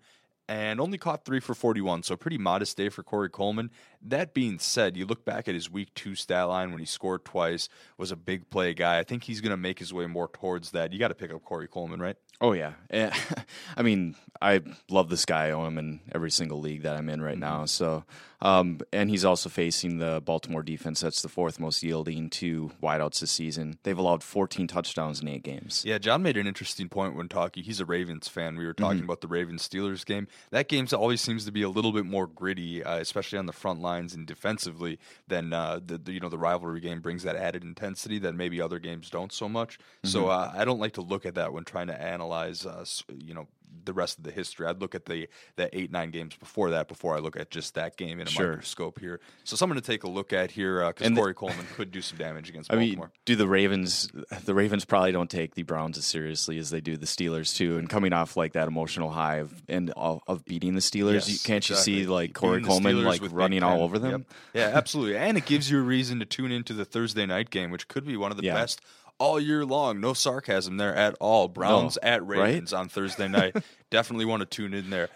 and 0.50 0.80
only 0.80 0.98
caught 0.98 1.26
three 1.26 1.40
for 1.40 1.54
41. 1.54 2.04
So, 2.04 2.16
pretty 2.16 2.38
modest 2.38 2.78
day 2.78 2.90
for 2.90 3.04
Corey 3.04 3.30
Coleman. 3.30 3.70
That 4.02 4.34
being 4.34 4.60
said, 4.60 4.96
you 4.96 5.06
look 5.06 5.26
back 5.26 5.48
at 5.48 5.54
his 5.54 5.70
week 5.70 5.94
two 5.94 6.16
stat 6.16 6.48
line 6.48 6.72
when 6.72 6.80
he 6.80 6.86
scored 6.86 7.26
twice, 7.26 7.68
was 7.98 8.12
a 8.12 8.16
big 8.16 8.50
play 8.50 8.74
guy. 8.74 9.00
I 9.00 9.04
think 9.04 9.24
he's 9.24 9.42
going 9.42 9.52
to 9.52 9.58
make 9.58 9.80
his 9.80 9.94
way 9.94 10.06
more 10.06 10.28
towards 10.28 10.72
that. 10.72 10.94
You 10.94 11.00
got 11.00 11.10
to 11.10 11.16
pick 11.16 11.34
up 11.34 11.44
Corey 11.44 11.68
Coleman, 11.68 12.00
right? 12.00 12.16
Oh 12.40 12.54
yeah, 12.54 12.74
Eh, 12.92 13.10
I 13.78 13.82
mean, 13.82 14.16
I 14.42 14.62
love 14.90 15.10
this 15.10 15.26
guy. 15.26 15.48
I 15.48 15.52
own 15.52 15.66
him 15.68 15.78
in 15.80 16.00
every 16.14 16.30
single 16.30 16.60
league 16.60 16.84
that 16.84 16.96
I'm 16.96 17.10
in 17.10 17.20
right 17.20 17.38
now. 17.38 17.66
So, 17.66 18.04
um, 18.42 18.80
and 18.94 19.10
he's 19.10 19.26
also 19.26 19.50
facing 19.50 19.98
the 19.98 20.22
Baltimore 20.24 20.62
defense. 20.62 21.00
That's 21.00 21.24
the 21.24 21.30
fourth 21.30 21.60
most 21.60 21.82
yielding 21.82 22.30
to 22.32 22.72
wideouts 22.82 23.22
this 23.22 23.32
season. 23.32 23.80
They've 23.82 23.98
allowed 23.98 24.22
14 24.22 24.68
touchdowns 24.68 25.20
in 25.20 25.28
eight 25.28 25.42
games. 25.42 25.84
Yeah, 25.84 25.98
John 25.98 26.22
made 26.22 26.38
an 26.38 26.46
interesting 26.46 26.90
point 26.90 27.16
when 27.16 27.28
talking. 27.28 27.64
He's 27.64 27.80
a 27.80 27.86
Ravens 27.86 28.28
fan. 28.28 28.56
We 28.56 28.68
were 28.68 28.74
talking 28.74 29.04
about 29.04 29.22
the 29.22 29.28
Ravens 29.28 29.68
Steelers 29.68 30.06
game. 30.06 30.28
That 30.52 30.68
game 30.68 30.88
always 30.94 31.22
seems 31.22 31.46
to 31.46 31.52
be 31.52 31.64
a 31.64 31.70
little 31.70 31.92
bit 31.92 32.06
more 32.06 32.28
gritty, 32.28 32.84
uh, 32.84 32.98
especially 32.98 33.40
on 33.40 33.48
the 33.48 33.54
front 33.54 33.82
lines 33.98 34.14
and 34.14 34.26
defensively. 34.26 35.00
then 35.28 35.54
uh, 35.54 35.80
the, 35.86 35.98
the 35.98 36.12
you 36.14 36.20
know 36.20 36.30
the 36.30 36.38
rivalry 36.38 36.80
game 36.80 37.02
brings 37.02 37.24
that 37.24 37.36
added 37.36 37.64
intensity 37.64 38.20
that 38.20 38.34
maybe 38.34 38.62
other 38.62 38.80
games 38.80 39.10
don't 39.10 39.34
so 39.34 39.50
much. 39.50 39.80
So 40.04 40.28
uh, 40.28 40.52
I 40.56 40.66
don't 40.66 40.80
like 40.80 40.94
to 40.94 41.02
look 41.02 41.26
at 41.26 41.36
that 41.36 41.54
when 41.54 41.64
trying 41.64 41.88
to 41.88 42.02
analyze 42.02 42.66
uh, 42.66 42.86
you 43.18 43.34
know 43.34 43.48
the 43.86 43.94
rest 43.94 44.18
of 44.18 44.24
the 44.26 44.32
history. 44.32 44.66
I'd 44.68 44.82
look 44.82 44.96
at 44.96 45.06
the 45.06 45.28
the 45.56 45.76
eight 45.78 45.92
nine 45.92 46.12
games 46.12 46.36
before 46.36 46.72
that 46.72 46.88
before 46.88 47.16
I 47.16 47.20
look 47.20 47.38
at 47.38 47.50
just 47.50 47.76
that 47.76 47.96
game 47.98 48.20
in 48.20 48.28
a 48.28 48.30
Sure. 48.30 48.50
microscope 48.50 49.00
here. 49.00 49.20
So 49.46 49.56
someone 49.56 49.76
to 49.78 49.82
take 49.82 50.04
a 50.04 50.10
look 50.10 50.34
at 50.34 50.52
here 50.52 50.84
uh, 50.84 50.90
because 50.90 51.10
the- 51.10 51.16
Corey 51.16 51.34
Coleman 51.34 51.66
could 51.76 51.92
do 51.92 52.02
some 52.02 52.18
damage 52.18 52.50
against 52.50 52.72
I 52.72 52.76
Baltimore. 52.76 53.06
mean, 53.08 53.12
do 53.26 53.36
the 53.36 53.48
Ravens? 53.48 54.10
The 54.46 54.54
Ravens 54.54 54.84
probably 54.86 55.12
don't 55.14 55.30
take 55.30 55.56
the 55.56 55.64
Browns 55.64 55.98
as 55.98 56.06
seriously 56.06 56.58
as 56.58 56.70
they 56.70 56.82
do 56.82 56.98
the 56.98 57.06
Steelers 57.06 57.56
too. 57.56 57.78
And 57.78 57.90
coming 57.90 58.12
off 58.14 58.36
like 58.36 58.54
that 58.54 58.68
emotional 58.68 59.10
high 59.12 59.38
of 59.38 59.54
and 59.70 59.92
of, 59.96 60.22
of 60.28 60.44
beating 60.46 60.74
the 60.76 60.82
Steelers, 60.82 61.14
Yes, 61.14 61.30
you, 61.30 61.40
can't 61.44 61.70
you 61.70 61.76
see 61.76 62.06
like 62.06 62.34
Corey 62.34 62.58
Beating 62.60 62.68
Coleman 62.70 63.04
like 63.06 63.22
running 63.32 63.64
all 63.64 63.82
over 63.84 63.98
them? 64.00 64.12
Yep. 64.12 64.22
Yeah, 64.54 64.72
absolutely. 64.78 65.18
And 65.18 65.38
it 65.38 65.46
gives 65.46 65.72
you 65.72 65.80
a 65.80 65.82
reason 65.82 66.20
to 66.20 66.26
tune 66.26 66.52
into 66.52 66.74
the 66.74 66.86
Thursday 66.86 67.26
night 67.26 67.50
game, 67.50 67.72
which 67.72 67.88
could 67.88 68.06
be 68.06 68.18
one 68.18 68.32
of 68.32 68.38
the 68.38 68.44
Yeah. 68.44 68.54
best 68.56 68.82
all 69.20 69.40
year 69.40 69.66
long. 69.66 70.00
No 70.00 70.14
sarcasm 70.14 70.78
there 70.78 70.96
at 70.96 71.16
all. 71.20 71.48
Browns 71.48 71.98
at 72.04 72.26
right? 72.26 72.40
Ravens 72.40 72.74
on 72.74 72.90
Thursday 72.90 73.28
night. 73.28 73.56
Definitely 73.90 74.26
want 74.26 74.42
to 74.42 74.46
tune 74.46 74.74
in 74.74 74.90
there. 74.90 75.10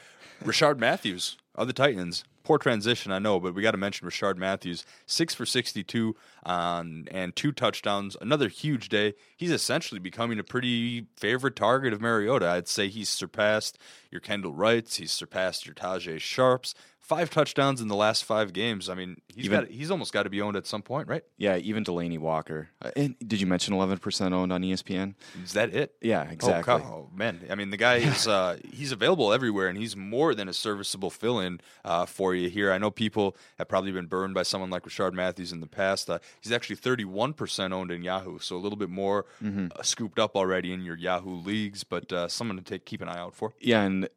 Rishard 0.44 0.78
Matthews 0.78 1.38
of 1.56 1.68
the 1.68 1.74
Titans. 1.74 2.24
Poor 2.44 2.58
transition, 2.58 3.12
I 3.12 3.20
know, 3.20 3.40
but 3.40 3.54
we 3.54 3.62
got 3.62 3.72
to 3.72 3.78
mention 3.78 4.08
Rishard 4.08 4.36
Matthews, 4.36 4.84
six 5.06 5.36
for 5.36 5.46
sixty-two 5.46 6.16
on 6.44 7.08
and 7.12 7.36
two 7.36 7.52
touchdowns. 7.52 8.18
Another 8.20 8.48
huge 8.48 8.90
day. 8.90 9.14
He's 9.38 9.52
essentially 9.52 10.00
becoming 10.00 10.40
a 10.40 10.44
pretty 10.44 11.06
favorite 11.16 11.56
target 11.56 11.94
of 11.94 12.02
Mariota. 12.02 12.48
I'd 12.48 12.68
say 12.68 12.88
he's 12.88 13.10
surpassed 13.10 13.78
your 14.10 14.22
Kendall 14.22 14.54
Wrights. 14.54 14.96
He's 14.96 15.12
surpassed 15.12 15.68
your 15.68 15.76
Tajae 15.76 16.20
Sharpes. 16.20 16.74
Five 17.02 17.30
touchdowns 17.30 17.82
in 17.82 17.88
the 17.90 17.96
last 17.96 18.24
five 18.24 18.54
games. 18.54 18.88
I 18.88 18.94
mean, 18.94 19.18
he's 19.28 19.46
Even- 19.46 19.62
got 19.62 19.70
he's 19.70 19.92
almost 19.92 20.14
got 20.14 20.24
to 20.24 20.30
be 20.30 20.40
owned 20.42 20.56
at 20.56 20.66
some 20.66 20.82
point, 20.82 21.08
right? 21.10 21.24
Yeah, 21.38 21.58
even 21.58 21.84
Delanie 21.84 22.20
Walker. 22.20 22.70
Uh, 22.82 22.92
And 22.96 23.16
did 23.20 23.42
you 23.42 23.48
mention 23.48 23.74
11% 23.74 24.32
owned 24.34 24.54
on 24.54 24.62
ESPN? 24.62 25.16
Is 25.44 25.54
that 25.54 25.74
it? 25.76 25.96
Yeah, 26.02 26.24
exactly. 26.30 26.74
Oh, 26.76 26.78
oh, 26.78 27.10
man, 27.14 27.42
I 27.50 27.56
mean 27.56 27.70
the 27.70 27.76
guy 27.78 27.96
is 28.12 28.28
uh, 28.28 28.58
he's 28.72 28.92
available 28.94 29.34
everywhere, 29.34 29.68
and 29.68 29.78
he's 29.78 29.96
more 29.98 30.34
than 30.36 30.48
a 30.48 30.54
serviceable 30.54 31.10
fill-in 31.10 31.60
uh, 31.84 32.06
for 32.06 32.34
you 32.34 32.50
here. 32.50 32.72
I 32.72 32.78
know 32.78 32.92
people 32.92 33.36
have 33.58 33.68
probably 33.68 33.92
been 33.92 34.06
burned 34.08 34.34
by 34.34 34.44
someone 34.44 34.70
like 34.70 34.84
Rishard 34.84 35.14
Matthews 35.14 35.52
in 35.52 35.60
the 35.60 35.68
past. 35.68 36.10
Uh, 36.10 36.20
he's 36.40 36.52
actually 36.54 36.78
31 36.78 37.34
percent 37.34 37.74
owned 37.74 37.92
in 37.92 38.04
Yahoo, 38.04 38.40
so 38.40 38.56
a 38.56 38.62
little 38.62 38.78
bit 38.78 38.90
more 38.90 39.26
Mm-hmm. 39.44 39.68
uh, 39.78 39.82
scooped 39.84 40.20
up 40.20 40.36
already 40.38 40.72
in 40.72 40.86
your 40.86 40.96
Yahoo 40.96 41.36
leagues, 41.36 41.84
but 41.84 42.14
uh, 42.14 42.28
someone 42.30 42.56
to 42.58 42.64
take 42.64 42.86
keep 42.86 43.02
an 43.02 43.10
eye 43.10 43.18
out 43.18 43.36
for. 43.36 43.54
Yeah, 43.60 43.82
and 43.82 44.08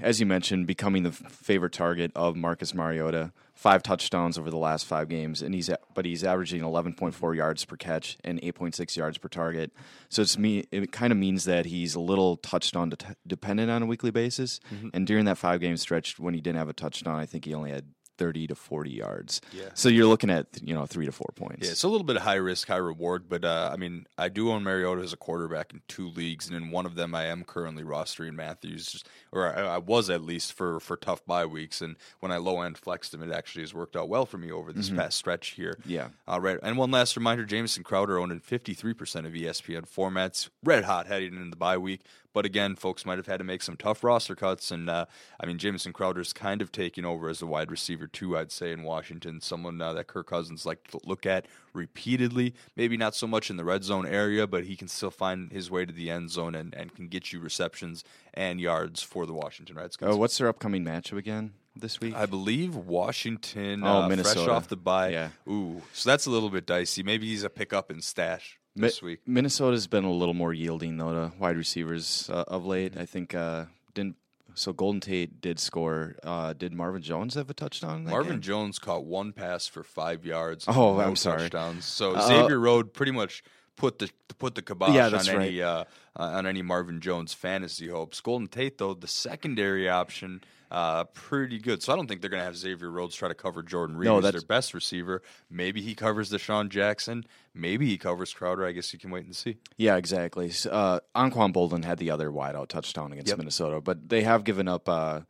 as 0.00 0.20
you 0.20 0.26
mentioned, 0.26 0.66
becoming 0.66 1.02
the 1.02 1.12
favorite 1.12 1.72
target 1.72 2.12
of 2.14 2.36
Marcus 2.36 2.74
Mariota. 2.74 3.32
Five 3.54 3.82
touchdowns 3.84 4.38
over 4.38 4.50
the 4.50 4.56
last 4.56 4.86
five 4.86 5.08
games, 5.08 5.40
and 5.40 5.54
he's 5.54 5.70
but 5.94 6.04
he's 6.04 6.24
averaging 6.24 6.62
11.4 6.62 7.36
yards 7.36 7.64
per 7.64 7.76
catch 7.76 8.16
and 8.24 8.40
8.6 8.40 8.96
yards 8.96 9.18
per 9.18 9.28
target. 9.28 9.72
So 10.08 10.22
it's 10.22 10.36
me. 10.36 10.64
It 10.72 10.90
kind 10.90 11.12
of 11.12 11.18
means 11.18 11.44
that 11.44 11.66
he's 11.66 11.94
a 11.94 12.00
little 12.00 12.36
touchdown 12.38 12.88
det- 12.90 13.16
dependent 13.26 13.70
on 13.70 13.82
a 13.82 13.86
weekly 13.86 14.10
basis. 14.10 14.58
And 14.92 15.06
during 15.06 15.26
that 15.26 15.38
five 15.38 15.60
game 15.60 15.76
stretch, 15.76 16.18
when 16.18 16.34
he 16.34 16.40
didn't 16.40 16.58
have 16.58 16.68
a 16.68 16.72
touchdown, 16.72 17.16
I 17.20 17.26
think 17.26 17.44
he 17.44 17.54
only 17.54 17.70
had 17.70 17.84
30 18.18 18.46
to 18.48 18.54
40 18.54 18.90
yards. 18.90 19.40
Yeah. 19.52 19.70
So 19.74 19.88
you're 19.88 20.06
looking 20.06 20.30
at 20.30 20.46
you 20.62 20.74
know 20.74 20.86
three 20.86 21.06
to 21.06 21.12
four 21.12 21.30
points. 21.36 21.64
Yeah, 21.66 21.72
it's 21.72 21.82
a 21.84 21.88
little 21.88 22.04
bit 22.06 22.16
of 22.16 22.22
high 22.22 22.34
risk, 22.36 22.66
high 22.68 22.76
reward, 22.76 23.28
but 23.28 23.44
uh, 23.44 23.70
I 23.72 23.76
mean, 23.76 24.06
I 24.18 24.28
do 24.28 24.50
own 24.50 24.64
Mariota 24.64 25.02
as 25.02 25.12
a 25.12 25.16
quarterback 25.16 25.72
in 25.72 25.82
two 25.88 26.08
leagues, 26.08 26.48
and 26.48 26.56
in 26.56 26.70
one 26.70 26.84
of 26.86 26.94
them, 26.94 27.14
I 27.14 27.26
am 27.26 27.44
currently 27.44 27.84
rostering 27.84 28.34
Matthews, 28.34 28.86
just- 28.86 29.08
or 29.32 29.56
I, 29.56 29.62
I 29.62 29.78
was 29.78 30.10
at 30.10 30.22
least 30.22 30.52
for 30.52 30.78
for 30.78 30.96
tough 30.96 31.24
bye 31.26 31.46
weeks. 31.46 31.80
And 31.80 31.96
when 32.20 32.30
I 32.30 32.36
low 32.36 32.60
end 32.60 32.78
flexed 32.78 33.14
him, 33.14 33.22
it 33.22 33.32
actually 33.32 33.62
has 33.62 33.74
worked 33.74 33.96
out 33.96 34.08
well 34.08 34.26
for 34.26 34.38
me 34.38 34.52
over 34.52 34.72
this 34.72 34.90
past 34.90 35.16
stretch 35.16 35.50
here. 35.50 35.78
Yeah. 35.86 36.08
All 36.28 36.40
right. 36.40 36.58
And 36.62 36.76
one 36.76 36.90
last 36.90 37.16
reminder: 37.16 37.44
Jamison 37.44 37.82
Crowder 37.82 38.18
owned 38.18 38.32
in 38.32 38.40
fifty 38.40 38.74
three 38.74 38.94
percent 38.94 39.26
of 39.26 39.32
ESPN 39.32 39.88
formats, 39.88 40.50
red 40.62 40.84
hot 40.84 41.06
heading 41.06 41.34
into 41.34 41.50
the 41.50 41.56
bye 41.56 41.78
week. 41.78 42.02
But 42.34 42.46
again, 42.46 42.76
folks 42.76 43.04
might 43.04 43.18
have 43.18 43.26
had 43.26 43.38
to 43.38 43.44
make 43.44 43.62
some 43.62 43.76
tough 43.76 44.02
roster 44.02 44.34
cuts, 44.34 44.70
and 44.70 44.88
uh, 44.88 45.04
I 45.38 45.46
mean, 45.46 45.58
Jamison 45.58 45.92
Crowder's 45.92 46.32
kind 46.32 46.62
of 46.62 46.72
taking 46.72 47.04
over 47.04 47.28
as 47.28 47.42
a 47.42 47.46
wide 47.46 47.70
receiver 47.70 48.06
too. 48.06 48.38
I'd 48.38 48.50
say 48.50 48.72
in 48.72 48.84
Washington, 48.84 49.40
someone 49.40 49.80
uh, 49.82 49.92
that 49.92 50.06
Kirk 50.06 50.28
Cousins 50.28 50.64
like 50.64 50.88
to 50.88 51.00
look 51.04 51.26
at 51.26 51.46
repeatedly. 51.74 52.54
Maybe 52.74 52.96
not 52.96 53.14
so 53.14 53.26
much 53.26 53.50
in 53.50 53.56
the 53.56 53.64
red 53.64 53.84
zone 53.84 54.06
area, 54.06 54.46
but 54.46 54.64
he 54.64 54.76
can 54.76 54.88
still 54.88 55.10
find 55.10 55.52
his 55.52 55.70
way 55.70 55.84
to 55.84 55.92
the 55.92 56.10
end 56.10 56.30
zone 56.30 56.54
and, 56.54 56.74
and 56.74 56.94
can 56.94 57.08
get 57.08 57.32
you 57.32 57.40
receptions 57.40 58.02
and 58.34 58.60
yards 58.60 59.02
for 59.02 59.26
the 59.26 59.32
Washington 59.34 59.76
Redskins. 59.76 60.14
Oh, 60.14 60.16
what's 60.16 60.38
their 60.38 60.48
upcoming 60.48 60.84
matchup 60.84 61.18
again 61.18 61.52
this 61.76 62.00
week? 62.00 62.14
I 62.14 62.26
believe 62.26 62.74
Washington, 62.76 63.82
Oh, 63.84 64.02
uh, 64.02 64.16
fresh 64.16 64.36
off 64.48 64.68
the 64.68 64.76
bye. 64.76 65.08
Yeah. 65.10 65.28
Ooh, 65.48 65.82
so 65.92 66.08
that's 66.10 66.26
a 66.26 66.30
little 66.30 66.50
bit 66.50 66.66
dicey. 66.66 67.02
Maybe 67.02 67.26
he's 67.28 67.44
a 67.44 67.50
pickup 67.50 67.90
and 67.90 68.02
stash 68.02 68.58
Mi- 68.74 68.82
this 68.82 69.02
week. 69.02 69.20
Minnesota's 69.26 69.86
been 69.86 70.04
a 70.04 70.12
little 70.12 70.34
more 70.34 70.52
yielding 70.54 70.96
though 70.96 71.12
to 71.12 71.32
wide 71.38 71.56
receivers 71.56 72.30
uh, 72.32 72.44
of 72.48 72.64
late. 72.64 72.96
I 72.96 73.04
think 73.06 73.34
uh, 73.34 73.66
didn't 73.94 74.16
so 74.54 74.72
Golden 74.74 75.00
Tate 75.00 75.40
did 75.40 75.58
score. 75.58 76.16
Uh, 76.22 76.52
did 76.52 76.74
Marvin 76.74 77.00
Jones 77.02 77.34
have 77.34 77.48
a 77.48 77.54
touchdown? 77.54 78.04
Marvin 78.04 78.32
game? 78.34 78.40
Jones 78.42 78.78
caught 78.78 79.04
one 79.04 79.32
pass 79.32 79.66
for 79.66 79.82
five 79.82 80.26
yards. 80.26 80.66
Oh, 80.68 80.96
no 80.96 81.00
I'm 81.00 81.16
sorry. 81.16 81.42
touchdowns. 81.42 81.84
So 81.86 82.12
Uh, 82.12 82.26
Xavier 82.28 82.58
Rhodes 82.58 82.90
pretty 82.92 83.12
much 83.12 83.42
put 83.76 83.98
the 83.98 84.10
put 84.38 84.54
the 84.54 84.62
kibosh 84.62 84.94
Yeah, 84.94 85.06
on 85.08 85.28
any 85.28 85.62
uh, 85.62 85.84
on 86.16 86.46
any 86.46 86.62
Marvin 86.62 87.00
Jones 87.00 87.32
fantasy 87.34 87.88
hopes. 87.88 88.20
Golden 88.20 88.48
Tate 88.48 88.78
though, 88.78 88.94
the 88.94 89.08
secondary 89.08 89.88
option. 89.88 90.42
Uh, 90.70 91.04
pretty 91.04 91.58
good. 91.58 91.82
So 91.82 91.92
I 91.92 91.96
don't 91.96 92.06
think 92.06 92.22
they're 92.22 92.30
going 92.30 92.40
to 92.40 92.46
have 92.46 92.56
Xavier 92.56 92.90
Rhodes 92.90 93.14
try 93.14 93.28
to 93.28 93.34
cover 93.34 93.62
Jordan 93.62 93.94
Reed 93.94 94.06
No, 94.06 94.20
as 94.24 94.32
their 94.32 94.40
best 94.40 94.72
receiver. 94.72 95.20
Maybe 95.50 95.82
he 95.82 95.94
covers 95.94 96.30
DeSean 96.30 96.70
Jackson. 96.70 97.24
Maybe 97.54 97.86
he 97.86 97.98
covers 97.98 98.32
Crowder. 98.32 98.64
I 98.64 98.72
guess 98.72 98.90
you 98.94 98.98
can 98.98 99.10
wait 99.10 99.26
and 99.26 99.36
see. 99.36 99.58
Yeah, 99.76 99.96
exactly. 99.96 100.50
Uh, 100.70 101.00
Anquan 101.14 101.52
Boldin 101.52 101.84
had 101.84 101.98
the 101.98 102.10
other 102.10 102.30
wideout 102.30 102.68
touchdown 102.68 103.12
against 103.12 103.28
Yep. 103.28 103.36
Minnesota, 103.36 103.82
but 103.82 104.08
they 104.08 104.22
have 104.22 104.44
given 104.44 104.66
up. 104.66 104.88
Uh, 104.88 105.20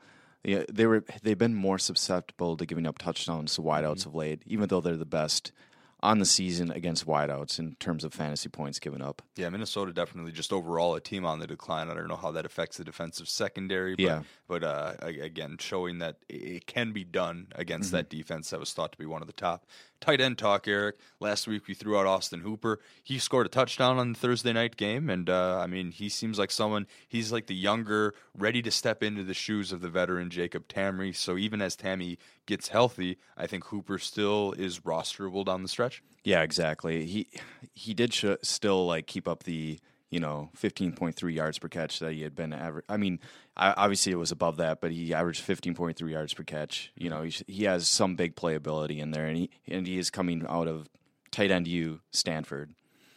yeah, 0.45 0.63
they 0.73 0.87
were 0.87 1.05
they've 1.25 1.37
been 1.39 1.57
more 1.57 1.79
susceptible 1.79 2.57
to 2.57 2.65
giving 2.65 2.87
up 2.87 2.99
touchdowns 2.99 3.57
to 3.57 3.63
wideouts 3.63 4.01
Mm-hmm. 4.03 4.09
of 4.11 4.15
late, 4.15 4.43
even 4.47 4.69
though 4.69 4.81
they're 4.81 4.97
the 4.97 5.05
best 5.05 5.51
on 6.03 6.19
the 6.19 6.25
season 6.25 6.71
against 6.73 7.07
wideouts 7.07 7.59
in 7.61 7.77
terms 7.77 8.03
of 8.03 8.13
fantasy 8.13 8.49
points 8.49 8.79
given 8.81 9.01
up. 9.01 9.23
Yeah, 9.37 9.49
Minnesota 9.51 9.93
definitely 9.93 10.33
just 10.33 10.53
overall 10.53 10.95
a 10.97 11.01
team 11.01 11.25
on 11.25 11.39
the 11.39 11.47
decline. 11.47 11.89
I 11.89 11.95
don't 11.95 12.09
know 12.09 12.17
how 12.17 12.33
that 12.33 12.45
affects 12.45 12.77
the 12.79 12.85
defensive 12.85 13.29
secondary, 13.29 13.95
but, 13.95 14.03
Yeah. 14.03 14.23
but 14.49 14.65
uh, 14.65 14.95
again, 15.01 15.57
showing 15.61 15.99
that 16.01 16.17
it- 16.29 16.67
can 16.67 16.93
be 16.93 17.05
done 17.05 17.49
against 17.55 17.89
Mm-hmm. 17.89 17.97
that 17.99 18.11
defense 18.11 18.51
that 18.51 18.59
was 18.61 18.73
thought 18.73 18.93
to 18.93 18.99
be 18.99 19.07
one 19.07 19.21
of 19.23 19.27
the 19.29 19.33
top. 19.33 19.65
Tight 20.01 20.21
end 20.21 20.37
talk, 20.39 20.67
Eric. 20.67 20.97
Last 21.21 21.47
week 21.47 21.69
we 21.69 21.75
threw 21.75 21.97
out 21.97 22.07
Austin 22.07 22.41
Hooper. 22.41 22.81
He 23.05 23.21
scored 23.21 23.47
a 23.47 23.49
touchdown 23.49 23.99
on 23.99 24.13
the 24.15 24.19
Thursday 24.19 24.53
night 24.53 24.77
game, 24.77 25.09
and 25.09 25.31
uh, 25.31 25.61
I 25.61 25.69
mean, 25.69 25.93
he 25.93 26.09
seems 26.09 26.41
like 26.41 26.51
someone. 26.51 26.89
He's 27.07 27.31
like 27.31 27.47
the 27.47 27.55
younger, 27.55 28.13
ready 28.37 28.63
to 28.63 28.71
step 28.73 29.05
into 29.05 29.23
the 29.23 29.35
shoes 29.35 29.71
of 29.71 29.81
the 29.81 29.89
veteran 29.89 30.29
Jacob 30.31 30.67
Tamme. 30.67 31.15
So 31.15 31.37
even 31.39 31.63
as 31.63 31.77
Tamme 31.77 32.17
gets 32.47 32.69
healthy, 32.69 33.19
I 33.37 33.47
think 33.47 33.65
Hooper 33.67 33.99
still 33.99 34.53
is 34.53 34.81
rosterable 34.81 35.45
down 35.45 35.63
the 35.63 35.69
stretch. 35.69 36.03
Yeah, 36.25 36.43
exactly. 36.43 37.05
He 37.05 37.29
he 37.75 37.95
did 37.95 38.13
sh- 38.15 38.27
still 38.43 38.87
like 38.87 39.07
keep 39.07 39.27
up 39.27 39.43
the 39.45 39.79
you 40.11 40.21
know 40.21 40.51
15.3 40.61 41.35
yards 41.35 41.59
per 41.59 41.69
catch 41.69 41.99
that 41.99 42.13
he 42.13 42.23
had 42.23 42.35
been 42.35 42.53
average. 42.53 42.85
I 42.89 42.97
mean, 42.97 43.19
I, 43.57 43.73
obviously 43.73 44.13
it 44.13 44.17
was 44.17 44.31
above 44.31 44.59
that, 44.59 44.81
but 44.81 44.93
he 44.93 45.13
averaged 45.13 45.47
15.3 45.47 46.11
yards 46.11 46.35
per 46.35 46.45
catch. 46.45 46.93
You 46.95 47.11
know, 47.11 47.23
he, 47.23 47.35
he 47.47 47.65
has 47.65 47.89
some 47.89 48.15
big 48.15 48.37
playability 48.37 48.99
in 48.99 49.11
there, 49.11 49.27
and 49.27 49.37
he 49.37 49.51
and 49.67 49.87
he 49.87 49.99
is 49.99 50.11
coming 50.11 50.45
out 50.49 50.69
of 50.69 50.89
tight 51.31 51.51
end 51.51 51.67
U 51.67 52.01
Stanford. 52.11 52.75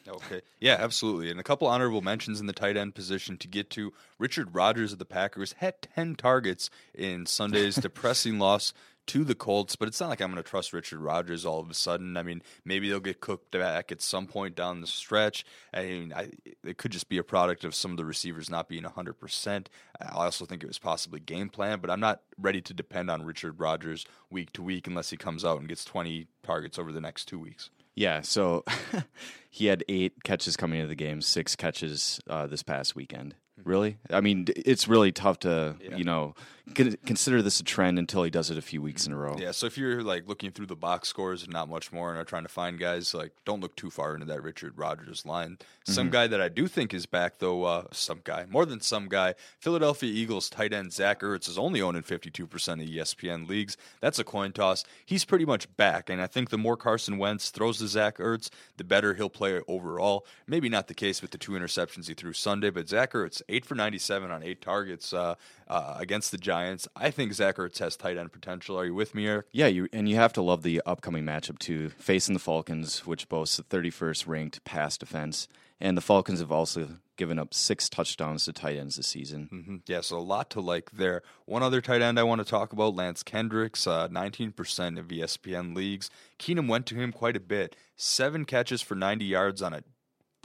Okay. 0.07 0.41
Yeah, 0.59 0.77
absolutely. 0.79 1.31
And 1.31 1.39
a 1.39 1.43
couple 1.43 1.67
honorable 1.67 2.01
mentions 2.01 2.39
in 2.39 2.45
the 2.45 2.53
tight 2.53 2.77
end 2.77 2.93
position 2.95 3.38
to 3.38 3.47
get 3.47 3.69
to. 3.71 3.91
Richard 4.19 4.53
Rodgers 4.53 4.93
of 4.93 4.99
the 4.99 5.05
Packers 5.05 5.53
had 5.53 5.81
10 5.81 6.15
targets 6.15 6.69
in 6.93 7.25
Sunday's 7.25 7.75
depressing 7.81 8.38
loss 8.38 8.73
to 9.08 9.24
the 9.24 9.36
Colts, 9.36 9.76
but 9.76 9.88
it's 9.88 10.00
not 10.00 10.10
like 10.10 10.22
I'm 10.22 10.32
going 10.32 10.41
to 10.41 10.50
trust 10.50 10.74
Richard 10.74 11.00
Rodgers 11.00 11.46
all 11.46 11.60
of 11.60 11.70
a 11.70 11.74
sudden. 11.74 12.18
I 12.18 12.24
mean, 12.24 12.41
maybe 12.63 12.89
they'll 12.89 13.00
get 13.00 13.22
cooked 13.22 13.52
back 13.52 13.91
at 13.91 14.02
some 14.02 14.28
point 14.28 14.56
down 14.56 14.82
the 14.82 14.88
stretch. 14.88 15.46
I 15.74 15.84
mean, 15.84 16.13
I, 16.13 16.32
it 16.63 16.78
could 16.78 16.91
just 16.91 17.10
be 17.10 17.18
a 17.18 17.24
product 17.24 17.63
of 17.63 17.76
some 17.76 17.91
of 17.91 17.98
the 17.98 18.06
receivers 18.06 18.50
not 18.50 18.68
being 18.68 18.84
100%. 18.84 19.68
I 20.02 20.08
also 20.12 20.46
think 20.46 20.63
it 20.63 20.68
was 20.68 20.80
possibly 20.80 21.20
game 21.20 21.50
plan, 21.50 21.80
but 21.80 21.89
I'm 21.89 22.00
not 22.00 22.22
ready 22.38 22.62
to 22.62 22.74
depend 22.74 23.10
on 23.10 23.26
Richard 23.26 23.60
Rodgers 23.60 24.06
week 24.30 24.54
to 24.54 24.63
week 24.63 24.88
unless 24.88 25.10
he 25.10 25.18
comes 25.18 25.46
out 25.46 25.60
and 25.60 25.70
gets 25.70 25.86
20 25.86 26.28
targets 26.44 26.80
over 26.80 26.91
the 26.91 27.01
next 27.01 27.26
two 27.26 27.39
weeks. 27.39 27.70
Yeah, 27.95 28.22
so 28.22 28.66
he 29.49 29.68
had 29.68 29.84
eight 29.88 30.24
catches 30.24 30.58
coming 30.58 30.80
into 30.80 30.89
the 30.89 30.95
game, 30.95 31.22
six 31.22 31.56
catches 31.56 32.20
uh, 32.30 32.45
this 32.45 32.62
past 32.62 32.95
weekend. 32.95 33.36
Really? 33.64 33.97
I 34.10 34.20
mean, 34.20 34.47
it's 34.56 34.88
really 34.88 35.14
tough 35.14 35.39
to, 35.39 35.76
yeah. 35.82 35.95
you 35.95 36.03
know, 36.03 36.36
consider 36.74 37.41
this 37.41 37.59
a 37.59 37.63
trend 37.63 37.99
until 37.99 38.24
he 38.24 38.32
does 38.32 38.49
it 38.49 38.57
a 38.57 38.61
few 38.61 38.82
weeks 38.82 39.05
in 39.05 39.13
a 39.13 39.16
row. 39.16 39.36
Yeah, 39.38 39.51
so 39.51 39.68
if 39.68 39.78
you're 39.78 40.01
like 40.01 40.28
looking 40.28 40.51
through 40.51 40.66
the 40.66 40.76
box 40.76 41.07
scores 41.07 41.43
and 41.43 41.53
not 41.53 41.70
much 41.70 41.91
more 41.91 42.09
and 42.09 42.20
are 42.20 42.26
trying 42.26 42.43
to 42.43 42.49
find 42.49 42.80
guys, 42.80 43.13
like 43.13 43.34
don't 43.45 43.61
look 43.61 43.76
too 43.76 43.91
far 43.91 44.16
into 44.16 44.26
that 44.26 44.41
Richard 44.41 44.78
Rodgers 44.78 45.26
line. 45.26 45.57
Some 45.84 46.07
mm-hmm. 46.07 46.13
guy 46.13 46.28
that 46.28 46.41
I 46.41 46.49
do 46.49 46.68
think 46.68 46.93
is 46.93 47.05
back 47.05 47.38
though, 47.38 47.63
uh, 47.66 47.84
some 47.91 48.22
guy, 48.24 48.45
more 48.49 48.66
than 48.66 48.82
some 48.82 49.07
guy, 49.07 49.36
Philadelphia 49.59 50.11
Eagles 50.11 50.49
tight 50.49 50.74
end 50.74 50.91
Zach 50.91 51.22
Ertz 51.22 51.47
is 51.47 51.57
only 51.57 51.82
owned 51.82 51.97
in 51.97 52.03
52% 52.03 52.43
of 52.43 52.89
ESPN 52.89 53.47
leagues. 53.47 53.78
That's 54.01 54.20
a 54.20 54.24
coin 54.24 54.51
toss. 54.51 54.84
He's 55.05 55.24
pretty 55.24 55.45
much 55.45 55.74
back, 55.78 56.09
and 56.09 56.22
I 56.22 56.28
think 56.28 56.49
the 56.49 56.57
more 56.57 56.78
Carson 56.78 57.18
Wentz 57.18 57.51
throws 57.51 57.78
to 57.78 57.88
Zach 57.88 58.18
Ertz, 58.18 58.49
the 58.78 58.84
better 58.84 59.13
he'll 59.13 59.30
play 59.30 59.61
overall. 59.68 60.26
Maybe 60.47 60.70
not 60.70 60.88
the 60.88 60.93
case 60.93 61.22
with 61.22 61.32
the 61.32 61.38
two 61.38 61.51
interceptions 61.51 62.07
he 62.07 62.16
threw 62.16 62.34
Sunday, 62.34 62.72
but 62.72 62.89
Zach 62.89 63.13
Ertz, 63.13 63.41
8 63.47 63.66
for 63.66 63.76
97 63.76 64.32
on 64.32 64.41
8 64.43 64.61
targets 64.61 65.13
uh, 65.13 65.36
uh, 65.68 65.95
against 65.99 66.32
the 66.32 66.38
Giants. 66.38 66.55
I 66.95 67.12
think 67.12 67.34
Zach 67.34 67.58
Ertz 67.58 67.80
has 67.80 67.95
tight 67.95 68.18
end 68.18 68.32
potential. 68.32 68.80
Are 68.80 68.86
you 68.86 68.93
with 68.93 69.16
me, 69.16 69.28
Eric? 69.28 69.47
Yeah, 69.51 69.68
you 69.68 69.88
and 69.93 70.08
you 70.08 70.16
have 70.16 70.34
to 70.34 70.41
love 70.41 70.64
the 70.64 70.82
upcoming 70.86 71.24
matchup 71.24 71.60
too, 71.60 71.89
facing 71.97 72.34
the 72.34 72.39
Falcons, 72.39 73.06
which 73.06 73.30
boasts 73.30 73.58
the 73.58 73.64
31st 73.64 74.28
ranked 74.28 74.64
pass 74.64 74.97
defense, 74.97 75.47
and 75.80 75.97
the 75.97 76.01
Falcons 76.01 76.39
have 76.39 76.51
also 76.51 76.97
given 77.18 77.39
up 77.39 77.53
six 77.53 77.89
touchdowns 77.89 78.45
to 78.45 78.53
tight 78.53 78.78
ends 78.78 78.97
this 78.97 79.08
season. 79.08 79.49
Mm-hmm. 79.51 79.76
Yeah, 79.88 80.01
so 80.01 80.18
a 80.18 80.20
lot 80.20 80.49
to 80.51 80.62
like 80.62 80.91
there. 80.91 81.22
One 81.45 81.64
other 81.64 81.82
tight 81.82 82.01
end 82.01 82.20
I 82.20 82.24
want 82.24 82.39
to 82.39 82.45
talk 82.45 82.74
about, 82.74 82.95
Lance 82.95 83.24
Kendricks, 83.24 83.88
uh, 83.88 84.08
19% 84.10 84.99
of 84.99 85.08
ESPN 85.08 85.76
leagues. 85.76 86.10
Keenum 86.39 86.68
went 86.68 86.86
to 86.88 86.95
him 86.95 87.12
quite 87.12 87.38
a 87.38 87.39
bit. 87.39 87.76
Seven 87.95 88.45
catches 88.45 88.82
for 88.82 88.95
90 88.95 89.26
yards 89.26 89.62
on 89.62 89.74
a 89.74 89.84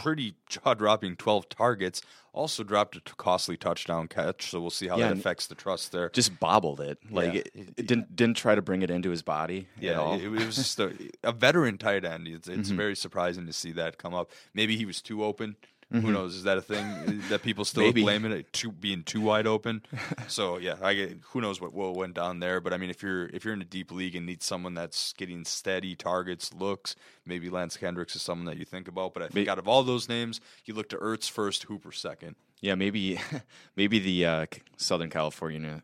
pretty 0.00 0.34
jaw 0.48 0.74
dropping 0.74 1.16
12 1.16 1.48
targets. 1.48 2.02
Also 2.32 2.62
dropped 2.62 2.96
a 2.96 3.00
costly 3.00 3.56
touchdown 3.56 4.06
catch, 4.06 4.50
so 4.50 4.60
we'll 4.60 4.70
see 4.70 4.86
how 4.86 4.96
yeah, 4.96 5.08
that 5.08 5.18
affects 5.18 5.48
the 5.48 5.56
trust 5.56 5.90
there. 5.90 6.10
Just 6.10 6.38
bobbled 6.38 6.80
it, 6.80 6.98
like 7.10 7.34
yeah. 7.34 7.40
it, 7.40 7.74
it, 7.76 7.86
didn't 7.88 8.14
didn't 8.14 8.36
try 8.36 8.54
to 8.54 8.62
bring 8.62 8.82
it 8.82 8.90
into 8.90 9.10
his 9.10 9.20
body. 9.20 9.66
Yeah, 9.80 10.14
it, 10.14 10.22
it, 10.22 10.28
was 10.28 10.54
just 10.54 10.78
a, 10.78 10.94
a, 11.24 11.32
veteran 11.32 11.76
tight 11.76 12.04
end. 12.04 12.28
It's, 12.28 12.46
it's 12.46 12.68
mm-hmm. 12.68 12.76
very 12.76 12.94
surprising 12.94 13.46
to 13.46 13.52
see 13.52 13.72
that 13.72 13.98
come 13.98 14.14
up. 14.14 14.30
Maybe 14.54 14.76
he 14.76 14.84
was 14.84 15.02
too 15.02 15.24
open. 15.24 15.56
Mm-hmm. 15.92 16.06
Who 16.06 16.12
knows? 16.12 16.36
Is 16.36 16.44
that 16.44 16.56
a 16.56 16.62
thing 16.62 17.20
that 17.30 17.42
people 17.42 17.64
still 17.64 17.92
blame 17.92 18.24
it 18.24 18.52
too, 18.52 18.70
being 18.70 19.02
too 19.02 19.20
wide 19.20 19.46
open? 19.46 19.82
so 20.28 20.58
yeah, 20.58 20.76
I 20.80 20.94
get. 20.94 21.18
Who 21.30 21.40
knows 21.40 21.60
what, 21.60 21.72
what 21.72 21.96
went 21.96 22.14
down 22.14 22.38
there? 22.38 22.60
But 22.60 22.72
I 22.72 22.76
mean, 22.76 22.90
if 22.90 23.02
you're 23.02 23.26
if 23.26 23.44
you're 23.44 23.54
in 23.54 23.62
a 23.62 23.66
deep 23.66 23.90
league 23.90 24.14
and 24.14 24.24
need 24.24 24.42
someone 24.42 24.74
that's 24.74 25.12
getting 25.14 25.44
steady 25.44 25.96
targets, 25.96 26.54
looks, 26.54 26.94
maybe 27.26 27.50
Lance 27.50 27.76
Kendricks 27.76 28.14
is 28.14 28.22
someone 28.22 28.46
that 28.46 28.56
you 28.56 28.64
think 28.64 28.86
about. 28.86 29.14
But 29.14 29.24
I 29.24 29.28
think 29.28 29.48
out 29.48 29.58
of 29.58 29.66
all 29.66 29.82
those 29.82 30.08
names, 30.08 30.40
you 30.64 30.74
look 30.74 30.88
to 30.90 30.96
Ertz 30.96 31.28
first, 31.28 31.64
Hooper 31.64 31.90
second. 31.90 32.36
Yeah, 32.60 32.76
maybe 32.76 33.18
maybe 33.76 33.98
the 33.98 34.26
uh, 34.26 34.46
Southern 34.76 35.10
California 35.10 35.82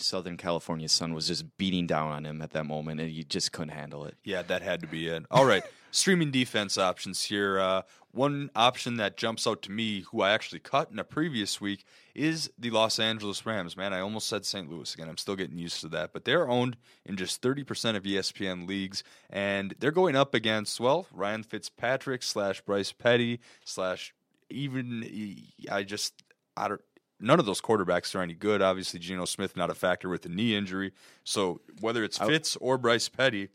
Southern 0.00 0.36
California 0.36 0.88
sun 0.88 1.14
was 1.14 1.28
just 1.28 1.56
beating 1.58 1.86
down 1.86 2.10
on 2.10 2.24
him 2.24 2.42
at 2.42 2.50
that 2.50 2.64
moment, 2.64 3.00
and 3.00 3.10
you 3.10 3.24
just 3.24 3.52
couldn't 3.52 3.74
handle 3.74 4.04
it. 4.04 4.16
Yeah, 4.24 4.42
that 4.42 4.62
had 4.62 4.80
to 4.80 4.86
be 4.86 5.08
it. 5.08 5.24
All 5.30 5.44
right, 5.44 5.62
streaming 5.90 6.30
defense 6.30 6.78
options 6.78 7.24
here. 7.24 7.58
Uh, 7.58 7.82
one 8.12 8.50
option 8.56 8.96
that 8.96 9.16
jumps 9.16 9.46
out 9.46 9.62
to 9.62 9.70
me, 9.70 10.00
who 10.10 10.22
I 10.22 10.30
actually 10.30 10.60
cut 10.60 10.90
in 10.90 10.98
a 10.98 11.04
previous 11.04 11.60
week, 11.60 11.84
is 12.14 12.50
the 12.58 12.70
Los 12.70 12.98
Angeles 12.98 13.44
Rams. 13.44 13.76
Man, 13.76 13.92
I 13.92 14.00
almost 14.00 14.28
said 14.28 14.44
St. 14.44 14.70
Louis 14.70 14.92
again. 14.94 15.08
I'm 15.08 15.18
still 15.18 15.36
getting 15.36 15.58
used 15.58 15.80
to 15.82 15.88
that. 15.88 16.12
But 16.12 16.24
they're 16.24 16.48
owned 16.48 16.76
in 17.04 17.16
just 17.16 17.42
30% 17.42 17.96
of 17.96 18.02
ESPN 18.04 18.66
leagues, 18.66 19.04
and 19.30 19.74
they're 19.78 19.90
going 19.90 20.16
up 20.16 20.34
against, 20.34 20.80
well, 20.80 21.06
Ryan 21.12 21.42
Fitzpatrick 21.42 22.22
slash 22.22 22.60
Bryce 22.62 22.92
Petty 22.92 23.40
slash 23.64 24.14
even, 24.50 25.44
I 25.70 25.82
just, 25.82 26.22
I 26.56 26.68
don't, 26.68 26.80
none 27.20 27.40
of 27.40 27.46
those 27.46 27.60
quarterbacks 27.60 28.14
are 28.14 28.22
any 28.22 28.34
good. 28.34 28.62
Obviously, 28.62 29.00
Geno 29.00 29.24
Smith 29.24 29.56
not 29.56 29.70
a 29.70 29.74
factor 29.74 30.08
with 30.08 30.22
the 30.22 30.28
knee 30.28 30.54
injury. 30.54 30.92
So 31.24 31.60
whether 31.80 32.04
it's 32.04 32.18
Fitz 32.18 32.56
or 32.56 32.78
Bryce 32.78 33.08
Petty, 33.08 33.48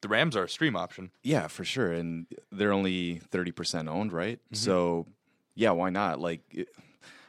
the 0.00 0.08
Rams 0.08 0.36
are 0.36 0.44
a 0.44 0.48
stream 0.48 0.76
option. 0.76 1.10
Yeah, 1.22 1.48
for 1.48 1.64
sure, 1.64 1.92
and 1.92 2.26
they're 2.52 2.72
only 2.72 3.20
thirty 3.30 3.50
percent 3.50 3.88
owned, 3.88 4.12
right? 4.12 4.38
Mm-hmm. 4.38 4.56
So, 4.56 5.06
yeah, 5.54 5.70
why 5.72 5.90
not? 5.90 6.20
Like, 6.20 6.68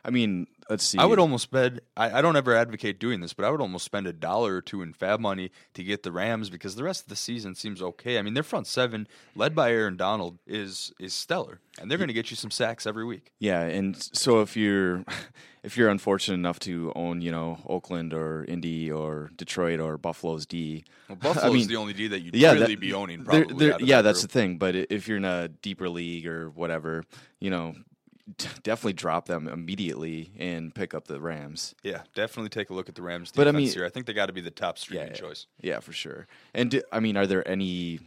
I 0.05 0.11
mean, 0.11 0.47
let's 0.69 0.83
see. 0.83 0.97
I 0.97 1.05
would 1.05 1.19
almost 1.19 1.51
bet. 1.51 1.79
I, 1.97 2.19
I, 2.19 2.21
don't 2.21 2.35
ever 2.35 2.55
advocate 2.55 2.99
doing 2.99 3.19
this, 3.19 3.33
but 3.33 3.45
I 3.45 3.49
would 3.49 3.61
almost 3.61 3.85
spend 3.85 4.07
a 4.07 4.13
dollar 4.13 4.55
or 4.55 4.61
two 4.61 4.81
in 4.81 4.93
FAAB 4.93 5.19
money 5.19 5.51
to 5.73 5.83
get 5.83 6.03
the 6.03 6.11
Rams 6.11 6.49
because 6.49 6.75
the 6.75 6.83
rest 6.83 7.03
of 7.03 7.09
the 7.09 7.15
season 7.15 7.55
seems 7.55 7.81
okay. 7.81 8.19
I 8.19 8.21
mean, 8.21 8.35
their 8.35 8.43
front 8.43 8.67
seven, 8.67 9.07
led 9.35 9.55
by 9.55 9.71
Aaron 9.71 9.97
Donald, 9.97 10.37
is 10.45 10.93
is 10.99 11.13
stellar, 11.13 11.59
and 11.79 11.89
they're 11.89 11.97
going 11.97 12.07
to 12.09 12.13
get 12.13 12.29
you 12.29 12.37
some 12.37 12.51
sacks 12.51 12.85
every 12.85 13.05
week. 13.05 13.31
Yeah, 13.39 13.61
and 13.61 13.97
so 14.13 14.41
if 14.41 14.55
you're 14.55 15.03
if 15.63 15.75
you're 15.75 15.89
unfortunate 15.89 16.35
enough 16.35 16.59
to 16.59 16.93
own, 16.95 17.21
you 17.21 17.31
know, 17.31 17.59
Oakland 17.67 18.13
or 18.13 18.45
Indy 18.45 18.91
or 18.91 19.31
Detroit 19.35 19.79
or 19.79 19.97
Buffalo's 19.97 20.45
D, 20.45 20.85
well, 21.07 21.15
Buffalo's 21.21 21.43
I 21.43 21.49
mean, 21.49 21.67
the 21.67 21.75
only 21.77 21.93
D 21.93 22.07
that 22.07 22.21
you'd 22.21 22.35
yeah, 22.35 22.53
really 22.53 22.75
that, 22.75 22.79
be 22.79 22.93
owning. 22.93 23.23
Probably, 23.23 23.53
they're, 23.55 23.77
they're, 23.77 23.81
yeah, 23.81 24.01
that's 24.01 24.21
the 24.21 24.27
thing. 24.27 24.57
But 24.57 24.75
if 24.75 25.07
you're 25.07 25.17
in 25.17 25.25
a 25.25 25.47
deeper 25.47 25.89
league 25.89 26.27
or 26.27 26.49
whatever, 26.49 27.03
you 27.39 27.49
know, 27.49 27.75
definitely 28.63 28.93
drop 28.93 29.25
them 29.25 29.47
immediately 29.47 30.31
and 30.37 30.73
pick 30.73 30.93
up 30.93 31.07
the 31.07 31.19
Rams. 31.19 31.75
Yeah, 31.83 32.01
definitely 32.13 32.49
take 32.49 32.69
a 32.69 32.73
look 32.73 32.89
at 32.89 32.95
the 32.95 33.01
Rams. 33.01 33.31
but 33.35 33.47
I 33.47 33.51
mean, 33.51 33.69
here 33.69 33.85
I 33.85 33.89
think 33.89 34.05
they 34.05 34.13
got 34.13 34.27
to 34.27 34.33
be 34.33 34.41
the 34.41 34.51
top 34.51 34.77
streaming 34.77 35.09
yeah, 35.09 35.13
choice. 35.13 35.47
Yeah, 35.61 35.79
for 35.79 35.93
sure. 35.93 36.27
And 36.53 36.71
do, 36.71 36.81
I 36.91 36.99
mean, 36.99 37.17
are 37.17 37.27
there 37.27 37.47
any 37.47 37.99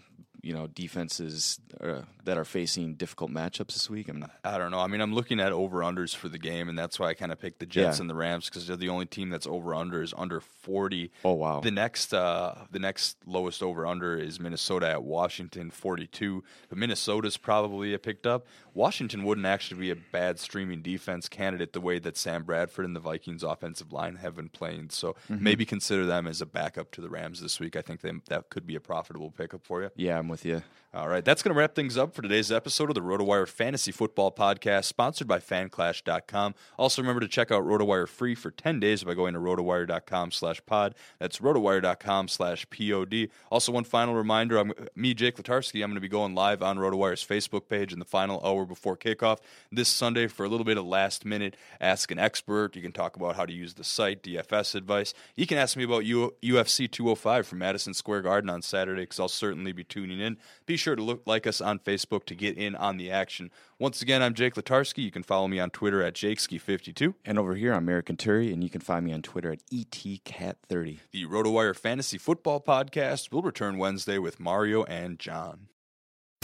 you 0.43 0.53
know 0.53 0.67
defenses 0.67 1.61
uh, 1.81 2.03
that 2.25 2.37
are 2.37 2.45
facing 2.45 2.95
difficult 2.95 3.31
matchups 3.31 3.69
this 3.69 3.89
week? 3.89 4.09
I, 4.09 4.13
mean, 4.13 4.27
I 4.45 4.59
don't 4.59 4.71
know. 4.71 4.81
I 4.81 4.89
mean, 4.89 5.01
I'm 5.01 5.15
looking 5.15 5.41
at 5.41 5.53
over 5.53 5.79
unders 5.79 6.15
for 6.15 6.29
the 6.29 6.39
game, 6.39 6.69
and 6.69 6.79
that's 6.79 6.99
why 6.99 7.09
I 7.09 7.15
kind 7.15 7.33
of 7.33 7.41
picked 7.41 7.61
the 7.61 7.67
Jets 7.67 7.99
yeah. 7.99 8.03
and 8.03 8.11
the 8.11 8.15
Rams 8.15 8.47
because 8.47 8.67
they're 8.67 8.77
the 8.77 8.89
only 8.89 9.07
team 9.07 9.31
that's 9.31 9.47
over 9.47 9.75
under 9.75 10.03
is 10.03 10.13
under 10.17 10.41
40. 10.41 11.11
Oh 11.25 11.33
wow! 11.33 11.61
The 11.61 11.71
next 11.71 12.13
uh, 12.13 12.67
the 12.71 12.81
next 12.81 13.17
lowest 13.25 13.63
over 13.63 13.87
under 13.87 14.17
is 14.17 14.41
Minnesota 14.41 14.91
at 14.91 15.03
Washington 15.03 15.71
42, 15.71 16.43
but 16.69 16.79
Minnesota's 16.79 17.37
probably 17.37 17.95
a 17.95 17.99
picked 17.99 18.27
up. 18.27 18.47
Washington 18.75 19.25
wouldn't 19.25 19.47
actually 19.47 19.81
be 19.81 19.91
a 19.91 19.97
bad 19.97 20.39
streaming 20.39 20.83
defense 20.83 21.29
candidate 21.29 21.73
the 21.73 21.81
way 21.81 21.99
that 21.99 22.17
Sam 22.17 22.43
Bradford 22.43 22.85
and 22.85 22.97
the 22.97 23.01
Vikings 23.01 23.43
offensive 23.43 23.93
line 23.93 24.17
have 24.17 24.35
been 24.35 24.49
playing. 24.49 24.91
So 24.91 25.15
mm-hmm. 25.31 25.43
maybe 25.43 25.65
consider 25.67 26.07
them 26.07 26.27
as 26.27 26.41
a 26.41 26.47
backup 26.47 26.91
to 26.93 27.01
the 27.01 27.11
Rams 27.11 27.41
this 27.41 27.61
week. 27.61 27.77
I 27.77 27.83
think 27.83 28.01
they, 28.01 28.13
that 28.29 28.49
could 28.49 28.67
be 28.67 28.75
a 28.75 28.81
profitable 28.81 29.31
pickup 29.31 29.65
for 29.65 29.83
you. 29.83 29.91
Yeah, 29.97 30.19
I'm 30.19 30.29
with 30.33 30.45
you. 30.45 30.63
All 30.95 31.09
right, 31.09 31.25
that's 31.25 31.43
going 31.43 31.55
to 31.55 31.59
wrap 31.59 31.75
things 31.75 31.97
up 31.97 32.15
for 32.15 32.21
today's 32.21 32.53
episode 32.53 32.91
of 32.91 32.95
the 32.95 33.01
RotoWire 33.01 33.49
Fantasy 33.49 33.91
Football 33.91 34.31
Podcast, 34.31 34.85
sponsored 34.85 35.27
by 35.27 35.39
FanClash.com. 35.39 36.55
Also, 36.79 37.01
remember 37.01 37.21
to 37.21 37.29
check 37.29 37.51
out 37.51 37.65
RotoWire 37.65 38.07
free 38.07 38.35
for 38.35 38.51
10 38.51 38.79
days 38.79 39.03
by 39.03 39.15
going 39.15 39.33
to 39.33 39.41
RotoWire.com 39.41 40.33
slash 40.33 40.61
pod. 40.67 40.95
That's 41.19 41.39
RotoWire.com 41.39 42.29
slash 42.29 42.67
pod. 42.69 43.31
Also, 43.51 43.73
one 43.73 43.85
final 43.85 44.15
reminder, 44.15 44.59
I'm, 44.59 44.75
me, 44.95 45.15
Jake 45.15 45.37
Latarsky, 45.37 45.83
I'm 45.83 45.89
going 45.89 45.95
to 45.95 46.03
be 46.03 46.09
going 46.09 46.35
live 46.35 46.63
on 46.63 46.77
RotoWire's 46.77 47.27
Facebook 47.27 47.71
page 47.71 47.95
in 47.95 47.99
the 47.99 48.05
final 48.05 48.45
hour 48.45 48.67
before 48.67 48.95
kickoff 48.95 49.39
this 49.71 49.89
Sunday 49.89 50.27
for 50.27 50.45
a 50.45 50.49
little 50.51 50.67
bit 50.67 50.77
of 50.77 50.85
last-minute 50.85 51.57
Ask 51.81 52.11
an 52.11 52.19
Expert. 52.19 52.77
You 52.77 52.83
can 52.83 52.93
talk 52.93 53.17
about 53.17 53.37
how 53.37 53.47
to 53.47 53.53
use 53.55 53.73
the 53.73 53.85
site, 53.85 54.23
DFS 54.23 54.75
advice. 54.75 55.15
You 55.37 55.47
can 55.47 55.57
ask 55.57 55.75
me 55.75 55.85
about 55.85 56.05
U- 56.05 56.35
UFC 56.43 56.91
205 56.91 57.47
from 57.47 57.61
Madison 57.61 57.95
Square 57.95 58.23
Garden 58.23 58.51
on 58.51 58.61
Saturday 58.61 59.05
because 59.05 59.19
I'll 59.19 59.29
certainly 59.29 59.73
be 59.73 59.85
tuning 59.85 60.21
in. 60.21 60.22
Be 60.67 60.77
sure 60.77 60.97
to 60.97 61.03
look 61.03 61.23
like 61.27 61.47
us 61.47 61.61
on 61.61 61.79
Facebook 61.79 62.25
to 62.27 62.35
get 62.35 62.57
in 62.57 62.75
on 62.75 62.97
the 62.97 63.11
action. 63.11 63.51
Once 63.79 64.03
again, 64.03 64.23
I'm 64.23 64.35
Jake 64.35 64.55
Latarsky. 64.55 65.03
You 65.03 65.11
can 65.11 65.23
follow 65.23 65.49
me 65.49 65.59
on 65.61 65.71
Twitter 65.71 66.03
at 66.03 66.15
JakeSki52. 66.15 67.15
And 67.25 67.39
over 67.39 67.55
here, 67.55 67.73
I'm 67.73 67.83
American 67.83 68.17
Turi, 68.17 68.53
and 68.53 68.63
you 68.63 68.71
can 68.71 68.81
find 68.81 69.05
me 69.05 69.13
on 69.13 69.23
Twitter 69.23 69.53
at 69.53 69.67
ETCat30. 69.67 71.01
The 71.11 71.27
RotoWire 71.27 71.77
Fantasy 71.77 72.19
Football 72.19 72.61
Podcast 72.61 73.33
will 73.33 73.43
return 73.43 73.79
Wednesday 73.79 74.19
with 74.19 74.39
Mario 74.41 74.85
and 74.85 75.19
John. 75.19 75.69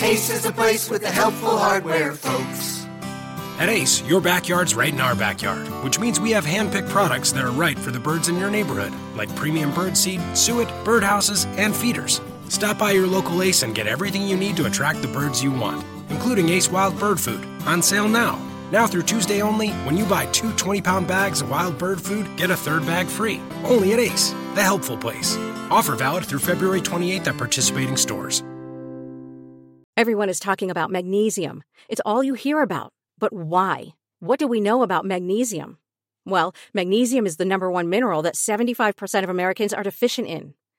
Ace 0.01 0.31
is 0.31 0.47
a 0.47 0.53
place 0.53 0.89
with 0.89 1.03
the 1.03 1.11
helpful 1.11 1.57
hardware, 1.57 2.12
folks. 2.12 2.87
At 3.59 3.68
Ace, 3.68 4.03
your 4.05 4.20
backyard's 4.20 4.76
right 4.76 4.93
in 4.93 5.01
our 5.01 5.16
backyard, 5.16 5.66
which 5.83 5.99
means 5.99 6.20
we 6.20 6.31
have 6.31 6.47
hand-picked 6.47 6.89
products 6.89 7.33
that 7.33 7.45
are 7.45 7.51
right 7.51 7.76
for 7.76 7.91
the 7.91 7.99
birds 7.99 8.29
in 8.29 8.39
your 8.39 8.51
neighborhood, 8.51 8.93
like 9.16 9.35
premium 9.35 9.74
bird 9.74 9.97
seed, 9.97 10.20
suet, 10.37 10.68
birdhouses, 10.85 11.47
and 11.59 11.74
feeders. 11.74 12.20
Stop 12.49 12.78
by 12.78 12.92
your 12.92 13.07
local 13.07 13.42
Ace 13.42 13.62
and 13.62 13.74
get 13.74 13.86
everything 13.86 14.22
you 14.22 14.36
need 14.36 14.57
to 14.57 14.66
attract 14.66 15.03
the 15.03 15.09
birds 15.09 15.42
you 15.42 15.53
want, 15.53 15.84
including 16.11 16.49
Ace 16.49 16.70
Wild 16.70 16.99
Bird 16.99 17.20
Food, 17.20 17.46
on 17.66 17.82
sale 17.82 18.09
now. 18.09 18.38
Now 18.72 18.86
through 18.86 19.03
Tuesday 19.03 19.40
only, 19.40 19.70
when 19.84 19.96
you 19.96 20.05
buy 20.05 20.26
two 20.26 20.53
20 20.55 20.82
pound 20.82 21.07
bags 21.07 21.40
of 21.40 21.51
wild 21.51 21.78
bird 21.78 22.01
food, 22.01 22.28
get 22.36 22.51
a 22.51 22.57
third 22.57 22.84
bag 22.84 23.07
free. 23.07 23.40
Only 23.64 23.92
at 23.92 23.99
Ace, 23.99 24.30
the 24.55 24.62
helpful 24.62 24.96
place. 24.96 25.36
Offer 25.70 25.96
valid 25.96 26.24
through 26.24 26.40
February 26.40 26.80
28th 26.80 27.26
at 27.26 27.38
participating 27.38 27.96
stores. 27.96 28.42
Everyone 29.96 30.28
is 30.28 30.38
talking 30.38 30.70
about 30.70 30.90
magnesium. 30.90 31.64
It's 31.88 32.01
all 32.07 32.22
you 32.22 32.34
hear 32.34 32.62
about. 32.62 32.92
But 33.18 33.32
why? 33.32 33.94
What 34.20 34.38
do 34.38 34.46
we 34.46 34.61
know 34.61 34.82
about 34.82 35.05
magnesium? 35.05 35.78
Well, 36.24 36.55
magnesium 36.72 37.26
is 37.26 37.36
the 37.36 37.44
number 37.44 37.70
one 37.70 37.88
mineral 37.88 38.22
that 38.22 38.34
75% 38.34 39.24
of 39.24 39.28
Americans 39.30 39.72
are 39.72 39.82
deficient 39.82 40.28
in. 40.28 40.55